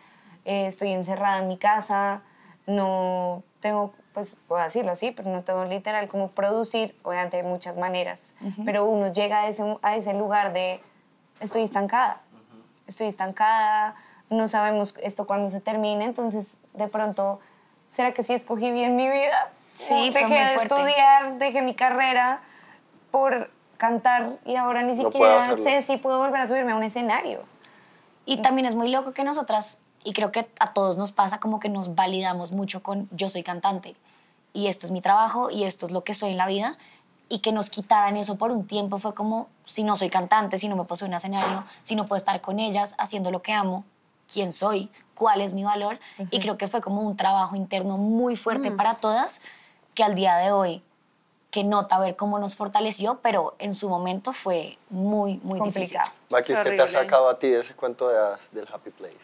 eh, 0.44 0.66
estoy 0.66 0.90
encerrada 0.90 1.38
en 1.38 1.48
mi 1.48 1.56
casa, 1.58 2.22
no 2.66 3.44
tengo, 3.60 3.94
pues 4.12 4.36
puedo 4.48 4.62
decirlo 4.62 4.90
así, 4.90 5.12
pero 5.12 5.30
no 5.30 5.42
tengo 5.42 5.64
literal 5.64 6.08
cómo 6.08 6.30
producir, 6.32 6.98
obviamente 7.04 7.36
de 7.36 7.44
muchas 7.44 7.76
maneras, 7.76 8.34
pero 8.64 8.84
uno 8.84 9.12
llega 9.12 9.42
a 9.42 9.48
ese, 9.48 9.76
a 9.80 9.96
ese 9.96 10.12
lugar 10.14 10.52
de, 10.52 10.82
estoy 11.38 11.62
estancada, 11.62 12.20
estoy 12.88 13.06
estancada, 13.06 13.94
no 14.28 14.48
sabemos 14.48 14.96
esto 15.02 15.26
cuándo 15.26 15.50
se 15.50 15.60
termine, 15.60 16.04
entonces 16.04 16.56
de 16.72 16.88
pronto, 16.88 17.38
¿será 17.88 18.12
que 18.12 18.24
sí 18.24 18.34
escogí 18.34 18.72
bien 18.72 18.96
mi 18.96 19.08
vida? 19.08 19.52
Sí, 19.74 20.10
dejé 20.10 20.26
muy 20.26 20.36
de 20.36 20.54
estudiar, 20.54 21.38
dejé 21.38 21.60
mi 21.62 21.74
carrera 21.74 22.40
por 23.10 23.50
cantar 23.76 24.38
y 24.46 24.56
ahora 24.56 24.82
ni 24.82 24.94
No 24.94 25.04
siquiera 25.04 25.38
hacerlo. 25.38 25.56
sé 25.56 25.82
si 25.82 25.96
puedo 25.98 26.18
volver 26.18 26.40
a 26.40 26.48
subirme 26.48 26.72
a 26.72 26.76
un 26.76 26.84
escenario. 26.84 27.42
Y 28.24 28.38
también 28.38 28.66
es 28.66 28.74
muy 28.74 28.88
loco 28.88 29.12
que 29.12 29.24
nosotras, 29.24 29.80
y 30.02 30.12
creo 30.12 30.32
que 30.32 30.48
a 30.58 30.72
todos 30.72 30.96
nos 30.96 31.12
pasa 31.12 31.40
como 31.40 31.60
que 31.60 31.68
nos 31.68 31.94
validamos 31.94 32.52
mucho 32.52 32.82
con 32.82 33.08
yo 33.10 33.28
soy 33.28 33.42
cantante 33.42 33.96
y 34.52 34.68
esto 34.68 34.86
es 34.86 34.92
mi 34.92 35.00
trabajo 35.00 35.50
y 35.50 35.64
esto 35.64 35.86
es 35.86 35.92
lo 35.92 36.04
que 36.04 36.14
soy 36.14 36.30
en 36.30 36.38
la 36.38 36.46
vida 36.46 36.78
y 37.28 37.40
que 37.40 37.52
nos 37.52 37.68
quitaran 37.68 38.16
eso 38.16 38.38
por 38.38 38.50
un 38.50 38.66
tiempo 38.66 38.98
fue 38.98 39.14
como 39.14 39.48
si 39.64 39.82
no 39.82 39.96
soy 39.96 40.08
cantante, 40.08 40.56
si 40.58 40.68
no 40.68 40.76
me 40.76 40.84
puedo 40.84 40.96
subir 40.96 41.08
a 41.08 41.14
un 41.14 41.16
escenario, 41.16 41.64
si 41.82 41.96
no 41.96 42.06
puedo 42.06 42.16
estar 42.16 42.40
con 42.40 42.60
ellas 42.60 42.94
haciendo 42.98 43.30
lo 43.30 43.42
que 43.42 43.52
amo, 43.52 43.84
quién 44.32 44.52
soy, 44.52 44.90
cuál 45.14 45.40
es 45.40 45.52
mi 45.52 45.64
valor 45.64 45.98
y 46.30 46.40
creo 46.40 46.56
que 46.56 46.68
fue 46.68 46.80
como 46.80 47.02
un 47.02 47.16
trabajo 47.16 47.56
interno 47.56 47.96
muy 47.98 48.36
fuerte 48.36 48.70
para 48.70 48.94
todas 48.94 49.42
que 49.94 50.04
al 50.04 50.14
día 50.14 50.36
de 50.36 50.52
hoy 50.52 50.82
que 51.50 51.62
nota 51.62 52.00
ver 52.00 52.16
cómo 52.16 52.40
nos 52.40 52.56
fortaleció, 52.56 53.20
pero 53.22 53.54
en 53.60 53.74
su 53.74 53.88
momento 53.88 54.32
fue 54.32 54.76
muy, 54.90 55.40
muy 55.44 55.60
Complicado. 55.60 55.70
difícil. 55.70 56.00
Maquis, 56.30 56.60
¿qué 56.60 56.70
te 56.72 56.82
ha 56.82 56.88
sacado 56.88 57.28
a 57.28 57.38
ti 57.38 57.48
de 57.48 57.60
ese 57.60 57.74
cuento 57.74 58.08
de 58.08 58.16
del 58.50 58.66
happy 58.72 58.90
place? 58.90 59.20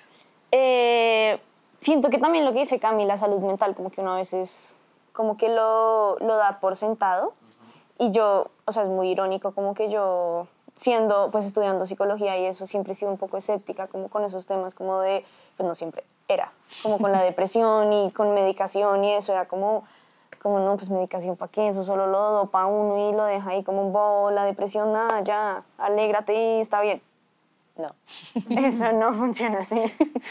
Eh, 0.53 1.41
siento 1.81 2.09
que 2.09 2.19
también 2.19 2.45
lo 2.45 2.53
que 2.53 2.61
dice 2.61 2.79
Cami, 2.79 3.05
la 3.05 3.19
salud 3.19 3.41
mental, 3.41 3.75
como 3.75 3.91
que 3.91 4.01
uno 4.01 4.13
a 4.13 4.17
veces 4.17 4.77
como 5.13 5.37
que 5.37 5.49
lo, 5.49 6.19
lo 6.21 6.37
da 6.37 6.61
por 6.61 6.77
sentado. 6.77 7.35
Y 7.99 8.13
yo, 8.13 8.47
o 8.65 8.73
sea, 8.73 8.85
es 8.85 8.89
muy 8.89 9.09
irónico, 9.11 9.53
como 9.53 9.75
que 9.75 9.91
yo, 9.91 10.47
siendo, 10.77 11.31
pues 11.31 11.45
estudiando 11.45 11.85
psicología 11.85 12.39
y 12.39 12.47
eso, 12.47 12.67
siempre 12.67 12.95
he 12.95 12.97
sido 12.97 13.11
un 13.11 13.19
poco 13.19 13.37
escéptica, 13.37 13.89
como 13.89 14.09
con 14.09 14.25
esos 14.25 14.47
temas, 14.47 14.75
como 14.75 15.01
de, 15.01 15.25
pues 15.57 15.67
no 15.67 15.75
siempre, 15.75 16.05
era, 16.27 16.53
como 16.83 16.99
con 16.99 17.13
la 17.13 17.23
depresión 17.25 17.93
y 17.93 18.11
con 18.13 18.33
medicación 18.33 19.05
y 19.05 19.15
eso, 19.15 19.33
era 19.33 19.47
como, 19.49 19.85
como 20.43 20.59
no, 20.61 20.77
pues 20.77 20.91
medicación 20.91 21.37
para 21.37 21.51
qué, 21.51 21.69
eso 21.69 21.85
solo 21.85 22.07
lo 22.07 22.19
dopa 22.31 22.67
uno 22.67 23.11
y 23.11 23.13
lo 23.13 23.25
deja 23.25 23.51
ahí 23.51 23.63
como 23.63 23.83
un 23.83 23.93
bobo, 23.93 24.31
la 24.31 24.45
depresión, 24.45 24.93
nada, 24.93 25.21
ya, 25.21 25.63
alégrate 25.79 26.33
y 26.35 26.61
está 26.61 26.81
bien. 26.81 27.03
No, 27.77 27.95
eso 28.67 28.93
no 28.93 29.15
funciona 29.15 29.59
así. 29.61 29.81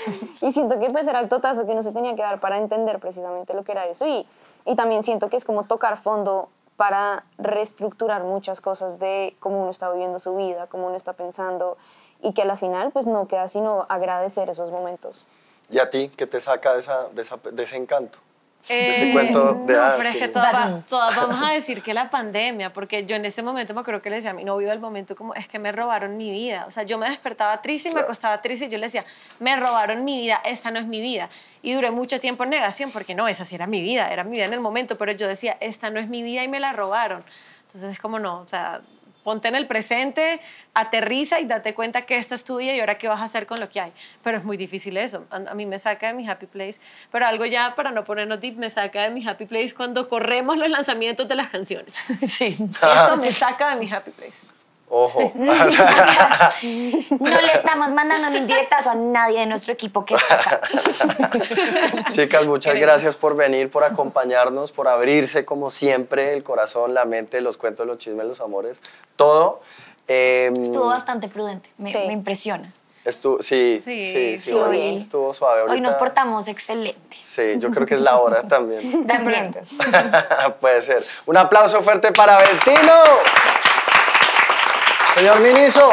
y 0.41 0.51
siento 0.51 0.79
que 0.79 0.89
pues 0.89 1.07
era 1.07 1.19
el 1.19 1.29
totazo 1.29 1.65
que 1.65 1.75
no 1.75 1.83
se 1.83 1.91
tenía 1.91 2.15
que 2.15 2.21
dar 2.21 2.39
para 2.39 2.57
entender 2.57 2.99
precisamente 2.99 3.53
lo 3.53 3.63
que 3.63 3.71
era 3.71 3.85
eso. 3.87 4.05
Y, 4.07 4.27
y 4.65 4.75
también 4.75 5.03
siento 5.03 5.29
que 5.29 5.37
es 5.37 5.45
como 5.45 5.63
tocar 5.63 6.01
fondo 6.01 6.49
para 6.77 7.23
reestructurar 7.37 8.23
muchas 8.23 8.61
cosas 8.61 8.99
de 8.99 9.35
cómo 9.39 9.61
uno 9.61 9.71
está 9.71 9.89
viviendo 9.91 10.19
su 10.19 10.35
vida, 10.35 10.67
cómo 10.67 10.87
uno 10.87 10.95
está 10.95 11.13
pensando 11.13 11.77
y 12.21 12.33
que 12.33 12.43
a 12.43 12.45
la 12.45 12.55
final 12.55 12.91
pues 12.91 13.05
no 13.07 13.27
queda 13.27 13.47
sino 13.49 13.85
agradecer 13.89 14.49
esos 14.49 14.71
momentos. 14.71 15.25
¿Y 15.69 15.79
a 15.79 15.89
ti 15.89 16.09
qué 16.15 16.25
te 16.25 16.39
saca 16.39 16.73
de, 16.73 16.79
esa, 16.79 17.09
de, 17.09 17.21
esa- 17.21 17.37
de 17.51 17.63
ese 17.63 17.75
encanto? 17.77 18.17
De 18.67 18.91
ese 18.91 19.09
Eh, 19.09 19.13
cuento 19.13 19.53
de 19.53 19.73
no, 19.73 19.79
hadas. 19.79 19.97
pero 19.97 20.09
es 20.09 20.17
que 20.17 20.27
todas, 20.27 20.85
todas 20.85 21.15
vamos 21.15 21.41
a 21.41 21.51
decir 21.53 21.81
que 21.81 21.93
la 21.93 22.09
pandemia, 22.09 22.71
porque 22.71 23.05
yo 23.05 23.15
en 23.15 23.25
ese 23.25 23.41
momento 23.41 23.73
me 23.73 23.81
acuerdo 23.81 24.01
que 24.01 24.09
le 24.09 24.17
decía 24.17 24.31
a 24.31 24.33
mi 24.33 24.43
novio 24.43 24.69
del 24.69 24.79
momento 24.79 25.15
como, 25.15 25.33
es 25.33 25.47
que 25.47 25.59
me 25.59 25.71
robaron 25.71 26.17
mi 26.17 26.29
vida. 26.29 26.65
O 26.67 26.71
sea, 26.71 26.83
yo 26.83 26.97
me 26.97 27.09
despertaba 27.09 27.61
triste 27.61 27.87
y 27.87 27.91
me 27.91 27.95
Claro. 27.95 28.07
acostaba 28.07 28.41
triste 28.41 28.65
y 28.65 28.69
yo 28.69 28.77
le 28.77 28.87
decía, 28.87 29.05
me 29.39 29.55
robaron 29.55 30.03
mi 30.03 30.19
vida, 30.21 30.41
esa 30.43 30.71
no 30.71 30.79
es 30.79 30.85
mi 30.85 30.99
vida. 31.01 31.29
Y 31.61 31.73
duré 31.73 31.89
mucho 31.91 32.19
tiempo 32.19 32.43
en 32.43 32.49
negación 32.51 32.91
porque 32.91 33.15
no, 33.15 33.27
esa 33.27 33.45
sí 33.45 33.55
era 33.55 33.65
mi 33.65 33.81
vida, 33.81 34.11
era 34.11 34.23
mi 34.23 34.31
vida 34.37 34.45
en 34.45 34.53
el 34.53 34.59
momento, 34.59 34.97
pero 34.97 35.13
yo 35.13 35.27
decía, 35.27 35.57
esta 35.61 35.89
no 35.89 35.99
es 35.99 36.09
mi 36.09 36.21
vida 36.21 36.43
y 36.43 36.47
me 36.47 36.59
la 36.59 36.73
robaron. 36.73 37.23
Entonces 37.67 37.91
es 37.93 37.99
como 37.99 38.19
no, 38.19 38.41
o 38.41 38.47
sea, 38.47 38.81
ponte 39.23 39.47
en 39.47 39.55
el 39.55 39.67
presente, 39.67 40.39
aterriza 40.73 41.39
y 41.39 41.45
date 41.45 41.73
cuenta 41.73 42.03
que 42.03 42.17
esta 42.17 42.35
es 42.35 42.43
tu 42.45 42.57
vida 42.57 42.73
y 42.73 42.79
ahora 42.79 42.97
qué 42.97 43.07
vas 43.07 43.21
a 43.21 43.25
hacer 43.25 43.45
con 43.45 43.59
lo 43.59 43.69
que 43.69 43.79
hay. 43.79 43.91
Pero 44.23 44.37
es 44.37 44.43
muy 44.43 44.57
difícil 44.57 44.97
eso. 44.97 45.25
A, 45.29 45.37
a 45.37 45.53
mí 45.53 45.65
me 45.65 45.79
saca 45.79 46.07
de 46.07 46.13
mi 46.13 46.27
happy 46.27 46.45
place. 46.45 46.79
Pero 47.11 47.25
algo 47.25 47.45
ya, 47.45 47.75
para 47.75 47.91
no 47.91 48.03
ponernos 48.03 48.39
deep, 48.39 48.57
me 48.57 48.69
saca 48.69 49.03
de 49.03 49.09
mi 49.09 49.27
happy 49.27 49.45
place 49.45 49.73
cuando 49.75 50.07
corremos 50.07 50.57
los 50.57 50.69
lanzamientos 50.69 51.27
de 51.27 51.35
las 51.35 51.49
canciones. 51.49 51.99
Sí. 52.29 52.57
Eso 52.81 53.17
me 53.17 53.31
saca 53.31 53.73
de 53.73 53.79
mi 53.79 53.91
happy 53.91 54.11
place. 54.11 54.47
Ojo. 54.89 55.31
No 57.19 57.41
le 57.41 57.53
estamos 57.53 57.91
mandando 57.91 58.29
ni 58.29 58.37
indirectazo 58.39 58.89
a 58.91 58.95
nadie 58.95 59.39
de 59.41 59.45
nuestro 59.45 59.73
equipo 59.73 60.03
que 60.05 60.15
está 60.15 60.33
acá. 60.39 60.61
Chicas, 62.11 62.45
muchas 62.45 62.75
gracias 62.75 63.15
por 63.15 63.35
venir, 63.35 63.69
por 63.69 63.83
acompañarnos, 63.83 64.71
por 64.71 64.87
abrirse 64.87 65.45
como 65.45 65.69
siempre 65.69 66.33
el 66.33 66.43
corazón, 66.43 66.93
la 66.93 67.05
mente, 67.05 67.41
los 67.41 67.57
cuentos, 67.57 67.85
los 67.87 67.97
chismes, 67.97 68.25
los 68.25 68.41
amores, 68.41 68.81
todo. 69.15 69.61
Eh, 70.07 70.51
Estuvo 70.59 70.87
bastante 70.87 71.27
prudente, 71.27 71.69
me, 71.77 71.91
Sí. 71.91 71.99
me 72.07 72.13
impresiona. 72.13 72.73
estu- 73.05 73.41
sí, 73.41 73.81
sí, 73.83 74.03
Sí, 74.03 74.37
sí, 74.37 74.49
sí, 74.51 74.53
hoy 74.53 74.77
hoy- 74.79 74.97
estuvo 74.97 75.33
suave. 75.33 75.61
Hoy 75.63 75.81
nos 75.81 75.93
ahorita- 75.93 75.99
portamos 75.99 76.47
excelente. 76.47 77.17
Sí, 77.23 77.55
yo 77.57 77.69
creo 77.71 77.85
que 77.87 77.93
es 77.95 78.01
la 78.01 78.17
hora 78.17 78.43
también. 78.43 79.05
También. 79.07 79.51
Puede 80.59 80.81
ser. 80.81 81.03
Un 81.25 81.37
aplauso 81.37 81.81
fuerte 81.81 82.11
para 82.11 82.37
Bertino. 82.37 82.93
Señor 85.19 85.41
Miniso, 85.41 85.91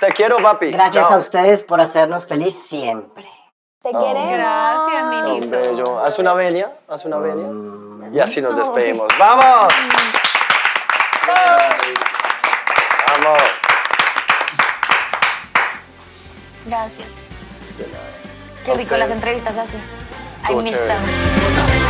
te 0.00 0.06
quiero, 0.14 0.38
papi. 0.38 0.70
Gracias 0.70 1.06
Chao. 1.06 1.18
a 1.18 1.20
ustedes 1.20 1.62
por 1.62 1.78
hacernos 1.78 2.26
feliz 2.26 2.54
siempre. 2.58 3.28
Te 3.82 3.90
Oh. 3.92 4.02
queremos. 4.02 4.32
Gracias, 4.32 5.04
Miniso. 5.04 5.56
bello. 5.60 5.98
Haz 6.00 6.18
una 6.18 6.32
venia, 6.32 6.72
haz 6.88 7.04
una 7.04 7.18
venia. 7.18 7.48
Y 8.14 8.18
así 8.18 8.40
nos 8.40 8.56
despedimos. 8.56 9.08
¡Vamos! 9.18 9.74
¡Vamos! 13.22 13.42
Gracias. 16.64 17.16
Qué 18.64 18.72
rico 18.74 18.96
las 18.96 19.10
entrevistas 19.10 19.58
así. 19.58 19.76
I 19.76 19.80
Estuvo 20.38 20.62
missed 20.62 20.78
chévere. 20.80 20.94
them. 20.94 21.85